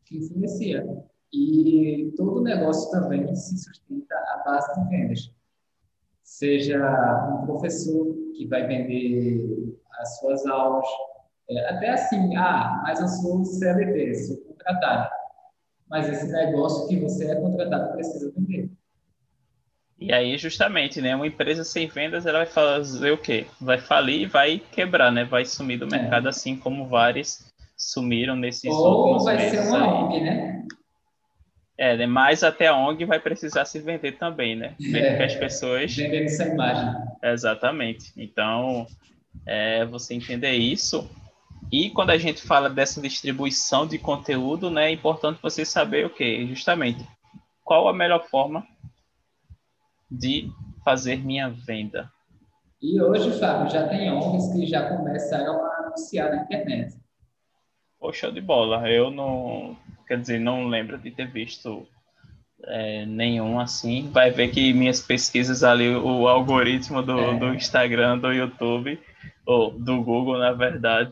que 0.05 0.17
influencia. 0.17 0.85
E 1.31 2.11
todo 2.17 2.41
negócio 2.41 2.89
também 2.91 3.33
se 3.35 3.57
sustenta 3.57 4.15
à 4.15 4.43
base 4.45 4.73
de 4.73 4.89
vendas. 4.89 5.31
Seja 6.23 7.31
um 7.33 7.45
professor 7.45 8.15
que 8.35 8.47
vai 8.47 8.65
vender 8.65 9.77
as 9.99 10.19
suas 10.19 10.45
aulas, 10.45 10.85
é, 11.49 11.69
até 11.69 11.89
assim, 11.89 12.35
ah, 12.37 12.81
mas 12.83 12.99
eu 12.99 13.07
sou 13.07 13.43
CLT, 13.43 14.15
sou 14.15 14.37
contratado. 14.37 15.09
Mas 15.89 16.07
esse 16.07 16.31
negócio 16.31 16.87
que 16.87 16.99
você 16.99 17.31
é 17.31 17.35
contratado 17.35 17.93
precisa 17.93 18.31
vender. 18.35 18.69
E 19.99 20.13
aí, 20.13 20.37
justamente, 20.37 21.01
né? 21.01 21.13
Uma 21.15 21.27
empresa 21.27 21.63
sem 21.63 21.87
vendas, 21.87 22.25
ela 22.25 22.39
vai 22.39 22.47
fazer 22.47 23.11
o 23.11 23.17
quê? 23.17 23.45
Vai 23.59 23.79
falir 23.79 24.21
e 24.21 24.25
vai 24.25 24.61
quebrar, 24.71 25.11
né? 25.11 25.25
Vai 25.25 25.43
sumir 25.43 25.77
do 25.77 25.93
é. 25.93 25.99
mercado, 25.99 26.27
é. 26.27 26.29
assim 26.29 26.55
como 26.55 26.87
vários 26.87 27.49
sumiram 27.75 28.35
nesses 28.35 28.71
Ou 28.71 28.99
últimos 28.99 29.25
vai 29.25 29.37
meses. 29.37 29.57
Vai 29.57 29.65
ser 29.65 29.75
uma 29.75 30.05
ONG, 30.05 30.21
né? 30.21 30.65
É, 31.77 31.95
né? 31.95 32.05
mas 32.05 32.43
até 32.43 32.67
a 32.67 32.75
ONG 32.75 33.05
vai 33.05 33.19
precisar 33.19 33.65
se 33.65 33.79
vender 33.79 34.13
também, 34.13 34.55
né? 34.55 34.75
Mesmo 34.79 34.97
é, 35.05 35.17
que 35.17 35.23
as 35.23 35.35
pessoas... 35.35 35.95
Vendendo 35.95 36.25
essa 36.25 36.45
imagem. 36.45 36.93
Exatamente. 37.23 38.13
Então, 38.15 38.85
é, 39.45 39.85
você 39.85 40.13
entender 40.13 40.53
isso. 40.53 41.09
E 41.71 41.89
quando 41.91 42.09
a 42.09 42.17
gente 42.17 42.41
fala 42.41 42.69
dessa 42.69 43.01
distribuição 43.01 43.85
de 43.85 43.97
conteúdo, 43.97 44.69
né? 44.71 44.87
É 44.87 44.91
importante 44.91 45.39
você 45.41 45.63
saber 45.63 46.05
o 46.05 46.09
quê? 46.09 46.45
Justamente, 46.47 47.07
qual 47.63 47.87
a 47.87 47.93
melhor 47.93 48.25
forma 48.27 48.65
de 50.09 50.49
fazer 50.83 51.17
minha 51.17 51.49
venda. 51.49 52.11
E 52.81 52.99
hoje, 53.01 53.37
Fábio, 53.39 53.69
já 53.69 53.87
tem 53.87 54.11
ONGs 54.11 54.53
que 54.53 54.65
já 54.65 54.89
começaram 54.89 55.63
a 55.63 55.85
anunciar 55.85 56.31
na 56.31 56.43
internet. 56.43 56.95
Poxa, 57.99 58.31
de 58.31 58.41
bola. 58.41 58.89
Eu 58.89 59.11
não, 59.11 59.77
quer 60.07 60.19
dizer, 60.19 60.39
não 60.39 60.67
lembro 60.67 60.97
de 60.97 61.11
ter 61.11 61.27
visto 61.27 61.85
é, 62.63 63.05
nenhum 63.05 63.59
assim. 63.59 64.09
Vai 64.11 64.31
ver 64.31 64.49
que 64.49 64.73
minhas 64.73 65.01
pesquisas 65.01 65.63
ali, 65.63 65.93
o 65.93 66.27
algoritmo 66.27 67.03
do, 67.03 67.19
é. 67.19 67.37
do 67.37 67.53
Instagram, 67.53 68.17
do 68.17 68.31
YouTube, 68.31 68.99
ou 69.45 69.71
do 69.71 70.01
Google, 70.01 70.37
na 70.37 70.53
verdade, 70.53 71.11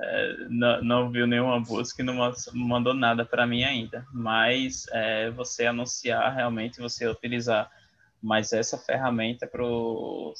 é, 0.00 0.36
não, 0.48 0.82
não, 0.82 1.10
viu 1.10 1.26
nenhuma 1.26 1.60
busca 1.60 2.02
e 2.02 2.04
não 2.04 2.32
mandou 2.54 2.94
nada 2.94 3.24
para 3.24 3.46
mim 3.46 3.64
ainda. 3.64 4.06
Mas 4.12 4.86
é, 4.92 5.30
você 5.30 5.66
anunciar 5.66 6.34
realmente, 6.34 6.80
você 6.80 7.06
utilizar 7.06 7.70
mas 8.22 8.52
essa 8.52 8.76
ferramenta 8.76 9.46
para 9.46 9.64
o 9.64 10.34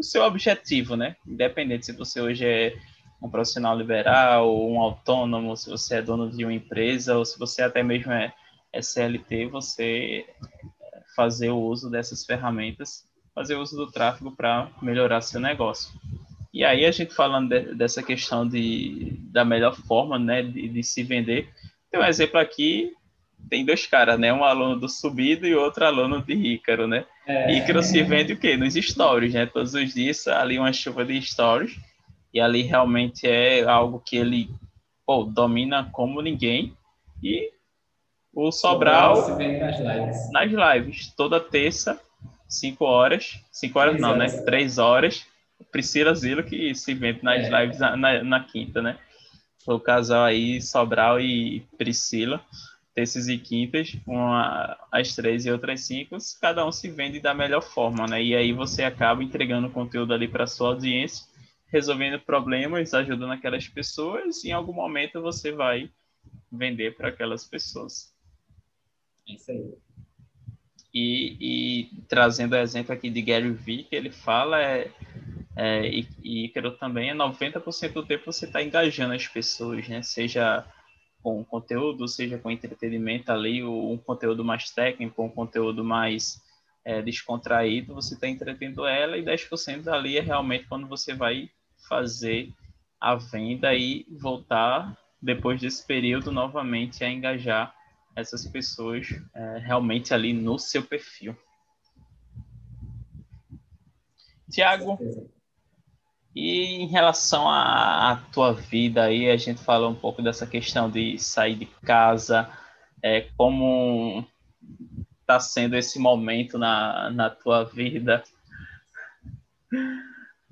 seu 0.00 0.22
objetivo, 0.22 0.96
né? 0.96 1.16
Independente 1.26 1.86
se 1.86 1.92
você 1.92 2.20
hoje 2.20 2.46
é 2.46 2.74
um 3.20 3.28
profissional 3.28 3.76
liberal, 3.76 4.56
um 4.56 4.80
autônomo, 4.80 5.56
se 5.56 5.68
você 5.68 5.96
é 5.96 6.02
dono 6.02 6.30
de 6.30 6.44
uma 6.44 6.52
empresa, 6.52 7.16
ou 7.16 7.24
se 7.24 7.38
você 7.38 7.62
até 7.62 7.82
mesmo 7.82 8.12
é, 8.12 8.32
é 8.72 8.80
CLT, 8.80 9.46
você 9.46 10.24
fazer 11.16 11.50
o 11.50 11.58
uso 11.58 11.90
dessas 11.90 12.24
ferramentas, 12.24 13.04
fazer 13.34 13.56
uso 13.56 13.76
do 13.76 13.90
tráfego 13.90 14.34
para 14.36 14.70
melhorar 14.80 15.20
seu 15.20 15.40
negócio. 15.40 15.90
E 16.52 16.64
aí 16.64 16.86
a 16.86 16.90
gente 16.90 17.14
falando 17.14 17.48
de, 17.48 17.74
dessa 17.74 18.02
questão 18.02 18.48
de, 18.48 19.18
da 19.30 19.44
melhor 19.44 19.76
forma, 19.76 20.18
né, 20.18 20.42
de, 20.42 20.68
de 20.68 20.82
se 20.82 21.02
vender, 21.02 21.48
tem 21.90 22.00
um 22.00 22.04
exemplo 22.04 22.38
aqui 22.38 22.92
tem 23.48 23.64
dois 23.64 23.86
caras, 23.86 24.18
né? 24.18 24.32
Um 24.32 24.44
aluno 24.44 24.78
do 24.78 24.88
Subido 24.88 25.46
e 25.46 25.54
outro 25.54 25.84
aluno 25.84 26.22
de 26.22 26.34
Ícaro, 26.34 26.86
né? 26.86 27.04
É. 27.26 27.56
Ícaro 27.56 27.82
se 27.82 28.02
vende 28.02 28.32
o 28.32 28.38
quê? 28.38 28.56
Nos 28.56 28.74
stories, 28.74 29.32
né? 29.32 29.46
Todos 29.46 29.74
os 29.74 29.94
dias 29.94 30.26
ali 30.26 30.58
uma 30.58 30.72
chuva 30.72 31.04
de 31.04 31.20
stories 31.22 31.78
e 32.32 32.40
ali 32.40 32.62
realmente 32.62 33.26
é 33.26 33.62
algo 33.62 34.00
que 34.00 34.16
ele 34.16 34.50
pô, 35.06 35.24
domina 35.24 35.88
como 35.92 36.20
ninguém 36.20 36.76
e 37.22 37.50
o 38.34 38.52
Sobral, 38.52 39.16
se 39.24 39.34
vende 39.34 39.58
nas 39.58 39.78
lives. 39.78 40.30
Nas 40.30 40.50
lives, 40.50 41.14
toda 41.16 41.40
terça, 41.40 42.00
5 42.46 42.84
horas, 42.84 43.40
5 43.50 43.78
horas 43.78 43.92
Três 43.92 44.02
não, 44.02 44.16
né? 44.16 44.24
horas. 44.26 44.36
né? 44.36 44.42
3 44.42 44.78
horas. 44.78 45.26
Priscila 45.70 46.14
Zilo 46.14 46.42
que 46.42 46.74
se 46.74 46.94
vende 46.94 47.22
nas 47.22 47.46
é. 47.46 47.60
lives 47.60 47.78
na, 47.78 47.96
na, 47.96 48.44
quinta, 48.44 48.80
né? 48.82 48.98
O 49.66 49.78
casal 49.78 50.24
aí, 50.24 50.62
Sobral 50.62 51.20
e 51.20 51.60
Priscila 51.76 52.42
terças 52.98 53.28
e 53.28 53.38
quintas, 53.38 53.96
uma 54.04 54.76
às 54.90 55.14
três 55.14 55.46
e 55.46 55.50
outras 55.52 55.82
cinco, 55.82 56.16
cada 56.40 56.66
um 56.66 56.72
se 56.72 56.90
vende 56.90 57.20
da 57.20 57.32
melhor 57.32 57.62
forma, 57.62 58.08
né? 58.08 58.20
E 58.20 58.34
aí 58.34 58.52
você 58.52 58.82
acaba 58.82 59.22
entregando 59.22 59.70
conteúdo 59.70 60.12
ali 60.12 60.26
para 60.26 60.48
sua 60.48 60.70
audiência, 60.70 61.24
resolvendo 61.68 62.18
problemas, 62.18 62.92
ajudando 62.92 63.30
aquelas 63.30 63.68
pessoas, 63.68 64.42
e 64.42 64.48
em 64.48 64.52
algum 64.52 64.72
momento 64.72 65.22
você 65.22 65.52
vai 65.52 65.88
vender 66.50 66.96
para 66.96 67.10
aquelas 67.10 67.44
pessoas. 67.44 68.12
É 69.28 69.32
isso 69.34 69.52
aí. 69.52 69.74
E, 70.92 71.36
e 71.40 72.02
trazendo 72.08 72.54
o 72.54 72.58
exemplo 72.58 72.92
aqui 72.92 73.08
de 73.10 73.22
Gary 73.22 73.52
Vee, 73.52 73.84
que 73.84 73.94
ele 73.94 74.10
fala 74.10 74.60
é, 74.60 74.90
é 75.60 75.88
e, 75.88 76.08
e 76.22 76.44
Ícaro 76.44 76.70
também, 76.70 77.10
é 77.10 77.14
90% 77.14 77.92
do 77.92 78.06
tempo 78.06 78.32
você 78.32 78.44
está 78.44 78.62
engajando 78.62 79.12
as 79.12 79.26
pessoas, 79.26 79.88
né? 79.88 80.02
Seja 80.02 80.64
com 81.20 81.44
conteúdo, 81.44 82.06
seja 82.06 82.38
com 82.38 82.48
entretenimento 82.48 83.32
ali, 83.32 83.64
um 83.64 83.98
conteúdo 83.98 84.44
mais 84.44 84.70
técnico, 84.70 85.20
um 85.20 85.28
conteúdo 85.28 85.82
mais 85.82 86.40
é, 86.84 87.02
descontraído, 87.02 87.92
você 87.92 88.14
está 88.14 88.28
entretendo 88.28 88.86
ela 88.86 89.18
e 89.18 89.24
10% 89.24 89.88
ali 89.88 90.16
é 90.16 90.20
realmente 90.20 90.68
quando 90.68 90.86
você 90.86 91.12
vai 91.12 91.50
fazer 91.88 92.52
a 93.00 93.16
venda 93.16 93.74
e 93.74 94.06
voltar 94.10 94.96
depois 95.20 95.60
desse 95.60 95.84
período 95.84 96.30
novamente 96.30 97.02
a 97.02 97.10
engajar 97.10 97.74
essas 98.14 98.46
pessoas 98.46 99.08
é, 99.34 99.58
realmente 99.58 100.14
ali 100.14 100.32
no 100.32 100.56
seu 100.56 100.84
perfil. 100.84 101.36
Tiago, 104.48 104.98
e 106.38 106.82
em 106.82 106.86
relação 106.86 107.50
à, 107.50 108.22
tua 108.32 108.52
vida 108.52 109.02
aí, 109.02 109.28
a 109.28 109.36
gente 109.36 109.60
falou 109.60 109.90
um 109.90 109.94
pouco 109.94 110.22
dessa 110.22 110.46
questão 110.46 110.88
de 110.88 111.18
sair 111.18 111.56
de 111.56 111.66
casa, 111.84 112.48
é, 113.02 113.26
como 113.36 114.24
está 115.20 115.40
sendo 115.40 115.76
esse 115.76 115.98
momento 115.98 116.56
na, 116.56 117.10
na 117.10 117.28
tua 117.28 117.64
vida, 117.64 118.22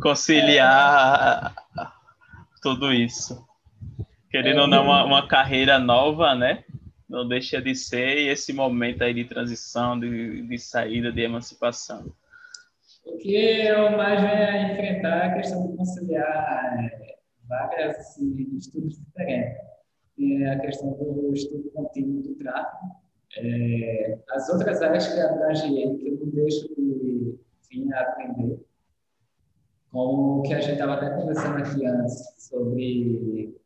conciliar 0.03 1.55
é. 1.79 1.87
tudo 2.61 2.93
isso. 2.93 3.47
Querendo 4.29 4.59
é, 4.59 4.63
ou 4.63 4.67
não, 4.67 4.87
uma, 4.87 5.05
uma, 5.05 5.29
carreira 5.29 5.79
nova, 5.79 6.35
né? 6.35 6.65
Não 7.09 7.29
deixa 7.29 7.63
de 7.63 7.77
ser 7.77 8.27
esse 8.27 8.53
momento 8.53 9.05
aí 9.05 9.15
de 9.15 9.25
transição, 9.25 9.97
de, 9.99 10.43
de 10.43 10.59
saída, 10.59 11.13
de 11.13 11.21
emancipação. 11.21 12.13
O 13.17 13.19
que 13.19 13.35
eu 13.35 13.93
mais 13.93 14.21
venho 14.21 14.47
a 14.47 14.73
enfrentar 14.73 15.25
a 15.25 15.35
questão 15.37 15.67
de 15.67 15.77
conciliar 15.79 16.85
é, 16.85 17.17
várias 17.49 17.97
assim, 17.97 18.37
estudos 18.59 18.99
diferentes. 18.99 19.57
Tem 20.19 20.47
a 20.47 20.61
questão 20.61 20.93
do 20.93 21.33
estudo 21.33 21.71
contínuo 21.71 22.21
do 22.21 22.35
tráfego, 22.35 22.95
é, 23.39 24.19
as 24.29 24.51
outras 24.51 24.83
áreas 24.83 25.09
que 25.09 25.19
abrange 25.19 25.67
ele, 25.67 25.97
que 25.97 26.09
eu 26.09 26.21
não 26.21 26.29
deixo 26.29 26.69
de 26.75 27.39
vir 27.71 27.95
a 27.95 28.03
aprender, 28.03 28.61
como 29.91 30.41
o 30.41 30.43
que 30.43 30.53
a 30.53 30.61
gente 30.61 30.75
estava 30.75 30.95
até 30.97 31.09
conversando 31.09 31.57
aqui 31.57 31.87
antes, 31.87 32.35
sobre 32.37 33.59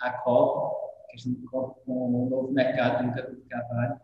a 0.00 0.10
Copa, 0.10 0.76
a 1.04 1.12
questão 1.12 1.32
do 1.32 1.48
Copa 1.48 1.80
com 1.86 1.92
o 1.92 2.28
novo 2.28 2.52
mercado 2.52 3.08
do 3.30 3.36
trabalho. 3.42 4.00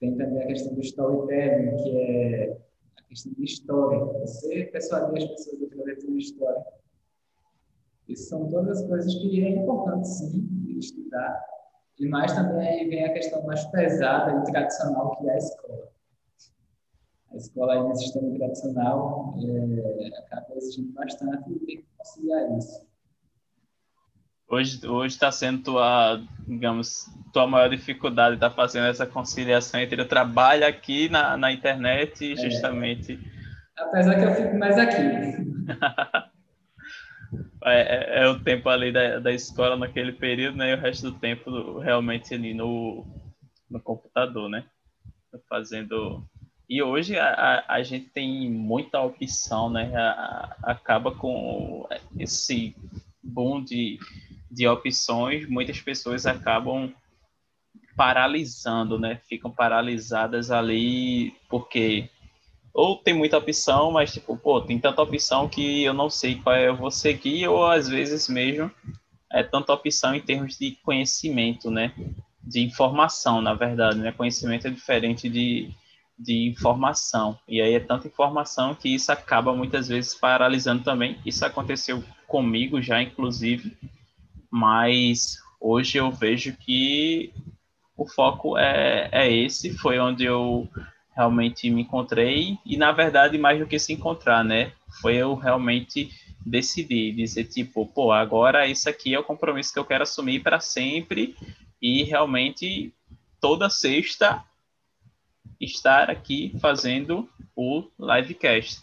Tem 0.00 0.16
também 0.16 0.42
a 0.42 0.46
questão 0.48 0.74
do 0.74 0.80
storytelling, 0.80 1.76
que 1.76 1.96
é 1.96 2.69
questão 3.04 3.32
de 3.32 3.44
história. 3.44 4.04
Você 4.20 4.64
persuadir 4.66 5.22
as 5.22 5.30
pessoas 5.30 5.62
através 5.62 5.98
de 5.98 6.06
uma 6.06 6.18
história. 6.18 6.64
Isso 8.08 8.28
são 8.28 8.48
todas 8.48 8.80
as 8.80 8.88
coisas 8.88 9.14
que 9.14 9.44
é 9.44 9.50
importante, 9.50 10.08
sim, 10.08 10.76
estudar. 10.78 11.44
E 11.98 12.08
mais 12.08 12.32
também 12.32 12.88
vem 12.88 13.04
a 13.04 13.12
questão 13.12 13.42
mais 13.44 13.64
pesada 13.66 14.40
e 14.40 14.50
tradicional, 14.50 15.16
que 15.16 15.28
é 15.28 15.32
a 15.32 15.36
escola. 15.36 15.92
A 17.30 17.36
escola 17.36 17.74
aí 17.74 17.88
no 17.88 17.94
sistema 17.94 18.34
tradicional 18.34 19.34
é, 19.38 20.18
acaba 20.18 20.56
exigindo 20.56 20.92
bastante 20.92 21.52
e 21.52 21.58
tem 21.60 21.76
que 21.76 21.86
conciliar 21.96 22.58
isso. 22.58 22.89
Hoje 24.50 24.84
hoje 24.84 25.14
está 25.14 25.30
sendo 25.30 25.62
tua, 25.62 26.20
digamos, 26.44 27.06
tua 27.32 27.46
maior 27.46 27.70
dificuldade 27.70 28.34
está 28.34 28.50
fazendo 28.50 28.88
essa 28.88 29.06
conciliação 29.06 29.78
entre 29.78 30.02
o 30.02 30.08
trabalho 30.08 30.66
aqui 30.66 31.08
na, 31.08 31.36
na 31.36 31.52
internet 31.52 32.24
e 32.24 32.32
é. 32.32 32.36
justamente. 32.36 33.16
É. 33.78 33.82
Apesar 33.84 34.16
que 34.16 34.24
eu 34.24 34.34
fico 34.34 34.58
mais 34.58 34.76
aqui. 34.76 34.96
é, 37.64 37.80
é, 37.80 38.24
é, 38.24 38.28
o 38.28 38.40
tempo 38.40 38.68
ali 38.68 38.90
da, 38.90 39.20
da 39.20 39.32
escola 39.32 39.76
naquele 39.76 40.10
período, 40.10 40.58
né? 40.58 40.72
E 40.72 40.74
o 40.74 40.80
resto 40.80 41.12
do 41.12 41.18
tempo 41.20 41.78
realmente 41.78 42.34
ali 42.34 42.52
no, 42.52 43.06
no 43.70 43.80
computador, 43.80 44.48
né? 44.48 44.64
Fazendo 45.48 46.28
E 46.68 46.82
hoje 46.82 47.16
a, 47.16 47.28
a, 47.28 47.76
a, 47.76 47.82
gente 47.84 48.10
tem 48.10 48.50
muita 48.50 49.00
opção, 49.00 49.70
né? 49.70 49.94
A, 49.94 50.56
acaba 50.64 51.14
com 51.14 51.88
esse 52.18 52.74
boom 53.22 53.62
de, 53.62 53.96
de 54.50 54.66
opções, 54.66 55.48
muitas 55.48 55.80
pessoas 55.80 56.26
acabam 56.26 56.92
paralisando, 57.96 58.98
né? 58.98 59.20
Ficam 59.28 59.50
paralisadas 59.50 60.50
ali 60.50 61.34
porque 61.48 62.08
ou 62.72 62.96
tem 62.96 63.14
muita 63.14 63.36
opção, 63.36 63.90
mas 63.90 64.12
tipo, 64.12 64.36
pô, 64.36 64.60
tem 64.60 64.78
tanta 64.78 65.02
opção 65.02 65.48
que 65.48 65.82
eu 65.82 65.92
não 65.92 66.08
sei 66.08 66.36
qual 66.36 66.56
eu 66.56 66.76
vou 66.76 66.90
seguir, 66.90 67.48
ou 67.48 67.66
às 67.66 67.88
vezes 67.88 68.28
mesmo 68.28 68.70
é 69.32 69.42
tanta 69.42 69.72
opção 69.72 70.14
em 70.14 70.20
termos 70.20 70.56
de 70.56 70.72
conhecimento, 70.82 71.70
né? 71.70 71.92
De 72.42 72.60
informação, 72.60 73.40
na 73.40 73.54
verdade, 73.54 73.98
né? 73.98 74.12
Conhecimento 74.12 74.66
é 74.66 74.70
diferente 74.70 75.28
de, 75.28 75.70
de 76.18 76.48
informação. 76.48 77.38
E 77.46 77.60
aí 77.60 77.74
é 77.74 77.80
tanta 77.80 78.08
informação 78.08 78.74
que 78.74 78.88
isso 78.94 79.12
acaba 79.12 79.54
muitas 79.54 79.88
vezes 79.88 80.14
paralisando 80.14 80.82
também. 80.82 81.18
Isso 81.24 81.44
aconteceu 81.44 82.02
comigo 82.26 82.80
já, 82.80 83.02
inclusive, 83.02 83.76
mas 84.50 85.38
hoje 85.60 85.98
eu 85.98 86.10
vejo 86.10 86.56
que 86.56 87.32
o 87.96 88.06
foco 88.06 88.56
é, 88.56 89.08
é 89.12 89.32
esse, 89.32 89.76
foi 89.78 89.98
onde 89.98 90.24
eu 90.24 90.68
realmente 91.14 91.68
me 91.70 91.82
encontrei 91.82 92.58
e 92.64 92.76
na 92.76 92.92
verdade 92.92 93.36
mais 93.36 93.58
do 93.58 93.66
que 93.66 93.78
se 93.78 93.92
encontrar, 93.92 94.42
né? 94.42 94.72
Foi 95.00 95.16
eu 95.16 95.34
realmente 95.34 96.10
decidir, 96.44 97.14
dizer 97.14 97.44
tipo, 97.44 97.86
pô, 97.86 98.12
agora 98.12 98.66
isso 98.66 98.88
aqui 98.88 99.14
é 99.14 99.18
o 99.18 99.24
compromisso 99.24 99.72
que 99.72 99.78
eu 99.78 99.84
quero 99.84 100.02
assumir 100.02 100.42
para 100.42 100.60
sempre 100.60 101.36
e 101.80 102.02
realmente 102.04 102.94
toda 103.40 103.68
sexta 103.68 104.42
estar 105.60 106.10
aqui 106.10 106.54
fazendo 106.60 107.28
o 107.54 107.84
livecast. 107.98 108.82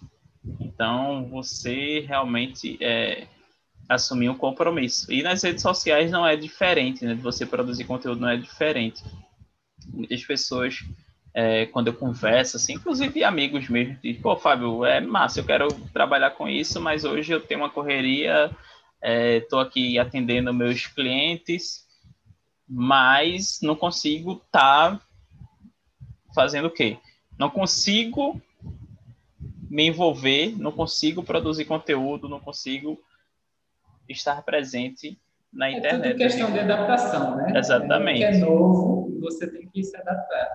Então 0.59 1.27
você 1.29 2.01
realmente 2.01 2.77
é, 2.79 3.27
assumir 3.87 4.29
um 4.29 4.35
compromisso. 4.35 5.11
E 5.11 5.23
nas 5.23 5.41
redes 5.41 5.61
sociais 5.61 6.11
não 6.11 6.25
é 6.25 6.35
diferente, 6.35 7.05
né? 7.05 7.13
De 7.13 7.21
você 7.21 7.45
produzir 7.45 7.85
conteúdo 7.85 8.21
não 8.21 8.29
é 8.29 8.37
diferente. 8.37 9.03
Muitas 9.87 10.23
pessoas 10.25 10.83
é, 11.33 11.67
quando 11.67 11.87
eu 11.87 11.93
converso, 11.93 12.57
assim, 12.57 12.73
inclusive 12.73 13.23
amigos 13.23 13.69
mesmo, 13.69 13.95
de, 14.01 14.15
pô, 14.15 14.35
Fábio, 14.35 14.83
é 14.83 14.99
massa, 14.99 15.39
eu 15.39 15.45
quero 15.45 15.67
trabalhar 15.93 16.31
com 16.31 16.49
isso, 16.49 16.81
mas 16.81 17.05
hoje 17.05 17.31
eu 17.31 17.39
tenho 17.39 17.61
uma 17.61 17.69
correria, 17.69 18.49
estou 19.03 19.61
é, 19.61 19.63
aqui 19.63 19.99
atendendo 19.99 20.51
meus 20.51 20.87
clientes, 20.87 21.85
mas 22.67 23.59
não 23.61 23.75
consigo 23.75 24.41
estar 24.45 24.97
tá 24.97 25.01
fazendo 26.33 26.69
o 26.69 26.71
quê? 26.71 26.97
Não 27.37 27.51
consigo 27.51 28.41
me 29.69 29.85
envolver, 29.85 30.55
não 30.57 30.71
consigo 30.71 31.21
produzir 31.21 31.65
conteúdo, 31.65 32.27
não 32.27 32.39
consigo 32.39 32.99
estar 34.09 34.41
presente 34.43 35.17
na 35.51 35.71
internet. 35.71 36.05
É 36.05 36.09
tudo 36.11 36.17
questão 36.17 36.51
de 36.51 36.59
adaptação, 36.59 37.35
né? 37.35 37.53
Exatamente. 37.55 38.23
É, 38.23 38.29
que 38.31 38.35
é 38.37 38.39
novo, 38.39 39.19
você 39.19 39.47
tem 39.47 39.67
que 39.67 39.83
se 39.83 39.95
adaptar. 39.97 40.49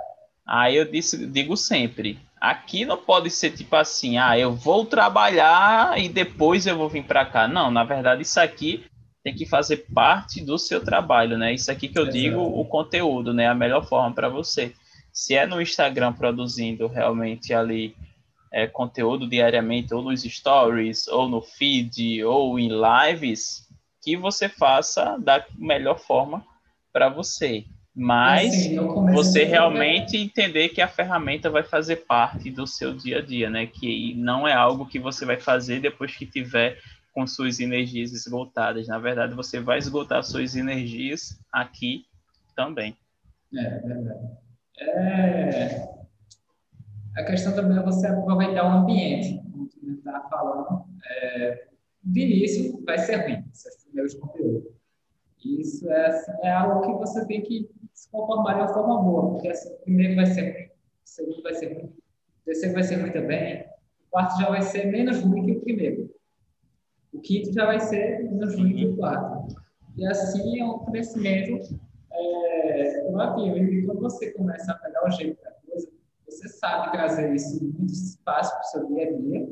Aí 0.46 0.76
eu 0.76 0.84
disse, 0.84 1.26
digo 1.26 1.56
sempre, 1.56 2.18
aqui 2.40 2.84
não 2.84 2.96
pode 2.96 3.30
ser 3.30 3.50
tipo 3.50 3.74
assim, 3.76 4.18
ah, 4.18 4.38
eu 4.38 4.52
vou 4.52 4.84
trabalhar 4.84 5.98
e 5.98 6.08
depois 6.08 6.66
eu 6.66 6.76
vou 6.76 6.88
vir 6.88 7.04
para 7.04 7.24
cá. 7.24 7.46
Não, 7.46 7.70
na 7.70 7.84
verdade 7.84 8.22
isso 8.22 8.40
aqui 8.40 8.84
tem 9.22 9.34
que 9.34 9.46
fazer 9.46 9.86
parte 9.94 10.44
do 10.44 10.58
seu 10.58 10.84
trabalho, 10.84 11.38
né? 11.38 11.54
Isso 11.54 11.70
aqui 11.70 11.88
que 11.88 11.98
eu 11.98 12.02
Exato. 12.02 12.18
digo, 12.18 12.40
o 12.40 12.64
conteúdo, 12.64 13.32
né? 13.32 13.46
A 13.46 13.54
melhor 13.54 13.86
forma 13.86 14.12
para 14.12 14.28
você. 14.28 14.72
Se 15.12 15.34
é 15.34 15.46
no 15.46 15.60
Instagram 15.62 16.12
produzindo 16.12 16.88
realmente 16.88 17.54
ali 17.54 17.94
é, 18.52 18.66
conteúdo 18.66 19.28
diariamente, 19.28 19.94
ou 19.94 20.02
nos 20.02 20.22
stories, 20.22 21.08
ou 21.08 21.28
no 21.28 21.40
feed, 21.40 22.22
ou 22.24 22.58
em 22.58 22.68
lives, 22.68 23.68
que 24.02 24.16
você 24.16 24.48
faça 24.48 25.16
da 25.18 25.44
melhor 25.58 25.98
forma 25.98 26.44
para 26.92 27.08
você 27.08 27.64
mas 27.94 28.54
assim, 28.54 28.76
você 29.12 29.44
realmente 29.44 30.16
entender 30.16 30.70
que 30.70 30.80
a 30.80 30.88
ferramenta 30.88 31.50
vai 31.50 31.62
fazer 31.62 31.96
parte 31.96 32.50
do 32.50 32.66
seu 32.66 32.94
dia 32.94 33.18
a 33.18 33.22
dia, 33.22 33.50
né? 33.50 33.66
Que 33.66 34.14
não 34.14 34.48
é 34.48 34.54
algo 34.54 34.86
que 34.86 34.98
você 34.98 35.26
vai 35.26 35.38
fazer 35.38 35.80
depois 35.80 36.16
que 36.16 36.24
tiver 36.24 36.78
com 37.12 37.26
suas 37.26 37.60
energias 37.60 38.12
esgotadas. 38.12 38.88
Na 38.88 38.98
verdade, 38.98 39.34
você 39.34 39.60
vai 39.60 39.76
esgotar 39.76 40.22
suas 40.24 40.56
energias 40.56 41.38
aqui 41.52 42.06
também. 42.56 42.96
É, 43.54 43.60
é 43.60 43.78
verdade. 43.80 44.36
É... 44.78 46.01
A 47.16 47.24
questão 47.24 47.54
também 47.54 47.78
é 47.78 47.82
você 47.82 48.06
aproveitar 48.06 48.64
o 48.64 48.80
ambiente, 48.80 49.42
como 49.50 49.68
tu 49.68 49.90
estava 49.90 50.28
falando. 50.28 50.84
É... 51.04 51.66
De 52.04 52.20
início, 52.20 52.82
vai 52.84 52.98
ser 52.98 53.16
ruim, 53.16 53.44
esses 53.52 53.84
primeiros 53.84 54.14
conteúdos. 54.14 54.72
Isso 55.44 55.88
é, 55.90 56.06
assim, 56.06 56.32
é 56.42 56.50
algo 56.50 56.80
que 56.82 56.98
você 56.98 57.24
tem 57.26 57.42
que 57.42 57.70
se 57.92 58.10
conformar 58.10 58.54
de 58.54 58.60
uma 58.60 58.74
forma 58.74 59.02
boa, 59.02 59.30
porque 59.32 59.48
assim, 59.48 59.72
o 59.72 59.78
primeiro 59.78 60.16
vai 60.16 60.26
ser 60.26 60.52
ruim, 60.52 60.66
o 60.66 60.70
segundo 61.04 61.42
vai 61.42 61.54
ser 61.54 61.74
ruim, 61.74 61.86
o 61.86 62.44
terceiro 62.44 62.74
vai 62.74 62.82
ser 62.82 63.00
ruim 63.00 63.12
também, 63.12 63.60
o 63.60 64.10
quarto 64.10 64.40
já 64.40 64.48
vai 64.48 64.62
ser 64.62 64.86
menos 64.86 65.20
ruim 65.20 65.46
que 65.46 65.52
o 65.52 65.60
primeiro, 65.60 66.14
o 67.12 67.20
quinto 67.20 67.52
já 67.52 67.66
vai 67.66 67.80
ser 67.80 68.22
menos 68.24 68.56
ruim 68.56 68.74
que 68.74 68.86
o 68.86 68.96
quarto. 68.96 69.54
E 69.96 70.06
assim 70.06 70.60
é 70.60 70.64
um 70.64 70.84
crescimento 70.86 71.78
é, 72.12 73.06
E 73.08 73.82
quando 73.84 74.00
você 74.00 74.32
começa 74.32 74.72
a 74.72 74.76
pegar 74.76 75.06
o 75.06 75.10
jeito 75.10 75.38
você 76.32 76.48
sabe 76.48 76.92
trazer 76.92 77.34
isso 77.34 77.62
muito 77.62 77.92
fácil 78.24 78.52
para 78.54 78.60
o 78.60 78.64
seu 78.64 78.86
dia 78.88 79.08
a 79.08 79.12
dia, 79.12 79.48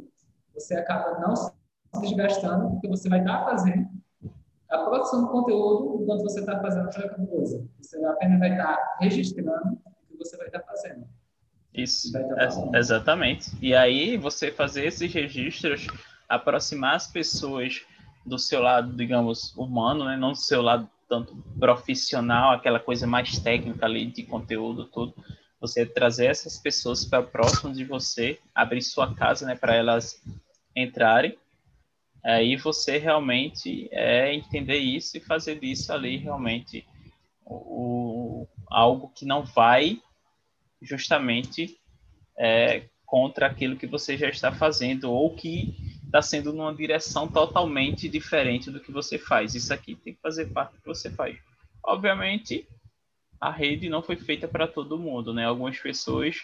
você 0.54 0.74
acaba 0.74 1.18
não 1.18 1.34
se 1.36 1.52
desgastando, 2.00 2.70
porque 2.70 2.88
você 2.88 3.08
vai 3.08 3.20
estar 3.20 3.44
fazendo 3.44 3.88
a 4.70 4.78
produção 4.78 5.22
do 5.22 5.28
conteúdo 5.28 6.02
enquanto 6.02 6.22
você 6.22 6.40
está 6.40 6.60
fazendo 6.60 6.86
outra 6.86 7.08
coisa. 7.08 7.66
Você 7.80 8.04
apenas 8.04 8.38
vai 8.38 8.52
estar 8.52 8.96
registrando 9.00 9.72
o 9.72 10.06
que 10.08 10.16
você 10.16 10.36
vai 10.36 10.46
estar 10.46 10.60
fazendo. 10.60 11.06
Isso, 11.74 12.12
tá 12.12 12.78
exatamente. 12.78 13.50
E 13.60 13.74
aí 13.74 14.16
você 14.16 14.50
fazer 14.50 14.86
esses 14.86 15.12
registros, 15.12 15.86
aproximar 16.28 16.96
as 16.96 17.06
pessoas 17.06 17.84
do 18.24 18.38
seu 18.38 18.60
lado, 18.60 18.92
digamos, 18.96 19.56
humano, 19.56 20.04
né? 20.04 20.16
não 20.16 20.32
do 20.32 20.38
seu 20.38 20.62
lado 20.62 20.88
tanto 21.08 21.36
profissional, 21.58 22.52
aquela 22.52 22.78
coisa 22.78 23.06
mais 23.06 23.38
técnica 23.40 23.84
ali 23.84 24.06
de 24.06 24.22
conteúdo, 24.22 24.84
tudo. 24.84 25.14
Você 25.60 25.84
trazer 25.84 26.26
essas 26.26 26.58
pessoas 26.58 27.04
para 27.04 27.22
próximo 27.22 27.72
de 27.72 27.84
você, 27.84 28.38
abrir 28.54 28.82
sua 28.82 29.14
casa, 29.14 29.46
né, 29.46 29.54
para 29.54 29.74
elas 29.74 30.22
entrarem 30.74 31.36
aí 32.24 32.56
você 32.56 32.98
realmente 32.98 33.88
é 33.92 34.34
entender 34.34 34.78
isso 34.78 35.16
e 35.16 35.20
fazer 35.20 35.58
disso 35.58 35.92
ali 35.92 36.16
realmente 36.16 36.86
o, 37.44 38.46
algo 38.68 39.08
que 39.14 39.24
não 39.24 39.44
vai 39.44 40.00
justamente 40.80 41.78
é, 42.38 42.84
contra 43.04 43.46
aquilo 43.46 43.76
que 43.76 43.86
você 43.86 44.16
já 44.16 44.28
está 44.28 44.52
fazendo 44.52 45.10
ou 45.10 45.34
que 45.34 45.74
está 46.04 46.22
sendo 46.22 46.52
numa 46.52 46.74
direção 46.74 47.28
totalmente 47.28 48.08
diferente 48.08 48.70
do 48.70 48.80
que 48.80 48.92
você 48.92 49.18
faz. 49.18 49.54
Isso 49.54 49.72
aqui 49.72 49.94
tem 49.94 50.14
que 50.14 50.20
fazer 50.20 50.46
parte 50.46 50.72
do 50.72 50.80
que 50.80 50.86
você 50.86 51.10
faz. 51.10 51.36
Obviamente, 51.84 52.66
a 53.40 53.50
rede 53.50 53.88
não 53.88 54.02
foi 54.02 54.16
feita 54.16 54.46
para 54.46 54.66
todo 54.68 54.98
mundo, 54.98 55.32
né? 55.32 55.46
Algumas 55.46 55.78
pessoas 55.78 56.36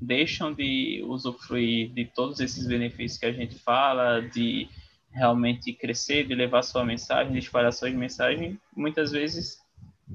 deixam 0.00 0.52
de 0.52 1.02
usufruir 1.06 1.90
de 1.92 2.04
todos 2.04 2.38
esses 2.38 2.66
benefícios 2.66 3.18
que 3.18 3.26
a 3.26 3.32
gente 3.32 3.58
fala, 3.58 4.20
de 4.20 4.68
realmente 5.10 5.72
crescer, 5.72 6.26
de 6.26 6.34
levar 6.34 6.62
sua 6.62 6.84
mensagem, 6.84 7.32
de 7.32 7.38
espalhar 7.38 7.72
suas 7.72 7.92
mensagens, 7.94 8.56
muitas 8.76 9.10
vezes 9.10 9.58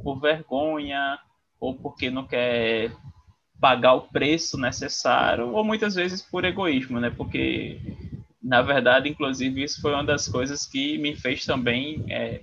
por 0.04 0.20
vergonha 0.20 1.20
ou 1.60 1.76
porque 1.76 2.10
não 2.10 2.26
quer 2.26 2.92
pagar 3.60 3.94
o 3.94 4.02
preço 4.02 4.58
necessário, 4.58 5.50
ou 5.50 5.64
muitas 5.64 5.96
vezes 5.96 6.22
por 6.22 6.46
egoísmo, 6.46 7.00
né? 7.00 7.12
Porque, 7.12 7.80
na 8.42 8.62
verdade, 8.62 9.10
inclusive, 9.10 9.64
isso 9.64 9.82
foi 9.82 9.94
uma 9.94 10.04
das 10.04 10.28
coisas 10.28 10.66
que 10.66 10.98
me 10.98 11.16
fez 11.16 11.46
também 11.46 12.06
é, 12.10 12.42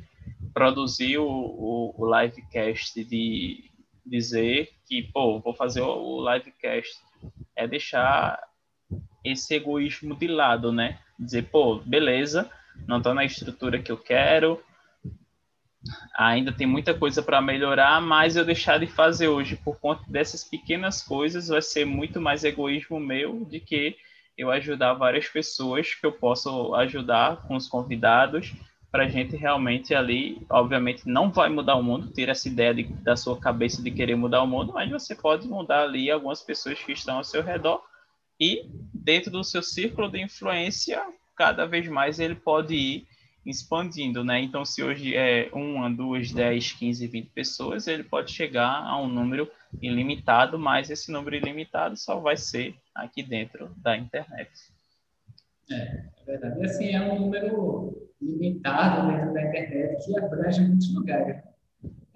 produzir 0.54 1.18
o, 1.18 1.26
o, 1.26 1.94
o 1.96 2.20
livecast, 2.20 3.02
de 3.04 3.67
dizer 4.08 4.70
que, 4.86 5.02
pô, 5.12 5.40
vou 5.40 5.54
fazer 5.54 5.82
o 5.82 6.24
livecast, 6.32 6.96
é 7.56 7.66
deixar 7.66 8.38
esse 9.24 9.54
egoísmo 9.54 10.16
de 10.16 10.26
lado, 10.26 10.72
né? 10.72 10.98
Dizer, 11.18 11.50
pô, 11.50 11.76
beleza, 11.78 12.50
não 12.86 12.98
estou 12.98 13.14
na 13.14 13.24
estrutura 13.24 13.80
que 13.80 13.90
eu 13.90 13.96
quero, 13.96 14.62
ainda 16.14 16.52
tem 16.52 16.66
muita 16.66 16.94
coisa 16.94 17.22
para 17.22 17.40
melhorar, 17.40 18.00
mas 18.00 18.36
eu 18.36 18.44
deixar 18.44 18.78
de 18.78 18.86
fazer 18.86 19.28
hoje 19.28 19.56
por 19.56 19.78
conta 19.78 20.02
dessas 20.08 20.44
pequenas 20.44 21.02
coisas 21.02 21.48
vai 21.48 21.62
ser 21.62 21.84
muito 21.84 22.20
mais 22.20 22.44
egoísmo 22.44 22.98
meu 22.98 23.44
de 23.44 23.60
que 23.60 23.96
eu 24.36 24.50
ajudar 24.50 24.94
várias 24.94 25.28
pessoas 25.28 25.94
que 25.94 26.06
eu 26.06 26.12
posso 26.12 26.74
ajudar 26.76 27.42
com 27.48 27.56
os 27.56 27.68
convidados 27.68 28.52
para 28.90 29.04
a 29.04 29.08
gente 29.08 29.36
realmente 29.36 29.94
ali, 29.94 30.46
obviamente 30.48 31.06
não 31.06 31.30
vai 31.30 31.48
mudar 31.48 31.76
o 31.76 31.82
mundo, 31.82 32.10
ter 32.10 32.28
essa 32.28 32.48
ideia 32.48 32.74
de, 32.74 32.84
da 32.84 33.16
sua 33.16 33.38
cabeça 33.38 33.82
de 33.82 33.90
querer 33.90 34.16
mudar 34.16 34.42
o 34.42 34.46
mundo, 34.46 34.72
mas 34.72 34.90
você 34.90 35.14
pode 35.14 35.46
mudar 35.46 35.82
ali 35.82 36.10
algumas 36.10 36.42
pessoas 36.42 36.82
que 36.82 36.92
estão 36.92 37.18
ao 37.18 37.24
seu 37.24 37.42
redor 37.42 37.82
e 38.40 38.64
dentro 38.94 39.30
do 39.30 39.44
seu 39.44 39.62
círculo 39.62 40.08
de 40.10 40.22
influência, 40.22 41.02
cada 41.36 41.66
vez 41.66 41.86
mais 41.88 42.18
ele 42.18 42.34
pode 42.34 42.74
ir 42.74 43.06
expandindo, 43.44 44.22
né? 44.22 44.40
Então, 44.40 44.64
se 44.64 44.82
hoje 44.82 45.16
é 45.16 45.48
uma, 45.52 45.90
duas, 45.90 46.30
dez, 46.30 46.72
quinze, 46.72 47.06
vinte 47.06 47.30
pessoas, 47.30 47.86
ele 47.86 48.04
pode 48.04 48.30
chegar 48.30 48.82
a 48.84 49.00
um 49.00 49.08
número 49.08 49.50
ilimitado, 49.80 50.58
mas 50.58 50.90
esse 50.90 51.10
número 51.10 51.36
ilimitado 51.36 51.96
só 51.96 52.18
vai 52.20 52.36
ser 52.36 52.76
aqui 52.94 53.22
dentro 53.22 53.72
da 53.76 53.96
internet. 53.96 54.50
É, 55.70 55.74
é 55.74 56.24
verdade. 56.26 56.60
E 56.60 56.64
assim, 56.64 56.90
é 56.90 57.00
um 57.00 57.20
número 57.20 58.10
limitado 58.20 59.08
dentro 59.08 59.32
da 59.32 59.42
internet 59.42 60.04
que 60.04 60.18
abrange 60.18 60.60
muitos 60.60 60.94
lugares. 60.94 61.42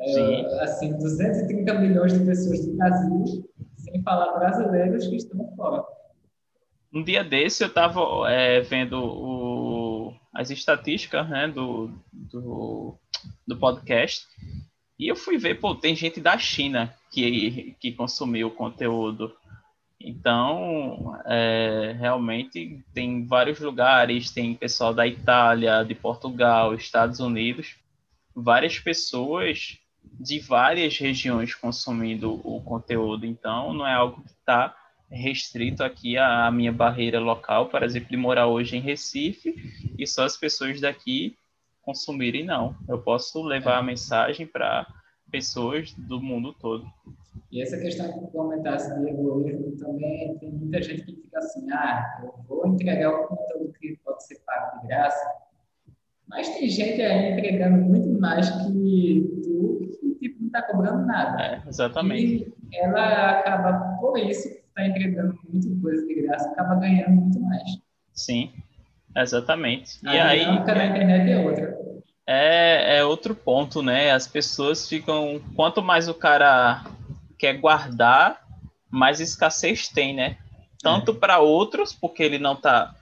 É, 0.00 0.62
assim, 0.62 0.96
230 0.98 1.74
milhões 1.74 2.12
de 2.12 2.24
pessoas 2.24 2.66
no 2.66 2.76
Brasil, 2.76 3.50
sem 3.76 4.02
falar 4.02 4.36
brasileiros 4.38 5.06
que 5.06 5.16
estão 5.16 5.54
fora. 5.54 5.84
Um 6.92 7.02
dia 7.02 7.22
desse 7.22 7.62
eu 7.62 7.68
estava 7.68 8.00
é, 8.28 8.60
vendo 8.60 8.98
o, 8.98 10.12
as 10.34 10.50
estatísticas 10.50 11.28
né, 11.28 11.48
do, 11.48 11.90
do, 12.12 12.98
do 13.46 13.56
podcast 13.58 14.26
e 15.02 15.08
eu 15.08 15.16
fui 15.16 15.36
ver, 15.36 15.56
pô, 15.58 15.74
tem 15.74 15.96
gente 15.96 16.20
da 16.20 16.38
China 16.38 16.94
que, 17.10 17.76
que 17.80 17.90
consumiu 17.92 18.46
o 18.46 18.54
conteúdo. 18.54 19.34
Então, 20.04 21.20
é, 21.26 21.94
realmente 21.98 22.84
tem 22.92 23.24
vários 23.26 23.60
lugares, 23.60 24.30
tem 24.30 24.54
pessoal 24.54 24.92
da 24.92 25.06
Itália, 25.06 25.84
de 25.84 25.94
Portugal, 25.94 26.74
Estados 26.74 27.20
Unidos, 27.20 27.76
várias 28.34 28.78
pessoas 28.78 29.78
de 30.02 30.40
várias 30.40 30.98
regiões 30.98 31.54
consumindo 31.54 32.40
o 32.44 32.60
conteúdo. 32.62 33.24
Então, 33.24 33.72
não 33.72 33.86
é 33.86 33.94
algo 33.94 34.22
que 34.22 34.30
está 34.30 34.76
restrito 35.10 35.84
aqui 35.84 36.16
à 36.16 36.50
minha 36.50 36.72
barreira 36.72 37.20
local, 37.20 37.68
por 37.68 37.82
exemplo, 37.82 38.08
de 38.08 38.16
morar 38.16 38.46
hoje 38.46 38.76
em 38.76 38.80
Recife 38.80 39.54
e 39.98 40.06
só 40.06 40.24
as 40.24 40.36
pessoas 40.36 40.80
daqui 40.80 41.36
consumirem, 41.82 42.44
não. 42.44 42.76
Eu 42.88 42.98
posso 42.98 43.42
levar 43.42 43.78
a 43.78 43.82
mensagem 43.82 44.46
para 44.46 44.86
pessoas 45.30 45.92
do 45.92 46.20
mundo 46.20 46.52
todo. 46.52 46.86
E 47.50 47.60
essa 47.62 47.78
questão 47.78 48.10
que 48.10 48.20
tu 48.20 48.26
comentasse 48.28 48.98
de 48.98 49.10
egoísmo 49.10 49.76
também 49.76 50.38
tem 50.38 50.50
muita 50.50 50.82
gente 50.82 51.04
que 51.04 51.16
fica 51.16 51.38
assim, 51.38 51.70
ah, 51.70 52.20
eu 52.22 52.34
vou 52.48 52.66
entregar 52.66 53.10
o 53.10 53.28
conteúdo 53.28 53.72
que 53.78 53.98
pode 54.04 54.24
ser 54.26 54.40
pago 54.46 54.80
de 54.80 54.88
graça, 54.88 55.42
mas 56.28 56.48
tem 56.48 56.68
gente 56.68 57.02
aí 57.02 57.32
entregando 57.32 57.84
muito 57.84 58.08
mais 58.18 58.48
que 58.48 59.30
tu, 59.42 59.78
que 60.00 60.16
tipo, 60.18 60.40
não 60.40 60.46
está 60.46 60.62
cobrando 60.62 61.06
nada. 61.06 61.42
É, 61.42 61.68
exatamente. 61.68 62.50
E 62.70 62.76
ela 62.78 63.40
acaba, 63.40 63.98
por 64.00 64.18
isso, 64.18 64.48
está 64.48 64.86
entregando 64.86 65.38
muita 65.46 65.68
coisa 65.82 66.06
de 66.06 66.22
graça, 66.22 66.48
acaba 66.50 66.76
ganhando 66.76 67.10
muito 67.10 67.38
mais. 67.40 67.78
Sim, 68.14 68.50
exatamente. 69.14 69.98
A 70.06 70.14
e 70.14 70.18
aí. 70.18 70.44
A 70.44 70.60
da 70.60 70.86
internet 70.86 71.30
é 71.30 71.38
outra. 71.38 71.82
É, 72.26 72.98
é 72.98 73.04
outro 73.04 73.34
ponto, 73.34 73.82
né? 73.82 74.10
As 74.10 74.26
pessoas 74.26 74.88
ficam. 74.88 75.38
Quanto 75.54 75.82
mais 75.82 76.08
o 76.08 76.14
cara 76.14 76.82
quer 77.42 77.54
guardar, 77.54 78.40
mais 78.88 79.18
escassez 79.18 79.88
tem, 79.88 80.14
né? 80.14 80.38
Tanto 80.80 81.10
é. 81.10 81.14
para 81.14 81.40
outros, 81.40 81.92
porque 81.92 82.22
ele 82.22 82.38
não 82.38 82.52
está 82.52 82.94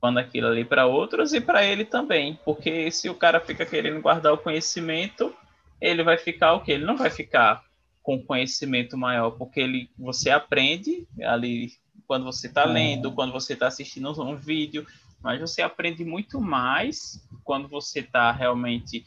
falando 0.00 0.18
aquilo 0.18 0.46
ali 0.46 0.64
para 0.64 0.86
outros, 0.86 1.34
e 1.34 1.40
para 1.40 1.64
ele 1.64 1.84
também. 1.84 2.38
Porque 2.44 2.88
se 2.92 3.10
o 3.10 3.16
cara 3.16 3.40
fica 3.40 3.66
querendo 3.66 4.00
guardar 4.00 4.32
o 4.32 4.38
conhecimento, 4.38 5.34
ele 5.80 6.04
vai 6.04 6.16
ficar 6.16 6.52
o 6.52 6.60
quê? 6.60 6.72
Ele 6.72 6.84
não 6.84 6.96
vai 6.96 7.10
ficar 7.10 7.64
com 8.00 8.22
conhecimento 8.22 8.96
maior, 8.96 9.32
porque 9.32 9.58
ele, 9.58 9.90
você 9.98 10.30
aprende 10.30 11.08
ali 11.24 11.72
quando 12.06 12.24
você 12.24 12.46
está 12.46 12.62
é. 12.62 12.66
lendo, 12.66 13.10
quando 13.10 13.32
você 13.32 13.54
está 13.54 13.66
assistindo 13.66 14.08
um 14.22 14.36
vídeo, 14.36 14.86
mas 15.20 15.40
você 15.40 15.62
aprende 15.62 16.04
muito 16.04 16.40
mais 16.40 17.26
quando 17.42 17.66
você 17.66 17.98
está 17.98 18.30
realmente 18.30 19.04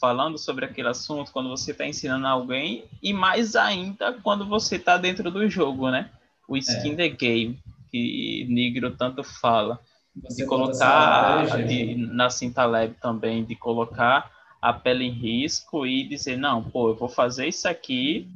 falando 0.00 0.38
sobre 0.38 0.64
aquele 0.64 0.88
assunto, 0.88 1.30
quando 1.30 1.50
você 1.50 1.72
está 1.72 1.86
ensinando 1.86 2.26
alguém, 2.26 2.84
e 3.02 3.12
mais 3.12 3.54
ainda 3.54 4.14
quando 4.14 4.46
você 4.46 4.76
está 4.76 4.96
dentro 4.96 5.30
do 5.30 5.48
jogo, 5.48 5.90
né? 5.90 6.10
O 6.48 6.56
skin 6.56 6.92
é. 6.92 6.96
the 6.96 7.08
game, 7.10 7.60
que 7.90 8.46
Negro 8.48 8.96
tanto 8.96 9.22
fala. 9.22 9.78
Você 10.22 10.42
de 10.42 10.48
colocar 10.48 11.44
de, 11.66 11.94
na 11.94 12.30
Cinta 12.30 12.64
Lab 12.64 12.94
também, 13.00 13.44
de 13.44 13.54
colocar 13.54 14.30
a 14.60 14.72
pele 14.72 15.04
em 15.04 15.12
risco 15.12 15.86
e 15.86 16.02
dizer, 16.02 16.36
não, 16.36 16.62
pô, 16.62 16.88
eu 16.88 16.96
vou 16.96 17.08
fazer 17.08 17.46
isso 17.46 17.68
aqui 17.68 18.28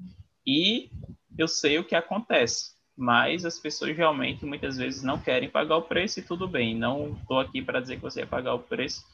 e 0.46 0.90
eu 1.36 1.48
sei 1.48 1.78
o 1.78 1.84
que 1.84 1.94
acontece. 1.94 2.74
Mas 2.96 3.44
as 3.44 3.58
pessoas 3.58 3.96
realmente 3.96 4.46
muitas 4.46 4.76
vezes 4.76 5.02
não 5.02 5.18
querem 5.18 5.50
pagar 5.50 5.76
o 5.76 5.82
preço 5.82 6.20
e 6.20 6.22
tudo 6.22 6.46
bem. 6.46 6.76
Não 6.76 7.16
estou 7.20 7.40
aqui 7.40 7.60
para 7.60 7.80
dizer 7.80 7.96
que 7.96 8.02
você 8.02 8.20
vai 8.20 8.28
pagar 8.28 8.54
o 8.54 8.60
preço 8.60 9.04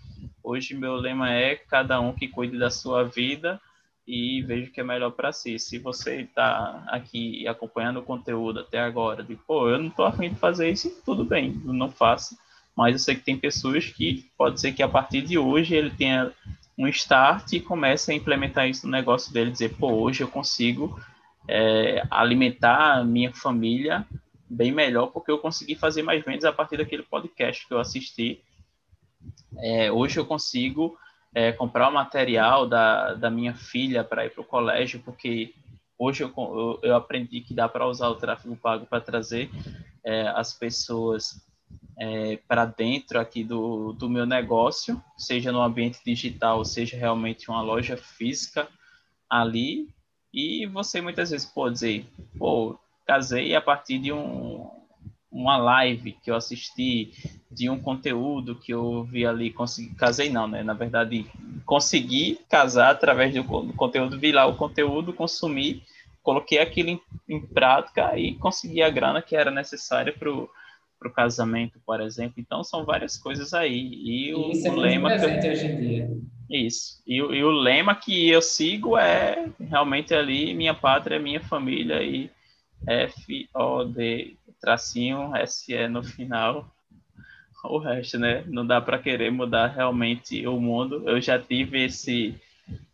Hoje 0.43 0.75
meu 0.75 0.95
lema 0.95 1.33
é 1.33 1.57
cada 1.57 2.01
um 2.01 2.13
que 2.13 2.29
cuide 2.29 2.59
da 2.59 2.71
sua 2.71 3.05
vida 3.05 3.61
e 4.07 4.43
veja 4.43 4.69
o 4.69 4.73
que 4.73 4.81
é 4.81 4.85
melhor 4.85 5.13
para 5.13 5.33
si. 5.33 5.59
Se 5.59 5.79
você 5.79 6.23
está 6.23 6.85
aqui 6.89 7.47
acompanhando 7.47 8.01
o 8.01 8.03
conteúdo 8.03 8.61
até 8.61 8.81
agora, 8.81 9.23
de 9.23 9.37
pô, 9.37 9.69
eu 9.69 9.79
não 9.79 9.89
estou 9.89 10.05
afim 10.05 10.31
de 10.31 10.37
fazer 10.37 10.71
isso, 10.71 10.91
tudo 11.05 11.25
bem, 11.25 11.53
não 11.65 11.91
faça. 11.91 12.37
Mas 12.77 12.95
eu 12.95 12.99
sei 12.99 13.15
que 13.15 13.23
tem 13.23 13.37
pessoas 13.37 13.87
que 13.87 14.29
pode 14.37 14.61
ser 14.61 14.73
que 14.73 14.83
a 14.83 14.89
partir 14.89 15.23
de 15.23 15.39
hoje 15.39 15.75
ele 15.75 15.91
tenha 15.91 16.33
um 16.77 16.89
start 16.89 17.53
e 17.53 17.61
comece 17.61 18.11
a 18.11 18.15
implementar 18.15 18.69
isso 18.69 18.87
no 18.87 18.93
negócio 18.93 19.33
dele, 19.33 19.51
dizer, 19.51 19.77
pô, 19.77 19.93
hoje 19.93 20.23
eu 20.23 20.29
consigo 20.29 20.99
é, 21.47 22.03
alimentar 22.11 22.99
a 22.99 23.05
minha 23.05 23.33
família 23.33 24.07
bem 24.49 24.73
melhor 24.73 25.09
porque 25.09 25.31
eu 25.31 25.39
consegui 25.39 25.77
fazer 25.77 26.03
mais 26.03 26.25
vendas 26.25 26.45
a 26.45 26.53
partir 26.53 26.77
daquele 26.77 27.05
podcast 27.05 27.67
que 27.67 27.73
eu 27.73 27.79
assisti 27.79 28.43
é, 29.59 29.91
hoje 29.91 30.19
eu 30.19 30.27
consigo 30.27 30.97
é, 31.35 31.53
comprar 31.53 31.89
o 31.89 31.93
material 31.93 32.67
da, 32.67 33.15
da 33.15 33.31
minha 33.31 33.55
filha 33.55 34.03
para 34.03 34.27
ir 34.27 34.31
para 34.31 34.43
o 34.43 34.47
colégio, 34.47 35.01
porque 35.05 35.55
hoje 35.99 36.23
eu, 36.23 36.33
eu, 36.37 36.81
eu 36.83 36.97
aprendi 36.97 37.41
que 37.41 37.55
dá 37.55 37.69
para 37.69 37.87
usar 37.87 38.09
o 38.09 38.17
tráfego 38.17 38.57
pago 38.57 38.87
para 38.87 39.01
trazer 39.01 39.51
é, 40.05 40.29
as 40.29 40.53
pessoas 40.53 41.47
é, 41.99 42.39
para 42.49 42.65
dentro 42.65 43.21
aqui 43.21 43.45
do, 43.45 43.93
do 43.93 44.09
meu 44.09 44.25
negócio, 44.25 45.03
seja 45.19 45.53
no 45.53 45.61
ambiente 45.61 46.01
digital, 46.05 46.65
seja 46.65 46.97
realmente 46.97 47.51
uma 47.51 47.61
loja 47.61 47.97
física 47.97 48.69
ali. 49.29 49.89
E 50.33 50.65
você 50.67 51.01
muitas 51.01 51.31
vezes 51.31 51.47
pode 51.47 51.75
dizer, 51.75 52.07
pô, 52.39 52.79
casei 53.05 53.55
a 53.55 53.61
partir 53.61 53.99
de 53.99 54.13
um, 54.13 54.71
uma 55.31 55.57
live 55.57 56.13
que 56.13 56.31
eu 56.31 56.35
assisti, 56.35 57.13
de 57.51 57.71
um 57.71 57.79
conteúdo 57.79 58.57
que 58.57 58.73
eu 58.73 59.05
vi 59.05 59.25
ali, 59.25 59.53
consegui, 59.53 59.95
casei 59.95 60.29
não, 60.29 60.49
né? 60.49 60.63
Na 60.63 60.75
verdade, 60.75 61.27
consegui 61.65 62.39
casar 62.49 62.91
através 62.91 63.33
do, 63.33 63.45
conteúdo, 63.45 64.19
vi 64.19 64.33
lá 64.33 64.47
o 64.47 64.57
conteúdo, 64.57 65.13
consumi, 65.13 65.83
coloquei 66.23 66.59
aquilo 66.59 66.91
em, 66.91 67.01
em 67.29 67.41
prática 67.41 68.19
e 68.19 68.35
consegui 68.35 68.83
a 68.83 68.91
grana 68.91 69.23
que 69.23 69.37
era 69.37 69.51
necessária 69.51 70.13
para 70.13 70.31
o 70.31 70.49
casamento, 71.15 71.81
por 71.87 72.01
exemplo. 72.01 72.35
Então, 72.39 72.65
são 72.65 72.85
várias 72.85 73.17
coisas 73.17 73.55
aí. 73.55 73.95
E 73.95 74.35
o, 74.35 74.51
Isso 74.51 74.67
é 74.67 74.71
o 74.71 74.77
lema 74.77 75.17
que 75.17 75.25
eu... 75.25 75.53
hoje 75.53 75.67
em 75.67 75.81
dia. 75.81 76.11
Isso. 76.51 77.01
E, 77.07 77.17
e 77.17 77.45
o 77.45 77.51
lema 77.51 77.95
que 77.95 78.29
eu 78.29 78.43
sigo 78.43 78.99
é 78.99 79.49
realmente 79.61 80.13
ali, 80.13 80.53
minha 80.53 80.75
pátria, 80.75 81.21
minha 81.21 81.41
família 81.41 82.03
e 82.03 82.29
F-O-D 82.87 84.37
tracinho 84.61 85.33
SE 85.47 85.89
no 85.89 86.03
final. 86.03 86.71
O 87.65 87.79
resto, 87.79 88.19
né? 88.19 88.43
Não 88.47 88.67
dá 88.67 88.81
para 88.81 88.99
querer 88.99 89.31
mudar 89.31 89.67
realmente 89.67 90.47
o 90.47 90.59
mundo. 90.59 91.03
Eu 91.07 91.21
já 91.21 91.39
tive 91.39 91.85
esse 91.85 92.35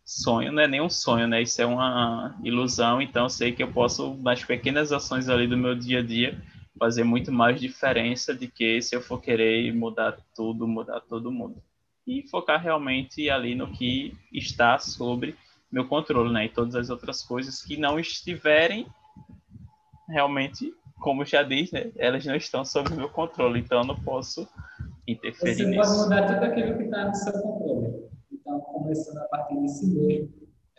sonho, 0.03 0.51
não 0.51 0.61
é 0.61 0.67
nem 0.67 0.81
um 0.81 0.89
sonho, 0.89 1.27
né? 1.27 1.41
Isso 1.41 1.61
é 1.61 1.65
uma 1.65 2.37
ilusão. 2.43 3.01
Então, 3.01 3.29
sei 3.29 3.51
que 3.51 3.63
eu 3.63 3.71
posso, 3.71 4.15
nas 4.15 4.43
pequenas 4.43 4.91
ações 4.91 5.29
ali 5.29 5.47
do 5.47 5.57
meu 5.57 5.75
dia 5.75 5.99
a 5.99 6.03
dia, 6.03 6.41
fazer 6.77 7.03
muito 7.03 7.31
mais 7.31 7.59
diferença 7.59 8.33
do 8.33 8.47
que 8.47 8.81
se 8.81 8.95
eu 8.95 9.01
for 9.01 9.21
querer 9.21 9.73
mudar 9.73 10.17
tudo, 10.35 10.67
mudar 10.67 11.01
todo 11.01 11.31
mundo. 11.31 11.61
E 12.05 12.27
focar 12.29 12.61
realmente 12.61 13.29
ali 13.29 13.55
no 13.55 13.71
que 13.71 14.15
está 14.31 14.79
sobre 14.79 15.35
meu 15.71 15.85
controle, 15.85 16.31
né? 16.31 16.45
E 16.45 16.49
todas 16.49 16.75
as 16.75 16.89
outras 16.89 17.21
coisas 17.21 17.61
que 17.61 17.75
não 17.75 17.99
estiverem 17.99 18.87
realmente 20.07 20.73
como 20.99 21.25
já 21.25 21.43
disse, 21.43 21.73
né, 21.73 21.91
elas 21.95 22.25
não 22.25 22.35
estão 22.35 22.65
sob 22.65 22.93
meu 22.95 23.09
controle, 23.09 23.59
então 23.59 23.81
eu 23.81 23.85
não 23.85 23.95
posso 24.01 24.47
interferir 25.07 25.55
Você 25.55 25.65
nisso. 25.65 25.81
pode 25.81 26.03
mudar 26.03 26.27
tudo 26.27 26.45
aquilo 26.45 26.77
que 26.77 26.83
está 26.83 27.05
no 27.05 27.15
seu 27.15 27.33
controle. 27.33 28.09
Então, 28.31 28.59
começando 28.61 29.17
a 29.17 29.25
partir 29.25 29.59
de 29.61 29.69
si 29.69 29.87
mesmo, 29.87 30.33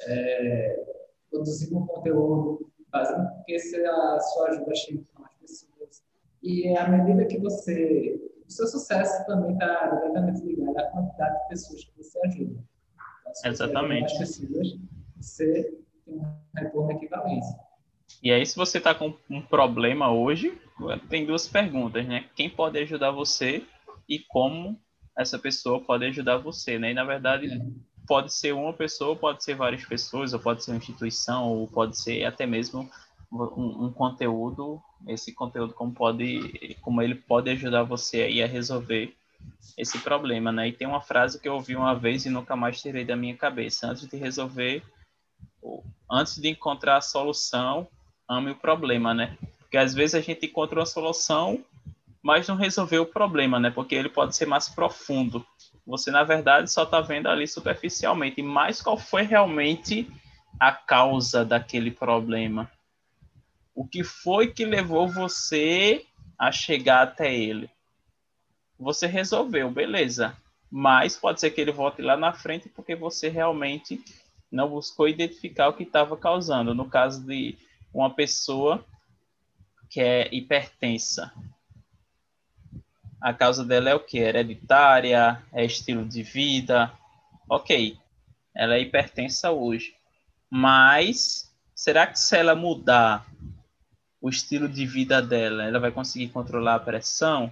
é, 0.06 0.86
produzindo 1.30 1.78
um 1.78 1.86
conteúdo, 1.86 2.70
fazendo 2.90 3.28
com 3.28 3.42
que 3.44 3.54
a 3.54 4.20
sua 4.20 4.48
ajuda 4.48 4.74
chegue 4.74 5.04
para 5.12 5.22
mais 5.22 5.34
pessoas. 5.36 6.02
E 6.42 6.76
à 6.76 6.88
medida 6.88 7.24
que 7.26 7.38
você... 7.38 8.20
O 8.46 8.50
seu 8.50 8.66
sucesso 8.66 9.26
também 9.26 9.52
está 9.52 9.88
diretamente 9.88 10.40
ligado 10.40 10.78
à 10.78 10.84
quantidade 10.84 11.38
de 11.42 11.48
pessoas 11.48 11.84
que 11.84 11.92
você 12.02 12.18
ajuda. 12.26 12.64
Então, 13.20 13.52
Exatamente. 13.52 14.16
Você, 14.16 14.46
pessoas, 14.46 14.78
você 15.20 15.78
tem 16.06 16.14
um 16.14 16.32
retorno 16.56 16.92
equivalente. 16.92 17.46
E 18.22 18.32
aí, 18.32 18.44
se 18.44 18.56
você 18.56 18.78
está 18.78 18.94
com 18.94 19.14
um 19.30 19.40
problema 19.40 20.10
hoje, 20.10 20.58
tem 21.08 21.24
duas 21.24 21.46
perguntas, 21.46 22.06
né? 22.06 22.24
Quem 22.34 22.50
pode 22.50 22.78
ajudar 22.78 23.10
você 23.10 23.64
e 24.08 24.18
como 24.18 24.78
essa 25.16 25.38
pessoa 25.38 25.80
pode 25.80 26.04
ajudar 26.06 26.38
você, 26.38 26.78
né? 26.78 26.90
E, 26.90 26.94
na 26.94 27.04
verdade, 27.04 27.46
é. 27.46 27.60
pode 28.06 28.32
ser 28.32 28.52
uma 28.52 28.72
pessoa, 28.72 29.16
pode 29.16 29.44
ser 29.44 29.54
várias 29.54 29.84
pessoas, 29.84 30.32
ou 30.32 30.40
pode 30.40 30.64
ser 30.64 30.72
uma 30.72 30.78
instituição, 30.78 31.48
ou 31.48 31.68
pode 31.68 31.98
ser 31.98 32.24
até 32.24 32.46
mesmo 32.46 32.88
um, 33.30 33.86
um 33.86 33.92
conteúdo, 33.92 34.80
esse 35.06 35.32
conteúdo 35.32 35.74
como 35.74 35.92
pode, 35.92 36.76
como 36.80 37.02
ele 37.02 37.14
pode 37.14 37.50
ajudar 37.50 37.82
você 37.82 38.22
aí 38.22 38.42
a 38.42 38.46
resolver 38.46 39.14
esse 39.76 39.98
problema, 39.98 40.50
né? 40.50 40.68
E 40.68 40.72
tem 40.72 40.88
uma 40.88 41.00
frase 41.00 41.40
que 41.40 41.48
eu 41.48 41.54
ouvi 41.54 41.76
uma 41.76 41.94
vez 41.94 42.26
e 42.26 42.30
nunca 42.30 42.56
mais 42.56 42.80
tirei 42.80 43.04
da 43.04 43.16
minha 43.16 43.36
cabeça. 43.36 43.88
Antes 43.88 44.08
de 44.08 44.16
resolver, 44.16 44.82
antes 46.10 46.36
de 46.36 46.48
encontrar 46.48 46.96
a 46.96 47.02
solução, 47.02 47.86
ame 48.28 48.50
o 48.50 48.56
problema, 48.56 49.14
né? 49.14 49.36
Porque 49.58 49.76
às 49.76 49.94
vezes 49.94 50.14
a 50.14 50.20
gente 50.20 50.46
encontra 50.46 50.78
uma 50.78 50.86
solução, 50.86 51.64
mas 52.22 52.46
não 52.48 52.56
resolveu 52.56 53.02
o 53.02 53.06
problema, 53.06 53.58
né? 53.58 53.70
Porque 53.70 53.94
ele 53.94 54.08
pode 54.08 54.36
ser 54.36 54.46
mais 54.46 54.68
profundo. 54.68 55.44
Você, 55.86 56.10
na 56.10 56.22
verdade, 56.24 56.70
só 56.70 56.82
está 56.82 57.00
vendo 57.00 57.28
ali 57.28 57.46
superficialmente. 57.46 58.42
Mas 58.42 58.82
qual 58.82 58.98
foi 58.98 59.22
realmente 59.22 60.10
a 60.60 60.72
causa 60.72 61.44
daquele 61.44 61.90
problema? 61.90 62.70
O 63.74 63.86
que 63.86 64.02
foi 64.02 64.48
que 64.48 64.64
levou 64.64 65.08
você 65.08 66.04
a 66.38 66.52
chegar 66.52 67.02
até 67.02 67.34
ele? 67.34 67.70
Você 68.78 69.06
resolveu, 69.06 69.70
beleza. 69.70 70.36
Mas 70.70 71.16
pode 71.16 71.40
ser 71.40 71.50
que 71.50 71.60
ele 71.60 71.72
volte 71.72 72.02
lá 72.02 72.16
na 72.16 72.32
frente 72.32 72.68
porque 72.68 72.94
você 72.94 73.28
realmente 73.28 74.02
não 74.50 74.68
buscou 74.68 75.08
identificar 75.08 75.68
o 75.68 75.72
que 75.72 75.84
estava 75.84 76.16
causando. 76.16 76.74
No 76.74 76.88
caso 76.88 77.24
de 77.24 77.56
uma 78.00 78.14
pessoa 78.14 78.84
que 79.90 80.00
é 80.00 80.28
hipertensa, 80.32 81.32
a 83.20 83.34
causa 83.34 83.64
dela 83.64 83.90
é 83.90 83.94
o 83.94 84.00
que? 84.00 84.18
Hereditária, 84.18 85.42
é 85.52 85.64
estilo 85.64 86.06
de 86.06 86.22
vida. 86.22 86.92
Ok, 87.48 87.98
ela 88.54 88.76
é 88.76 88.80
hipertensa 88.80 89.50
hoje. 89.50 89.94
Mas 90.48 91.52
será 91.74 92.06
que 92.06 92.18
se 92.18 92.36
ela 92.36 92.54
mudar 92.54 93.26
o 94.20 94.28
estilo 94.28 94.68
de 94.68 94.86
vida 94.86 95.20
dela, 95.20 95.64
ela 95.64 95.80
vai 95.80 95.90
conseguir 95.90 96.28
controlar 96.28 96.76
a 96.76 96.80
pressão? 96.80 97.50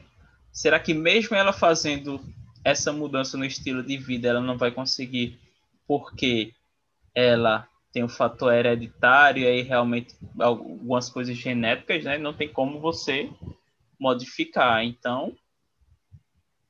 Será 0.52 0.78
que 0.78 0.94
mesmo 0.94 1.34
ela 1.34 1.52
fazendo 1.52 2.20
essa 2.64 2.92
mudança 2.92 3.36
no 3.36 3.44
estilo 3.44 3.82
de 3.82 3.96
vida, 3.96 4.28
ela 4.28 4.40
não 4.40 4.56
vai 4.56 4.70
conseguir 4.70 5.38
porque 5.86 6.54
ela 7.14 7.68
tem 7.92 8.02
o 8.02 8.08
fator 8.08 8.52
hereditário 8.52 9.42
e 9.42 9.46
aí 9.46 9.62
realmente 9.62 10.14
algumas 10.38 11.08
coisas 11.08 11.36
genéticas, 11.36 12.04
né? 12.04 12.18
Não 12.18 12.34
tem 12.34 12.48
como 12.48 12.80
você 12.80 13.30
modificar. 13.98 14.84
Então, 14.84 15.34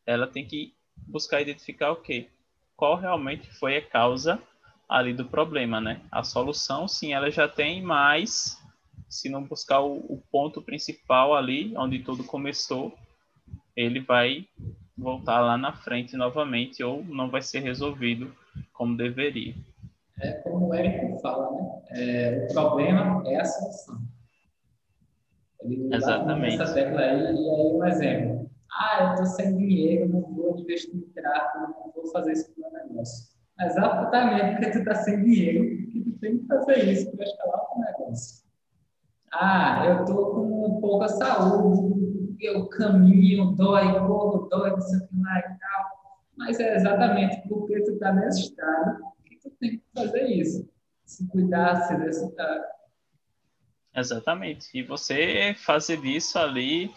ela 0.06 0.26
tem 0.26 0.46
que 0.46 0.74
buscar 0.96 1.40
identificar 1.40 1.90
o 1.90 1.96
quê? 1.96 2.28
Qual 2.76 2.96
realmente 2.96 3.50
foi 3.58 3.76
a 3.76 3.86
causa 3.86 4.40
ali 4.88 5.12
do 5.12 5.24
problema, 5.24 5.80
né? 5.80 6.00
A 6.10 6.22
solução, 6.22 6.86
sim, 6.86 7.12
ela 7.12 7.30
já 7.30 7.48
tem, 7.48 7.82
mas 7.82 8.62
se 9.08 9.28
não 9.28 9.42
buscar 9.42 9.80
o, 9.80 9.96
o 9.96 10.22
ponto 10.30 10.62
principal 10.62 11.34
ali, 11.34 11.76
onde 11.76 12.00
tudo 12.00 12.24
começou, 12.24 12.96
ele 13.74 14.00
vai 14.00 14.46
voltar 14.96 15.40
lá 15.40 15.58
na 15.58 15.72
frente 15.72 16.16
novamente 16.16 16.82
ou 16.82 17.04
não 17.04 17.28
vai 17.28 17.42
ser 17.42 17.60
resolvido 17.60 18.34
como 18.72 18.96
deveria. 18.96 19.54
É 20.20 20.32
como 20.32 20.68
o 20.68 20.74
Érico 20.74 21.18
fala, 21.20 21.50
né? 21.50 21.82
É, 21.90 22.46
o 22.48 22.54
problema 22.54 23.22
é 23.26 23.36
a 23.38 23.44
solução. 23.44 24.00
Ele 25.62 25.94
Exatamente. 25.94 26.60
Essa 26.60 26.74
tecla 26.74 27.00
aí, 27.00 27.20
e 27.20 27.50
aí 27.50 27.72
um 27.74 27.84
exemplo. 27.84 28.50
Ah, 28.72 29.02
eu 29.02 29.10
estou 29.10 29.26
sem 29.26 29.56
dinheiro, 29.56 30.08
não 30.08 30.22
vou 30.22 30.58
investir 30.58 30.94
em 30.94 31.00
tráfego, 31.12 31.66
não 31.66 31.92
vou 31.94 32.06
fazer 32.12 32.32
isso 32.32 32.54
com 32.54 32.62
o 32.62 32.72
meu 32.72 32.86
negócio. 32.86 33.36
Exatamente 33.60 34.52
porque 34.52 34.70
tu 34.70 34.78
está 34.78 34.94
sem 34.96 35.22
dinheiro 35.22 35.64
que 35.90 36.00
tu 36.00 36.18
tem 36.18 36.38
que 36.38 36.46
fazer 36.46 36.84
isso 36.84 37.10
para 37.16 37.24
escalar 37.24 37.60
o 37.74 37.80
negócio. 37.80 38.46
Ah, 39.32 39.82
eu 39.86 40.00
estou 40.00 40.34
com 40.34 40.80
pouca 40.80 41.08
saúde, 41.08 42.36
eu 42.40 42.68
caminho, 42.68 43.52
dói, 43.52 43.98
corro, 44.06 44.48
dói, 44.50 44.70
não 44.70 44.80
sei 44.80 44.98
o 44.98 45.08
que 45.08 45.20
lá 45.20 45.38
e 45.38 45.42
tal. 45.42 46.16
Mas 46.36 46.60
é 46.60 46.76
exatamente 46.76 47.48
porque 47.48 47.82
tu 47.82 47.92
está 47.92 48.12
nesse 48.12 48.42
estado 48.42 48.98
tem 49.58 49.78
que 49.78 49.82
fazer 49.94 50.26
isso. 50.26 50.68
Se 51.04 51.26
cuidar, 51.28 51.82
se 51.82 51.94
exercitar. 51.94 52.62
Exatamente. 53.94 54.68
E 54.74 54.82
você 54.82 55.54
fazer 55.58 56.04
isso 56.04 56.38
ali 56.38 56.92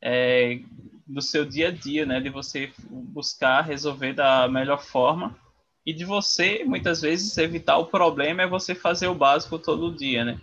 é, 0.00 0.60
no 1.06 1.22
seu 1.22 1.44
dia 1.44 1.68
a 1.68 1.70
dia, 1.70 2.06
né? 2.06 2.20
De 2.20 2.28
você 2.28 2.72
buscar 2.88 3.62
resolver 3.62 4.12
da 4.12 4.46
melhor 4.48 4.82
forma 4.82 5.36
e 5.84 5.92
de 5.92 6.04
você, 6.04 6.64
muitas 6.64 7.02
vezes, 7.02 7.36
evitar 7.36 7.76
o 7.76 7.86
problema 7.86 8.42
é 8.42 8.46
você 8.46 8.74
fazer 8.74 9.06
o 9.06 9.14
básico 9.14 9.58
todo 9.58 9.94
dia, 9.94 10.24
né? 10.24 10.40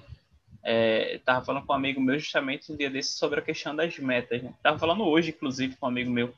É, 0.64 1.20
tava 1.26 1.44
falando 1.44 1.66
com 1.66 1.74
um 1.74 1.76
amigo 1.76 2.00
meu 2.00 2.20
justamente 2.20 2.72
um 2.72 2.76
dia 2.76 2.90
desse 2.90 3.14
sobre 3.14 3.40
a 3.40 3.44
questão 3.44 3.76
das 3.76 3.98
metas. 3.98 4.44
Né? 4.44 4.54
Tava 4.62 4.78
falando 4.78 5.04
hoje, 5.04 5.32
inclusive, 5.32 5.76
com 5.76 5.88
um 5.88 5.90
amigo 5.90 6.12
meu, 6.12 6.32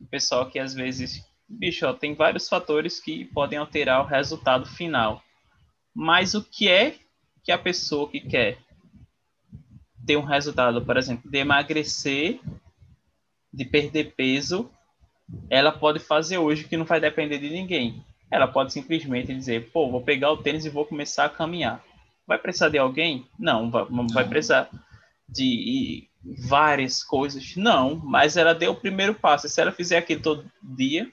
o 0.00 0.06
pessoal 0.06 0.48
que 0.48 0.58
às 0.58 0.72
vezes, 0.72 1.26
bicho, 1.50 1.86
ó, 1.86 1.92
tem 1.92 2.14
vários 2.14 2.48
fatores 2.48 3.00
que 3.00 3.24
podem 3.26 3.58
alterar 3.58 4.00
o 4.00 4.06
resultado 4.06 4.66
final. 4.66 5.22
Mas 5.94 6.34
o 6.34 6.42
que 6.42 6.68
é 6.68 6.94
que 7.42 7.50
a 7.50 7.58
pessoa 7.58 8.08
que 8.08 8.20
quer 8.20 8.58
ter 10.06 10.16
um 10.16 10.22
resultado, 10.22 10.84
por 10.84 10.96
exemplo, 10.96 11.30
de 11.30 11.38
emagrecer, 11.38 12.40
de 13.52 13.64
perder 13.64 14.14
peso, 14.14 14.70
ela 15.48 15.72
pode 15.72 15.98
fazer 15.98 16.38
hoje 16.38 16.64
que 16.64 16.76
não 16.76 16.84
vai 16.84 17.00
depender 17.00 17.38
de 17.38 17.50
ninguém. 17.50 18.04
Ela 18.30 18.46
pode 18.46 18.72
simplesmente 18.72 19.34
dizer, 19.34 19.70
pô, 19.72 19.90
vou 19.90 20.02
pegar 20.02 20.30
o 20.30 20.36
tênis 20.36 20.64
e 20.64 20.70
vou 20.70 20.86
começar 20.86 21.24
a 21.24 21.28
caminhar 21.28 21.84
Vai 22.30 22.38
precisar 22.38 22.68
de 22.68 22.78
alguém? 22.78 23.26
Não, 23.36 23.68
vai, 23.72 23.84
vai 24.12 24.28
precisar 24.28 24.70
de 25.28 26.08
várias 26.48 27.02
coisas? 27.02 27.56
Não, 27.56 27.96
mas 27.96 28.36
ela 28.36 28.54
deu 28.54 28.70
o 28.70 28.76
primeiro 28.76 29.16
passo. 29.16 29.48
Se 29.48 29.60
ela 29.60 29.72
fizer 29.72 29.98
aquilo 29.98 30.22
todo 30.22 30.52
dia, 30.62 31.10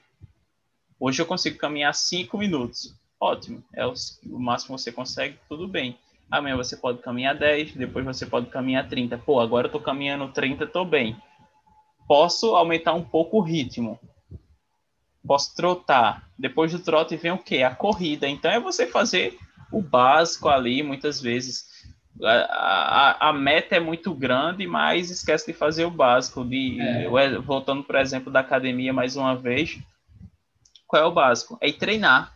hoje 0.98 1.20
eu 1.20 1.26
consigo 1.26 1.58
caminhar 1.58 1.94
cinco 1.94 2.38
minutos. 2.38 2.94
Ótimo, 3.20 3.64
é 3.74 3.86
o, 3.86 3.92
o 4.30 4.38
máximo 4.38 4.76
que 4.76 4.82
você 4.82 4.92
consegue, 4.92 5.38
tudo 5.48 5.66
bem. 5.66 5.98
Amanhã 6.30 6.56
você 6.56 6.76
pode 6.76 6.98
caminhar 6.98 7.34
10, 7.34 7.72
depois 7.72 8.04
você 8.04 8.26
pode 8.26 8.46
caminhar 8.46 8.88
30. 8.88 9.16
Pô, 9.18 9.40
agora 9.40 9.66
eu 9.66 9.72
tô 9.72 9.80
caminhando 9.80 10.28
30, 10.28 10.66
tô 10.66 10.84
bem. 10.84 11.16
Posso 12.06 12.54
aumentar 12.54 12.94
um 12.94 13.02
pouco 13.02 13.38
o 13.38 13.42
ritmo. 13.42 13.98
Posso 15.26 15.54
trotar. 15.56 16.28
Depois 16.38 16.72
do 16.72 16.78
trote 16.78 17.16
vem 17.16 17.32
o 17.32 17.38
quê? 17.38 17.62
A 17.62 17.74
corrida. 17.74 18.28
Então 18.28 18.50
é 18.50 18.60
você 18.60 18.86
fazer 18.86 19.38
o 19.72 19.80
básico 19.82 20.48
ali, 20.48 20.82
muitas 20.82 21.20
vezes. 21.20 21.66
A, 22.22 22.32
a, 22.32 23.28
a, 23.28 23.32
meta 23.32 23.76
é 23.76 23.80
muito 23.80 24.14
grande, 24.14 24.66
mas 24.66 25.10
esquece 25.10 25.46
de 25.46 25.52
fazer 25.52 25.84
o 25.84 25.90
básico. 25.90 26.44
De, 26.44 26.80
é. 26.80 27.38
Voltando, 27.40 27.82
por 27.82 27.96
exemplo, 27.96 28.32
da 28.32 28.40
academia 28.40 28.92
mais 28.92 29.16
uma 29.16 29.34
vez, 29.34 29.78
qual 30.88 31.02
é 31.02 31.06
o 31.06 31.12
básico? 31.12 31.56
É 31.60 31.68
ir 31.68 31.74
treinar. 31.74 32.34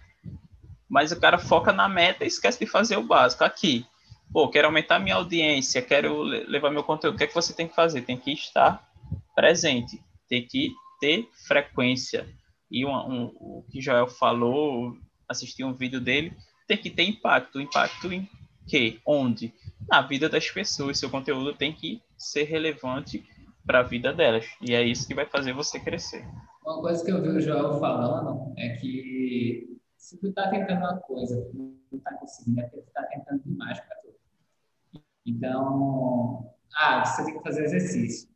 Mas 0.89 1.11
o 1.11 1.19
cara 1.19 1.39
foca 1.39 1.73
na 1.73 1.89
meta 1.89 2.23
e 2.23 2.29
esquece 2.29 2.59
de 2.59 2.67
fazer 2.67 2.99
o 2.99 3.03
básico. 3.03 3.43
Aqui, 3.43 3.87
pô, 4.31 4.49
quero 4.49 4.69
aumentar 4.69 4.99
minha 4.99 5.17
audiência, 5.17 5.81
quero 5.81 6.23
levar 6.23 6.71
meu 6.71 6.85
conteúdo. 6.85 7.15
O 7.15 7.19
que 7.19 7.25
é 7.25 7.27
que 7.27 7.35
você 7.35 7.55
tem 7.55 7.67
que 7.67 7.75
fazer? 7.75 8.03
Tem 8.03 8.17
que 8.17 8.31
estar 8.31 8.87
presente, 9.35 9.99
tem 10.29 10.47
que 10.47 10.71
ter 11.01 11.27
frequência. 11.47 12.29
E 12.71 12.85
um, 12.85 12.95
um, 12.95 13.25
o 13.37 13.65
que 13.71 13.81
Joel 13.81 14.07
falou, 14.07 14.95
assisti 15.27 15.65
um 15.65 15.73
vídeo 15.73 16.01
dele, 16.01 16.37
tem 16.69 16.77
que 16.77 16.91
ter 16.91 17.05
impacto. 17.05 17.59
Impacto 17.59 18.13
em 18.13 18.29
que? 18.69 19.01
Onde? 19.07 19.53
Na 19.89 20.03
vida 20.03 20.29
das 20.29 20.51
pessoas. 20.51 20.99
Seu 20.99 21.09
conteúdo 21.09 21.55
tem 21.55 21.73
que 21.73 22.03
ser 22.19 22.45
relevante 22.45 23.27
para 23.67 23.81
a 23.81 23.83
vida 23.83 24.13
delas. 24.13 24.47
E 24.61 24.75
é 24.75 24.83
isso 24.83 25.09
que 25.09 25.15
vai 25.15 25.25
fazer 25.25 25.55
você 25.55 25.81
crescer. 25.81 26.23
Uma 26.65 26.81
coisa 26.81 27.05
que 27.05 27.11
eu 27.11 27.21
vi 27.21 27.29
o 27.29 27.41
Joel 27.41 27.79
falando 27.81 28.55
é 28.57 28.77
que 28.77 29.79
se 29.97 30.17
tu 30.19 30.33
tá 30.33 30.49
tentando 30.49 30.79
uma 30.79 30.97
coisa, 30.99 31.41
tu 31.51 31.77
não 31.91 32.01
tá 32.01 32.15
conseguindo, 32.15 32.61
é 32.61 32.65
porque 32.65 32.83
tu 32.83 32.93
tá 32.93 33.03
tentando 33.05 33.43
demais 33.45 33.81
para 33.81 33.97
tu. 33.97 35.01
Então, 35.27 36.53
ah, 36.77 37.05
você 37.05 37.25
tem 37.25 37.37
que 37.37 37.43
fazer 37.43 37.65
exercício. 37.65 38.29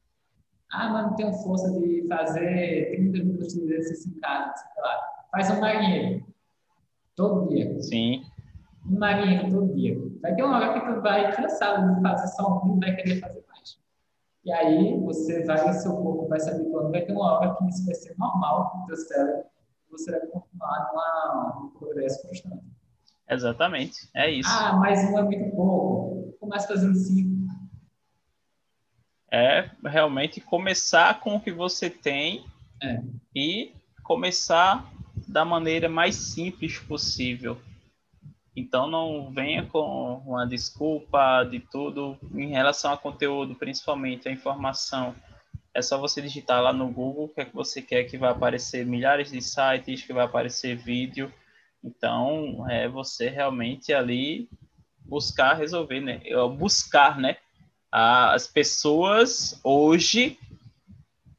Ah, 0.73 0.89
mas 0.89 1.07
não 1.07 1.15
tenho 1.15 1.33
força 1.35 1.71
de 1.81 2.05
fazer 2.09 2.97
30 2.97 3.19
minutos 3.19 3.55
de 3.55 3.63
exercício 3.63 4.11
em 4.11 4.21
casa, 4.21 4.55
sei 4.57 4.83
lá. 4.83 5.01
Faz 5.31 5.51
um 5.51 5.61
marinheiro. 5.61 6.27
Todo 7.15 7.49
dia. 7.49 7.81
Sim. 7.81 8.25
Um 8.85 8.99
marinheiro 8.99 9.51
todo 9.51 9.73
dia. 9.75 9.97
Vai 10.21 10.35
ter 10.35 10.43
uma 10.43 10.57
hora 10.57 10.75
que 10.75 10.87
tu 10.87 11.01
vai 11.01 11.33
cansado 11.33 11.95
de 11.95 12.03
fazer 12.03 12.27
só 12.35 12.61
um, 12.65 12.81
vai 12.81 12.97
querer 12.97 13.21
fazer. 13.21 13.46
E 14.47 14.53
aí 14.53 14.97
você 15.01 15.45
vai, 15.45 15.73
seu 15.73 15.93
corpo 15.97 16.29
vai 16.29 16.39
se 16.39 16.49
habituando, 16.49 16.93
vai 16.93 17.05
ter 17.05 17.13
uma 17.13 17.33
hora 17.33 17.57
que 17.57 17.69
isso 17.69 17.85
vai 17.85 17.97
ser 17.97 18.17
normal 18.17 18.71
para 18.71 18.81
o 18.81 18.87
teu 18.87 18.97
cérebro, 18.97 19.45
você 19.91 20.13
vai 20.13 20.21
continuar 20.21 20.89
numa, 20.89 21.61
num 21.61 21.71
progresso 21.71 22.23
constante. 22.29 22.65
Exatamente, 23.29 24.09
é 24.15 24.31
isso. 24.31 24.49
Ah, 24.49 24.77
mas 24.77 25.03
um 25.11 25.19
é 25.19 25.23
muito 25.23 25.51
pouco. 25.51 26.37
Começa 26.39 26.69
fazendo 26.69 26.95
cinco. 26.95 27.45
É 29.33 29.69
realmente 29.85 30.41
começar 30.41 31.19
com 31.19 31.35
o 31.35 31.41
que 31.41 31.51
você 31.51 31.91
tem 31.91 32.47
é. 32.81 33.03
e 33.35 33.75
começar 34.05 34.89
da 35.27 35.45
maneira 35.45 35.89
mais 35.89 36.15
simples 36.15 36.79
possível. 36.79 37.59
Então 38.57 38.89
não 38.89 39.31
venha 39.31 39.67
com 39.67 40.23
uma 40.25 40.47
desculpa 40.47 41.45
de 41.45 41.61
tudo 41.61 42.17
em 42.35 42.49
relação 42.49 42.91
a 42.91 42.97
conteúdo, 42.97 43.55
principalmente 43.55 44.29
a 44.29 44.33
informação. 44.33 45.15
É 45.75 45.83
só 45.83 45.99
você 45.99 46.23
digitar 46.23 46.63
lá 46.63 46.73
no 46.73 46.89
Google 46.89 47.27
o 47.27 47.29
que 47.29 47.43
é 47.43 47.45
que 47.45 47.55
você 47.55 47.83
quer 47.83 48.05
que 48.05 48.17
vai 48.17 48.31
aparecer 48.31 48.87
milhares 48.87 49.31
de 49.31 49.43
sites, 49.43 50.03
que 50.03 50.13
vai 50.15 50.25
aparecer 50.25 50.75
vídeo. 50.75 51.31
Então 51.85 52.65
é 52.71 52.89
você 52.89 53.29
realmente 53.29 53.93
ali 53.93 54.49
buscar 55.05 55.53
resolver, 55.53 56.01
né? 56.01 56.23
Buscar, 56.57 57.19
né? 57.19 57.37
As 57.93 58.47
pessoas 58.47 59.61
hoje 59.63 60.39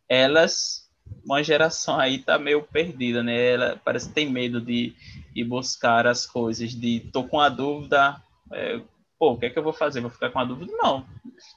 elas 0.08 0.88
uma 1.26 1.44
geração 1.44 2.00
aí 2.00 2.20
tá 2.20 2.38
meio 2.38 2.62
perdida, 2.62 3.24
né? 3.24 3.54
Ela 3.54 3.82
parece 3.84 4.08
que 4.08 4.16
tem 4.16 4.30
medo 4.30 4.62
de 4.62 4.94
ir 5.40 5.44
buscar 5.44 6.08
as 6.08 6.26
coisas, 6.26 6.72
de 6.72 7.00
tô 7.12 7.24
com 7.24 7.40
a 7.40 7.50
dúvida, 7.50 8.22
é, 8.52 8.82
pô, 9.20 9.32
o 9.32 9.38
que 9.38 9.46
é 9.46 9.50
que 9.50 9.60
eu 9.60 9.64
vou 9.64 9.74
fazer? 9.74 10.02
Vou 10.02 10.10
ficar 10.10 10.30
com 10.30 10.40
a 10.40 10.46
dúvida? 10.46 10.72
Não. 10.76 11.06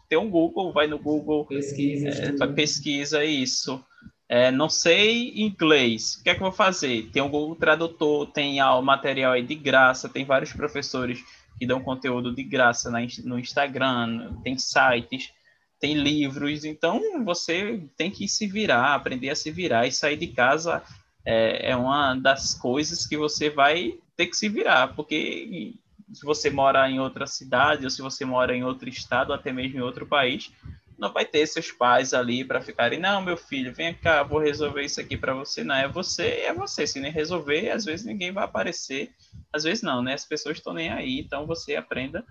Tem 0.08 0.18
um 0.18 0.30
Google, 0.30 0.72
vai 0.72 0.86
no 0.86 0.98
Google, 0.98 1.46
pesquisa, 1.46 2.08
é, 2.08 2.46
pesquisa 2.48 3.24
isso. 3.24 3.82
É, 4.28 4.50
não 4.50 4.68
sei 4.68 5.32
inglês, 5.40 6.14
o 6.14 6.22
que 6.22 6.30
é 6.30 6.34
que 6.34 6.40
eu 6.40 6.46
vou 6.46 6.52
fazer? 6.52 7.10
Tem 7.10 7.20
o 7.20 7.28
Google 7.28 7.56
Tradutor, 7.56 8.26
tem 8.30 8.62
o 8.62 8.80
material 8.80 9.32
aí 9.32 9.42
de 9.42 9.56
graça, 9.56 10.08
tem 10.08 10.24
vários 10.24 10.52
professores 10.52 11.20
que 11.58 11.66
dão 11.66 11.82
conteúdo 11.82 12.32
de 12.32 12.44
graça 12.44 12.90
no 13.24 13.38
Instagram, 13.38 14.34
tem 14.44 14.56
sites 14.56 15.32
tem 15.80 15.94
livros, 15.94 16.64
então 16.66 17.24
você 17.24 17.82
tem 17.96 18.10
que 18.10 18.28
se 18.28 18.46
virar, 18.46 18.94
aprender 18.94 19.30
a 19.30 19.34
se 19.34 19.50
virar 19.50 19.86
e 19.86 19.92
sair 19.92 20.18
de 20.18 20.26
casa 20.26 20.82
é, 21.24 21.70
é 21.70 21.76
uma 21.76 22.14
das 22.14 22.54
coisas 22.54 23.06
que 23.06 23.16
você 23.16 23.50
vai 23.50 23.94
ter 24.16 24.26
que 24.26 24.36
se 24.36 24.48
virar, 24.48 24.94
porque 24.94 25.74
se 26.12 26.24
você 26.24 26.50
mora 26.50 26.88
em 26.90 27.00
outra 27.00 27.26
cidade 27.26 27.84
ou 27.84 27.90
se 27.90 28.02
você 28.02 28.24
mora 28.24 28.54
em 28.54 28.64
outro 28.64 28.88
estado, 28.88 29.32
até 29.32 29.52
mesmo 29.52 29.78
em 29.78 29.82
outro 29.82 30.06
país, 30.06 30.52
não 30.98 31.12
vai 31.12 31.24
ter 31.24 31.46
seus 31.46 31.72
pais 31.72 32.12
ali 32.12 32.44
para 32.44 32.60
ficarem, 32.60 32.98
não, 32.98 33.22
meu 33.22 33.36
filho, 33.36 33.72
vem 33.72 33.94
cá, 33.94 34.22
vou 34.22 34.38
resolver 34.38 34.84
isso 34.84 35.00
aqui 35.00 35.16
para 35.16 35.32
você. 35.32 35.64
Não, 35.64 35.74
é 35.74 35.88
você, 35.88 36.42
é 36.44 36.52
você. 36.52 36.86
Se 36.86 37.00
nem 37.00 37.10
resolver, 37.10 37.70
às 37.70 37.86
vezes 37.86 38.04
ninguém 38.04 38.32
vai 38.32 38.44
aparecer, 38.44 39.10
às 39.50 39.64
vezes 39.64 39.82
não, 39.82 40.02
né? 40.02 40.12
As 40.12 40.26
pessoas 40.26 40.58
estão 40.58 40.74
nem 40.74 40.90
aí, 40.90 41.20
então 41.20 41.46
você 41.46 41.74
aprenda 41.74 42.22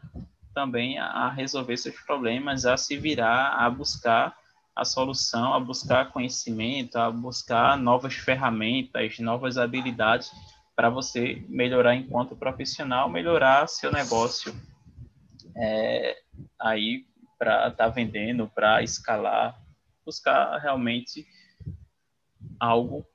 também 0.53 0.99
a 0.99 1.29
resolver 1.29 1.77
seus 1.77 1.99
problemas, 2.01 2.65
a 2.65 2.77
se 2.77 2.95
virar, 2.95 3.55
a 3.55 3.69
buscar 3.69 4.37
a 4.75 4.85
solução, 4.85 5.53
a 5.53 5.59
buscar 5.59 6.11
conhecimento, 6.11 6.97
a 6.97 7.11
buscar 7.11 7.77
novas 7.77 8.13
ferramentas, 8.15 9.19
novas 9.19 9.57
habilidades 9.57 10.31
para 10.75 10.89
você 10.89 11.43
melhorar 11.49 11.95
enquanto 11.95 12.35
profissional, 12.35 13.09
melhorar 13.09 13.67
seu 13.67 13.91
negócio 13.91 14.55
é, 15.55 16.17
aí 16.57 17.05
para 17.37 17.67
estar 17.67 17.85
tá 17.85 17.89
vendendo, 17.89 18.47
para 18.47 18.81
escalar, 18.81 19.59
buscar 20.05 20.57
realmente 20.59 21.27
algo 22.59 23.05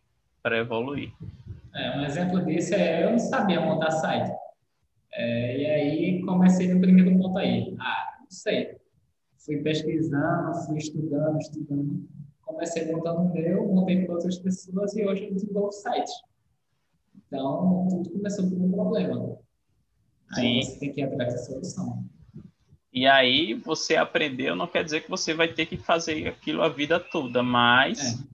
para 0.42 0.59
evoluir. 0.59 1.12
É, 1.74 1.98
um 1.98 2.05
exemplo 2.05 2.44
disso 2.44 2.74
é 2.74 3.05
eu 3.05 3.12
não 3.12 3.18
sabia 3.18 3.61
montar 3.61 3.90
site. 3.90 4.30
É, 5.12 5.59
e 5.59 5.66
aí 5.66 6.22
comecei 6.22 6.72
no 6.72 6.80
primeiro 6.80 7.16
ponto 7.18 7.38
aí. 7.38 7.74
Ah, 7.80 8.18
não 8.20 8.30
sei. 8.30 8.76
Fui 9.45 9.59
pesquisando, 9.59 10.55
fui 10.66 10.78
estudando, 10.78 11.38
estudando. 11.38 12.09
Comecei 12.42 12.90
montando 12.90 13.20
o 13.20 13.32
meu, 13.32 13.66
montei 13.68 14.05
para 14.05 14.14
outras 14.14 14.38
pessoas 14.38 14.95
e 14.97 15.05
hoje 15.05 15.24
eu 15.24 15.34
desenvolvo 15.34 15.72
sites. 15.72 16.12
Então, 17.26 17.86
tudo 17.88 18.11
começou 18.11 18.49
com 18.49 18.57
um 18.57 18.72
problema. 18.72 19.38
Aí 20.36 20.62
Sim. 20.62 20.62
você 20.62 20.78
tem 20.78 20.92
que 20.92 21.01
ir 21.01 21.05
atrás 21.05 21.32
da 21.34 21.38
solução. 21.38 22.05
E 22.92 23.07
aí 23.07 23.55
você 23.55 23.97
aprendeu, 23.97 24.55
não 24.55 24.68
quer 24.68 24.84
dizer 24.84 25.03
que 25.03 25.11
você 25.11 25.34
vai 25.34 25.49
ter 25.53 25.66
que 25.66 25.76
fazer 25.76 26.28
aquilo 26.28 26.62
a 26.62 26.68
vida 26.68 27.01
toda, 27.01 27.42
mas 27.42 28.14
é. 28.14 28.24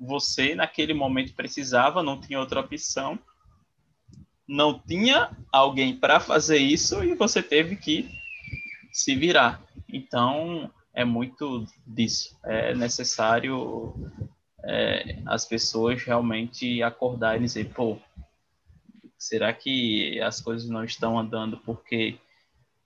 você 0.00 0.54
naquele 0.54 0.94
momento 0.94 1.34
precisava, 1.34 2.02
não 2.02 2.18
tinha 2.18 2.40
outra 2.40 2.60
opção 2.60 3.18
não 4.50 4.76
tinha 4.76 5.30
alguém 5.52 5.94
para 5.94 6.18
fazer 6.18 6.58
isso 6.58 7.04
e 7.04 7.14
você 7.14 7.40
teve 7.40 7.76
que 7.76 8.10
se 8.92 9.14
virar. 9.14 9.62
Então, 9.88 10.70
é 10.94 11.04
muito 11.04 11.66
disso. 11.86 12.38
É 12.44 12.74
necessário 12.74 13.94
é, 14.64 15.18
as 15.26 15.44
pessoas 15.44 16.02
realmente 16.02 16.82
acordarem 16.82 17.42
e 17.42 17.44
dizer, 17.44 17.72
pô, 17.72 17.98
será 19.18 19.52
que 19.52 20.20
as 20.20 20.40
coisas 20.40 20.68
não 20.68 20.84
estão 20.84 21.18
andando 21.18 21.58
porque 21.58 22.18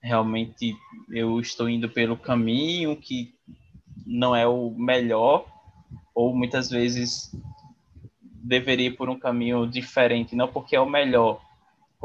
realmente 0.01 0.75
eu 1.09 1.39
estou 1.39 1.69
indo 1.69 1.89
pelo 1.89 2.17
caminho 2.17 2.95
que 2.95 3.33
não 4.05 4.35
é 4.35 4.45
o 4.45 4.69
melhor 4.69 5.45
ou 6.13 6.35
muitas 6.35 6.69
vezes 6.69 7.35
deveria 8.21 8.87
ir 8.87 8.95
por 8.95 9.09
um 9.09 9.17
caminho 9.17 9.65
diferente, 9.65 10.35
não 10.35 10.47
porque 10.47 10.75
é 10.75 10.79
o 10.79 10.89
melhor, 10.89 11.41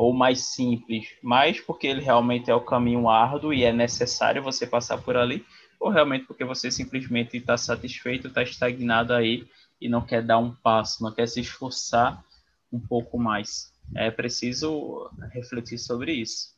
ou 0.01 0.15
mais 0.15 0.55
simples, 0.55 1.15
mas 1.23 1.61
porque 1.61 1.87
ele 1.87 2.01
realmente 2.01 2.51
é 2.51 2.55
o 2.55 2.63
caminho 2.63 3.07
árduo 3.07 3.53
e 3.53 3.65
é 3.65 3.71
necessário 3.71 4.43
você 4.43 4.67
passar 4.67 4.97
por 4.97 5.15
ali, 5.15 5.45
ou 5.79 5.91
realmente 5.91 6.25
porque 6.25 6.43
você 6.43 6.71
simplesmente 6.71 7.37
está 7.37 7.55
satisfeito, 7.59 8.29
está 8.29 8.43
estagnado 8.43 9.13
aí 9.13 9.47
e 9.79 9.91
não 9.91 10.01
quer 10.01 10.23
dar 10.23 10.39
um 10.39 10.55
passo, 10.55 11.03
não 11.03 11.13
quer 11.13 11.29
se 11.29 11.41
esforçar 11.41 12.25
um 12.73 12.81
pouco 12.81 13.19
mais. 13.19 13.75
É 13.95 14.11
preciso 14.11 15.11
refletir 15.35 15.77
sobre 15.77 16.15
isso. 16.15 16.57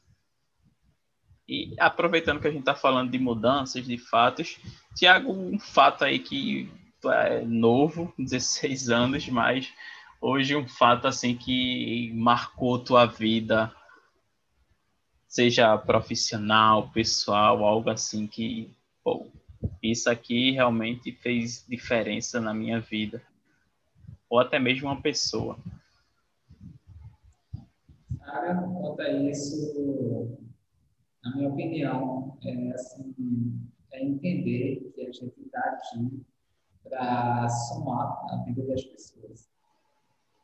E 1.48 1.74
aproveitando 1.80 2.38
que 2.38 2.46
a 2.46 2.52
gente 2.52 2.60
está 2.60 2.76
falando 2.76 3.10
de 3.10 3.18
mudanças, 3.18 3.84
de 3.84 3.98
fatos, 3.98 4.56
Tiago, 4.94 5.32
um 5.32 5.58
fato 5.58 6.04
aí 6.04 6.20
que 6.20 6.70
é 7.06 7.40
novo, 7.40 8.14
16 8.16 8.88
anos, 8.88 9.28
mas 9.28 9.68
hoje 10.22 10.54
um 10.54 10.68
fato 10.68 11.08
assim 11.08 11.36
que 11.36 12.12
marcou 12.14 12.78
tua 12.78 13.06
vida, 13.06 13.74
seja 15.26 15.76
profissional, 15.76 16.88
pessoal, 16.90 17.64
algo 17.64 17.90
assim 17.90 18.28
que, 18.28 18.72
pô, 19.02 19.26
isso 19.82 20.08
aqui 20.08 20.52
realmente 20.52 21.10
fez 21.10 21.66
diferença 21.68 22.40
na 22.40 22.54
minha 22.54 22.80
vida, 22.80 23.20
ou 24.30 24.38
até 24.38 24.60
mesmo 24.60 24.88
uma 24.88 25.02
pessoa. 25.02 25.58
Cara, 28.20 28.54
quanto 28.62 29.02
a 29.02 29.10
isso, 29.28 30.38
na 31.24 31.36
minha 31.36 31.48
opinião, 31.48 32.38
é, 32.44 32.72
assim, 32.72 33.60
é 33.92 34.04
entender 34.04 34.92
que 34.94 35.02
a 35.02 35.12
gente 35.12 35.40
está 35.40 35.60
aqui 35.60 36.24
para 36.84 37.48
somar 37.48 38.24
a 38.30 38.44
vida 38.44 38.64
das 38.66 38.84
pessoas. 38.84 39.51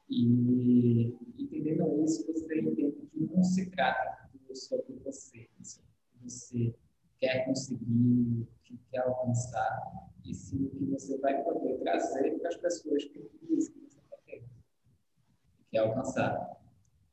E 0.09 1.15
entendendo 1.39 2.05
isso, 2.05 2.27
você 2.27 2.61
entende 2.61 2.93
que 3.13 3.21
não 3.21 3.43
se 3.43 3.71
trata 3.71 4.29
sobre 4.55 4.95
você, 5.05 5.39
que 5.39 6.23
você 6.23 6.75
quer 7.19 7.45
conseguir, 7.45 8.47
que 8.65 8.79
quer 8.91 9.01
alcançar, 9.01 10.11
e 10.25 10.35
sim 10.35 10.65
o 10.65 10.71
que 10.71 10.85
você 10.87 11.19
vai 11.19 11.43
poder 11.43 11.79
trazer 11.81 12.39
para 12.39 12.49
as 12.49 12.57
pessoas 12.57 13.05
que 13.05 13.19
você 13.51 13.73
quer 14.09 14.19
ter, 14.25 14.41
que 14.41 15.65
quer 15.71 15.79
alcançar. 15.79 16.59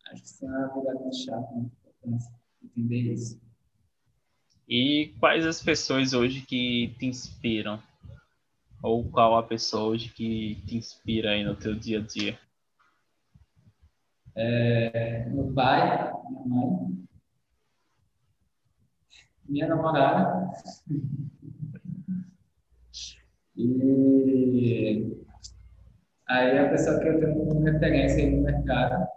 Acho 0.08 0.22
que 0.22 0.28
isso 0.28 0.46
é 0.46 0.50
uma 0.50 0.68
virada 0.74 1.10
de 1.10 1.24
chave 1.24 1.54
muito 1.54 1.74
importante, 1.76 2.26
entender 2.64 3.14
isso. 3.14 3.40
E 4.68 5.14
quais 5.20 5.46
as 5.46 5.62
pessoas 5.62 6.14
hoje 6.14 6.42
que 6.42 6.96
te 6.98 7.06
inspiram? 7.06 7.82
Ou 8.82 9.10
qual 9.10 9.38
a 9.38 9.44
pessoa 9.44 9.90
hoje 9.90 10.10
que 10.10 10.62
te 10.66 10.78
inspira 10.78 11.32
aí 11.32 11.44
no 11.44 11.56
teu 11.56 11.76
dia 11.76 12.00
a 12.00 12.02
dia? 12.02 12.40
É, 14.36 15.30
meu 15.30 15.54
pai, 15.54 16.12
minha 16.30 16.46
mãe, 16.46 17.06
minha 19.48 19.68
namorada. 19.68 20.52
E 23.56 25.16
aí 26.28 26.58
a 26.58 26.70
pessoa 26.70 27.00
que 27.00 27.08
eu 27.08 27.20
tenho 27.20 27.46
como 27.46 27.64
referência 27.64 28.30
no 28.30 28.44
mercado 28.44 29.08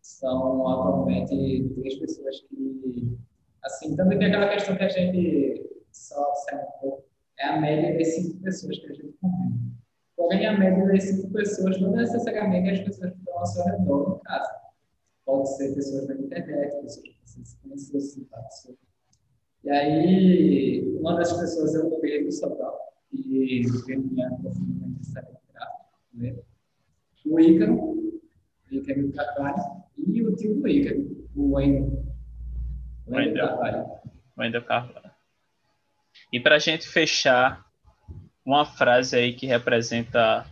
são 0.00 0.68
atualmente 0.68 1.68
três 1.74 1.98
pessoas 1.98 2.40
que, 2.48 3.18
assim, 3.62 3.96
também 3.96 4.18
tem 4.18 4.28
aquela 4.28 4.48
questão 4.48 4.76
que 4.76 4.84
a 4.84 4.88
gente 4.88 5.70
só 5.92 6.30
observa 6.30 6.62
um 6.62 6.80
pouco, 6.80 7.04
é 7.38 7.46
a 7.46 7.60
média 7.60 7.96
das 7.96 8.14
cinco 8.14 8.40
pessoas 8.42 8.78
que 8.78 8.86
a 8.86 8.94
gente 8.94 9.14
convive. 9.20 9.74
Porém, 10.16 10.46
a 10.46 10.58
média 10.58 10.86
das 10.86 11.04
cinco 11.04 11.30
pessoas 11.32 11.80
não 11.80 11.90
necessariamente 11.90 12.70
as 12.70 12.80
pessoas 12.80 13.12
que 13.12 13.18
estão 13.18 13.38
ao 13.38 13.46
seu 13.46 13.64
redor 13.64 14.08
no 14.08 14.18
caso. 14.20 14.50
Pode 15.24 15.56
ser 15.56 15.74
pessoas 15.74 16.06
da 16.06 16.14
internet, 16.14 16.80
pessoas 16.82 16.98
que 16.98 17.16
você 17.24 17.56
conheceu, 17.62 18.00
simpatizou. 18.00 18.78
E 19.64 19.70
aí, 19.70 20.96
uma 20.98 21.16
das 21.16 21.32
pessoas 21.32 21.74
é 21.74 21.78
o 21.80 22.00
Pedro 22.00 22.30
Sobral, 22.30 22.78
que 23.10 23.62
termina 23.86 24.30
profundamente 24.40 25.00
essa 25.00 25.22
gráfica, 25.22 25.88
né? 26.12 26.36
o 27.24 27.40
Ícaro, 27.40 27.74
o 27.74 28.20
Ícaro 28.70 29.12
Carvalho, 29.12 29.84
e 29.96 30.22
o 30.22 30.36
tio 30.36 30.54
do 30.54 30.68
Ícaro, 30.68 31.26
o 31.34 31.54
Wendel. 31.54 32.04
Wendel 33.06 33.48
Carvalho. 33.48 33.86
Wendel 34.36 34.64
Carvalho. 34.64 35.10
E 36.32 36.38
para 36.38 36.56
a 36.56 36.58
gente 36.58 36.86
fechar, 36.86 37.64
uma 38.44 38.66
frase 38.66 39.16
aí 39.16 39.32
que 39.32 39.46
representa 39.46 40.46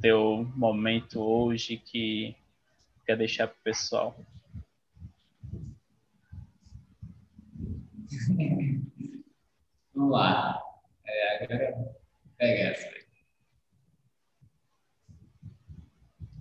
teu 0.00 0.46
momento 0.54 1.20
hoje 1.20 1.78
que 1.78 2.36
quer 3.06 3.16
deixar 3.16 3.46
para 3.46 3.56
o 3.56 3.62
pessoal. 3.62 4.14
Vamos 9.94 10.10
lá. 10.10 10.60
É, 11.06 11.44
agora 11.44 11.96
pega 12.36 12.70
essa. 12.70 12.96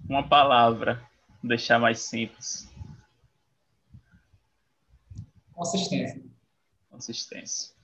Uma 0.09 0.28
palavra, 0.28 1.01
deixar 1.41 1.80
mais 1.80 1.99
simples. 1.99 2.68
Consistência. 5.53 6.22
Consistência. 6.89 7.76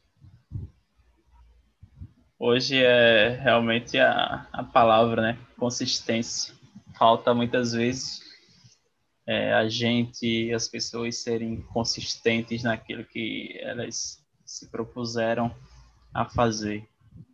Hoje 2.37 2.83
é 2.83 3.29
realmente 3.39 3.97
a, 3.99 4.47
a 4.51 4.63
palavra, 4.63 5.21
né? 5.21 5.37
Consistência. 5.57 6.53
Falta 6.97 7.33
muitas 7.33 7.71
vezes 7.73 8.30
é, 9.27 9.53
a 9.53 9.67
gente 9.69 10.25
e 10.25 10.53
as 10.53 10.67
pessoas 10.67 11.17
serem 11.17 11.61
consistentes 11.73 12.63
naquilo 12.63 13.03
que 13.03 13.57
elas 13.61 14.23
se 14.45 14.69
propuseram 14.69 15.53
a 16.13 16.25
fazer. 16.25 16.83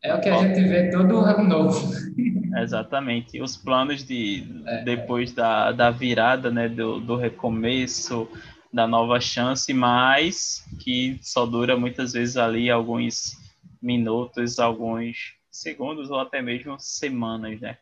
É 0.04 0.14
o 0.14 0.22
que 0.22 0.30
a 0.30 0.38
gente 0.38 0.68
vê 0.68 0.90
todo 0.90 1.20
ano 1.20 1.44
novo. 1.44 1.94
Exatamente. 2.62 3.42
Os 3.42 3.56
planos 3.56 4.04
de 4.04 4.44
é, 4.66 4.84
depois 4.84 5.32
da, 5.32 5.72
da 5.72 5.92
virada, 5.92 6.50
né, 6.52 6.68
do, 6.68 7.00
do 7.00 7.16
recomeço, 7.16 8.28
da 8.72 8.88
nova 8.88 9.20
chance, 9.20 9.74
mas 9.74 10.66
que 10.80 11.18
só 11.22 11.46
dura 11.46 11.78
muitas 11.78 12.14
vezes 12.14 12.38
ali 12.38 12.70
alguns 12.70 13.38
minutos, 13.82 14.60
alguns 14.60 15.36
segundos 15.50 16.10
ou 16.10 16.20
até 16.20 16.42
mesmo 16.42 16.76
semanas, 16.80 17.60
né? 17.60 17.78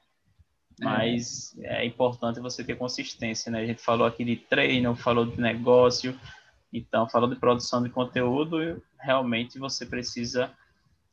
Mas 0.80 1.56
é. 1.60 1.84
é 1.84 1.86
importante 1.86 2.40
você 2.40 2.64
ter 2.64 2.76
consistência, 2.76 3.52
né? 3.52 3.62
A 3.62 3.66
gente 3.66 3.82
falou 3.82 4.06
aqui 4.06 4.24
de 4.24 4.36
treino, 4.36 4.96
falou 4.96 5.26
de 5.26 5.40
negócio, 5.40 6.18
então 6.72 7.08
falou 7.08 7.30
de 7.30 7.38
produção 7.38 7.82
de 7.82 7.90
conteúdo, 7.90 8.82
realmente 9.00 9.58
você 9.58 9.86
precisa 9.86 10.52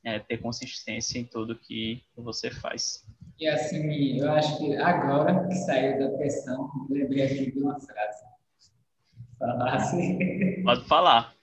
é, 0.04 0.18
ter 0.18 0.38
consistência 0.38 1.18
em 1.18 1.24
tudo 1.24 1.58
que 1.58 2.02
você 2.16 2.50
faz. 2.50 3.06
E 3.38 3.46
assim, 3.46 4.18
eu 4.18 4.30
acho 4.32 4.58
que 4.58 4.76
agora 4.76 5.46
que 5.46 5.54
saiu 5.54 5.98
da 5.98 6.16
pressão, 6.16 6.68
lembrei 6.90 7.24
aqui 7.24 7.52
de 7.52 7.58
uma 7.58 7.78
frase. 7.80 8.24
Falar 9.38 9.74
assim. 9.74 10.62
Pode 10.62 10.84
falar. 10.86 11.34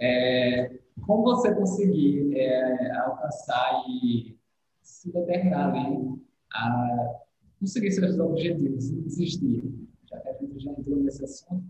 É, 0.00 0.70
como 1.06 1.22
você 1.22 1.54
conseguir 1.54 2.36
é, 2.36 2.96
alcançar 2.98 3.84
e 3.88 4.36
se 4.82 5.12
determinar 5.12 5.70
ali 5.70 6.20
a 6.52 7.23
conseguir 7.64 7.92
seus 7.92 8.18
objetivos, 8.18 8.90
não 8.90 9.00
desistir, 9.02 9.64
já 10.10 10.20
que 10.20 10.28
a 10.28 10.32
gente 10.34 10.60
já 10.60 10.70
entrou 10.72 10.98
nesse 10.98 11.24
assunto, 11.24 11.64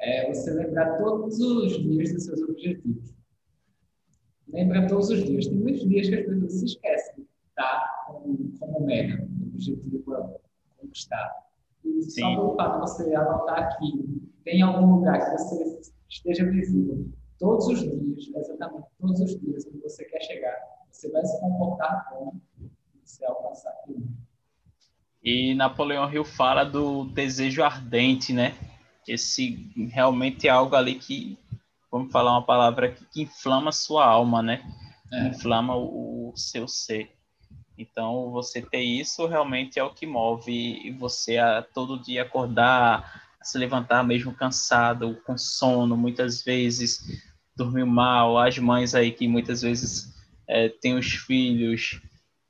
é 0.00 0.26
você 0.26 0.50
lembrar 0.50 0.98
todos 0.98 1.38
os 1.38 1.78
dias 1.78 2.12
dos 2.12 2.24
seus 2.24 2.42
objetivos. 2.42 3.14
Lembra 4.48 4.88
todos 4.88 5.08
os 5.10 5.22
dias. 5.22 5.46
Tem 5.46 5.56
muitos 5.56 5.88
dias 5.88 6.08
que 6.08 6.16
as 6.16 6.26
pessoas 6.26 6.52
se 6.54 6.64
esquecem, 6.64 7.28
tá? 7.54 8.04
Como, 8.08 8.58
como 8.58 8.86
meta, 8.86 9.22
objetivo 9.54 10.14
a 10.14 10.40
conquistar. 10.78 11.46
E 11.84 12.02
Sim. 12.02 12.22
só 12.22 12.34
pelo 12.34 12.56
fato 12.56 12.74
de 12.74 12.80
você 12.80 13.14
anotar 13.14 13.58
aqui, 13.58 14.22
tem 14.44 14.62
algum 14.62 14.96
lugar 14.96 15.24
que 15.24 15.38
você 15.38 15.80
esteja 16.08 16.44
visível 16.50 17.06
todos 17.38 17.68
os 17.68 17.80
dias, 17.80 18.34
exatamente 18.34 18.88
todos 18.98 19.20
os 19.20 19.38
dias 19.38 19.64
que 19.64 19.78
você 19.78 20.04
quer 20.06 20.22
chegar, 20.22 20.56
você 20.90 21.08
vai 21.10 21.24
se 21.24 21.40
comportar 21.40 22.08
como 22.10 22.40
você 23.04 23.24
alcançar 23.24 23.70
aquilo. 23.70 24.08
E 25.22 25.54
Napoleão 25.54 26.10
Hill 26.10 26.24
fala 26.24 26.64
do 26.64 27.04
desejo 27.04 27.62
ardente, 27.62 28.32
né? 28.32 28.54
Esse 29.06 29.70
realmente 29.92 30.48
é 30.48 30.50
algo 30.50 30.74
ali 30.74 30.94
que, 30.94 31.38
vamos 31.90 32.10
falar 32.10 32.32
uma 32.32 32.46
palavra 32.46 32.86
aqui, 32.86 33.04
que 33.12 33.22
inflama 33.22 33.72
sua 33.72 34.06
alma, 34.06 34.42
né? 34.42 34.62
É. 35.12 35.28
Inflama 35.28 35.76
o, 35.76 36.30
o 36.30 36.36
seu 36.36 36.66
ser. 36.66 37.10
Então, 37.76 38.30
você 38.30 38.60
ter 38.60 38.82
isso 38.82 39.26
realmente 39.26 39.78
é 39.78 39.84
o 39.84 39.94
que 39.94 40.06
move 40.06 40.94
você 40.98 41.38
a 41.38 41.62
todo 41.62 41.98
dia 41.98 42.22
acordar, 42.22 43.30
a 43.40 43.44
se 43.44 43.56
levantar 43.58 44.04
mesmo 44.04 44.34
cansado, 44.34 45.18
com 45.26 45.36
sono, 45.36 45.96
muitas 45.96 46.42
vezes 46.42 47.00
dormiu 47.56 47.86
mal, 47.86 48.38
as 48.38 48.58
mães 48.58 48.94
aí 48.94 49.10
que 49.10 49.26
muitas 49.26 49.62
vezes 49.62 50.14
é, 50.46 50.68
têm 50.68 50.96
os 50.96 51.06
filhos 51.12 52.00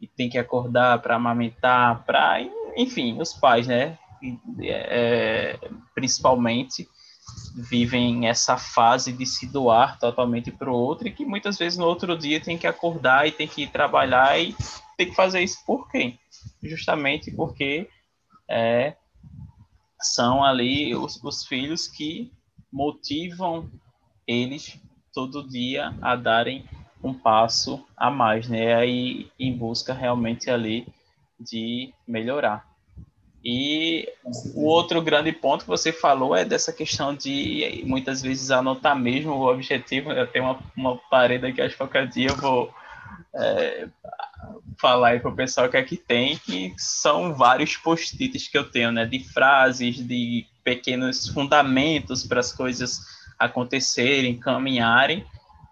e 0.01 0.07
tem 0.07 0.29
que 0.29 0.39
acordar 0.39 1.01
para 1.01 1.17
amamentar, 1.17 2.05
para 2.05 2.41
enfim, 2.81 3.21
os 3.21 3.33
pais, 3.35 3.67
né? 3.67 3.99
É, 4.63 5.59
principalmente 5.95 6.87
vivem 7.55 8.29
essa 8.29 8.57
fase 8.57 9.13
de 9.13 9.25
se 9.25 9.47
doar 9.47 9.99
totalmente 9.99 10.51
para 10.51 10.71
o 10.71 10.75
outro 10.75 11.09
e 11.09 11.13
que 11.13 11.25
muitas 11.25 11.57
vezes 11.59 11.79
no 11.79 11.87
outro 11.87 12.17
dia 12.17 12.41
tem 12.41 12.59
que 12.59 12.67
acordar 12.67 13.27
e 13.27 13.33
tem 13.33 13.49
que 13.49 13.63
ir 13.63 13.71
trabalhar 13.71 14.39
e 14.39 14.55
tem 14.97 15.09
que 15.09 15.15
fazer 15.15 15.41
isso 15.41 15.59
por 15.67 15.91
quem? 15.91 16.19
Justamente 16.63 17.31
porque 17.31 17.89
é, 18.49 18.97
são 20.01 20.45
ali 20.45 20.95
os, 20.95 21.23
os 21.23 21.47
filhos 21.47 21.87
que 21.87 22.31
motivam 22.73 23.71
eles 24.27 24.79
todo 25.13 25.49
dia 25.49 25.95
a 26.01 26.17
darem 26.17 26.65
um 27.03 27.15
passo 27.15 27.85
a 27.97 28.11
mais, 28.11 28.49
né? 28.49 28.75
Aí 28.75 29.31
em 29.39 29.57
busca 29.57 29.93
realmente 29.93 30.51
ali 30.51 30.87
de 31.39 31.93
melhorar. 32.07 32.70
E 33.45 34.07
o 34.55 34.67
outro 34.67 35.01
grande 35.01 35.33
ponto 35.33 35.63
que 35.63 35.71
você 35.71 35.93
falou 35.93 36.37
é 36.37 36.45
dessa 36.45 36.73
questão 36.73 37.15
de 37.15 37.83
muitas 37.87 38.21
vezes 38.21 38.51
anotar 38.51 38.95
mesmo 38.95 39.33
o 39.33 39.51
objetivo. 39.51 40.13
Eu 40.13 40.27
tenho 40.27 40.45
uma, 40.45 40.59
uma 40.77 40.97
parede 41.11 41.47
aqui, 41.47 41.63
acho 41.63 41.71
que 41.71 41.79
qualquer 41.79 42.07
dia 42.07 42.29
eu 42.29 42.37
vou 42.37 42.73
é, 43.35 43.89
falar 44.79 45.21
para 45.21 45.31
o 45.31 45.37
pessoal 45.37 45.69
que 45.69 45.77
aqui 45.77 45.97
tem, 45.97 46.37
que 46.37 46.75
são 46.77 47.35
vários 47.35 47.77
post-its 47.77 48.49
que 48.49 48.59
eu 48.59 48.71
tenho, 48.71 48.93
né? 48.93 49.07
De 49.07 49.21
frases, 49.21 49.97
de 49.97 50.47
pequenos 50.63 51.29
fundamentos 51.29 52.27
para 52.27 52.41
as 52.41 52.53
coisas 52.53 53.01
acontecerem, 53.39 54.39
caminharem, 54.39 55.25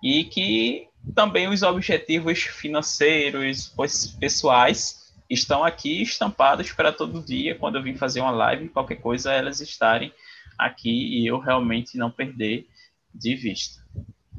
e 0.02 0.24
que 0.24 0.88
também 1.14 1.48
os 1.48 1.62
objetivos 1.62 2.40
financeiros, 2.40 3.74
pessoais, 4.18 4.97
estão 5.28 5.64
aqui 5.64 6.02
estampados 6.02 6.72
para 6.72 6.92
todo 6.92 7.22
dia, 7.22 7.54
quando 7.54 7.76
eu 7.76 7.82
vim 7.82 7.94
fazer 7.94 8.20
uma 8.20 8.30
live, 8.30 8.68
qualquer 8.68 8.96
coisa, 8.96 9.32
elas 9.32 9.60
estarem 9.60 10.12
aqui 10.56 11.18
e 11.18 11.26
eu 11.26 11.38
realmente 11.38 11.96
não 11.96 12.10
perder 12.10 12.66
de 13.14 13.34
vista. 13.34 13.84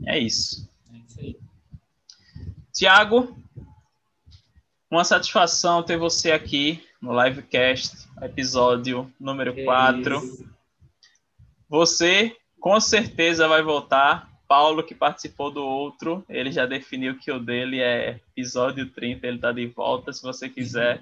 É 0.06 0.18
isso. 0.18 0.70
É 0.94 0.98
isso 0.98 1.20
aí. 1.20 1.40
Tiago, 2.74 3.38
uma 4.90 5.04
satisfação 5.04 5.84
ter 5.84 5.98
você 5.98 6.32
aqui 6.32 6.84
no 7.02 7.12
livecast, 7.24 8.08
episódio 8.22 9.12
número 9.20 9.54
4. 9.64 10.22
Você 11.68 12.36
com 12.60 12.80
certeza 12.80 13.48
vai 13.48 13.62
voltar. 13.62 14.28
Paulo, 14.50 14.82
que 14.82 14.95
participou 14.95 15.52
do 15.52 15.64
outro, 15.64 16.26
ele 16.28 16.52
já 16.52 16.66
definiu 16.66 17.20
que 17.20 17.32
o 17.32 17.39
dele 17.39 17.80
é 17.80 18.20
episódio 18.36 18.89
30, 18.89 19.28
ele 19.28 19.38
tá 19.38 19.52
de 19.52 19.68
volta. 19.68 20.12
Se 20.12 20.24
você 20.24 20.50
quiser 20.50 21.00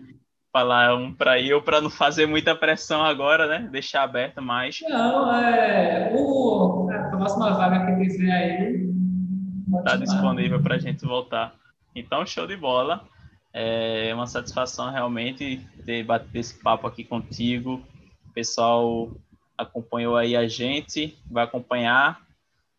falar 0.51 0.93
um 0.93 1.13
para 1.13 1.39
eu, 1.39 1.61
para 1.61 1.79
não 1.79 1.89
fazer 1.89 2.25
muita 2.25 2.53
pressão 2.53 3.05
agora, 3.05 3.47
né? 3.47 3.69
Deixar 3.71 4.03
aberto 4.03 4.41
mais. 4.41 4.81
Não, 4.81 5.33
é. 5.33 6.11
O, 6.13 6.89
a 6.91 7.15
próxima 7.15 7.53
vaga 7.53 7.85
que 7.85 8.03
quiser 8.03 8.31
aí. 8.33 8.93
Tá 9.85 9.95
disponível 9.95 10.61
para 10.61 10.75
a 10.75 10.79
gente 10.79 11.05
voltar. 11.05 11.55
Então, 11.95 12.25
show 12.25 12.45
de 12.45 12.57
bola. 12.57 13.07
É 13.53 14.13
uma 14.13 14.27
satisfação 14.27 14.91
realmente 14.91 15.65
ter 15.85 16.03
batido 16.03 16.37
esse 16.37 16.61
papo 16.61 16.85
aqui 16.85 17.05
contigo. 17.05 17.81
Pessoal 18.33 19.09
acompanhou 19.57 20.17
aí 20.17 20.35
a 20.35 20.49
gente, 20.49 21.17
vai 21.31 21.45
acompanhar. 21.45 22.26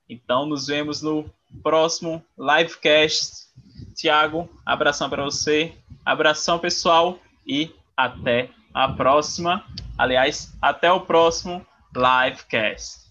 Então, 0.09 0.47
nos 0.47 0.67
vemos 0.67 1.03
no 1.03 1.29
próximo 1.63 2.25
livecast. 2.39 3.49
Tiago, 3.95 4.49
abração 4.65 5.11
para 5.11 5.25
você. 5.25 5.75
Abração, 6.05 6.59
pessoal, 6.59 7.19
e 7.47 7.71
até 7.97 8.51
a 8.73 8.89
próxima. 8.89 9.65
Aliás, 9.97 10.57
até 10.63 10.91
o 10.93 11.01
próximo 11.01 11.67
Livecast. 11.95 13.08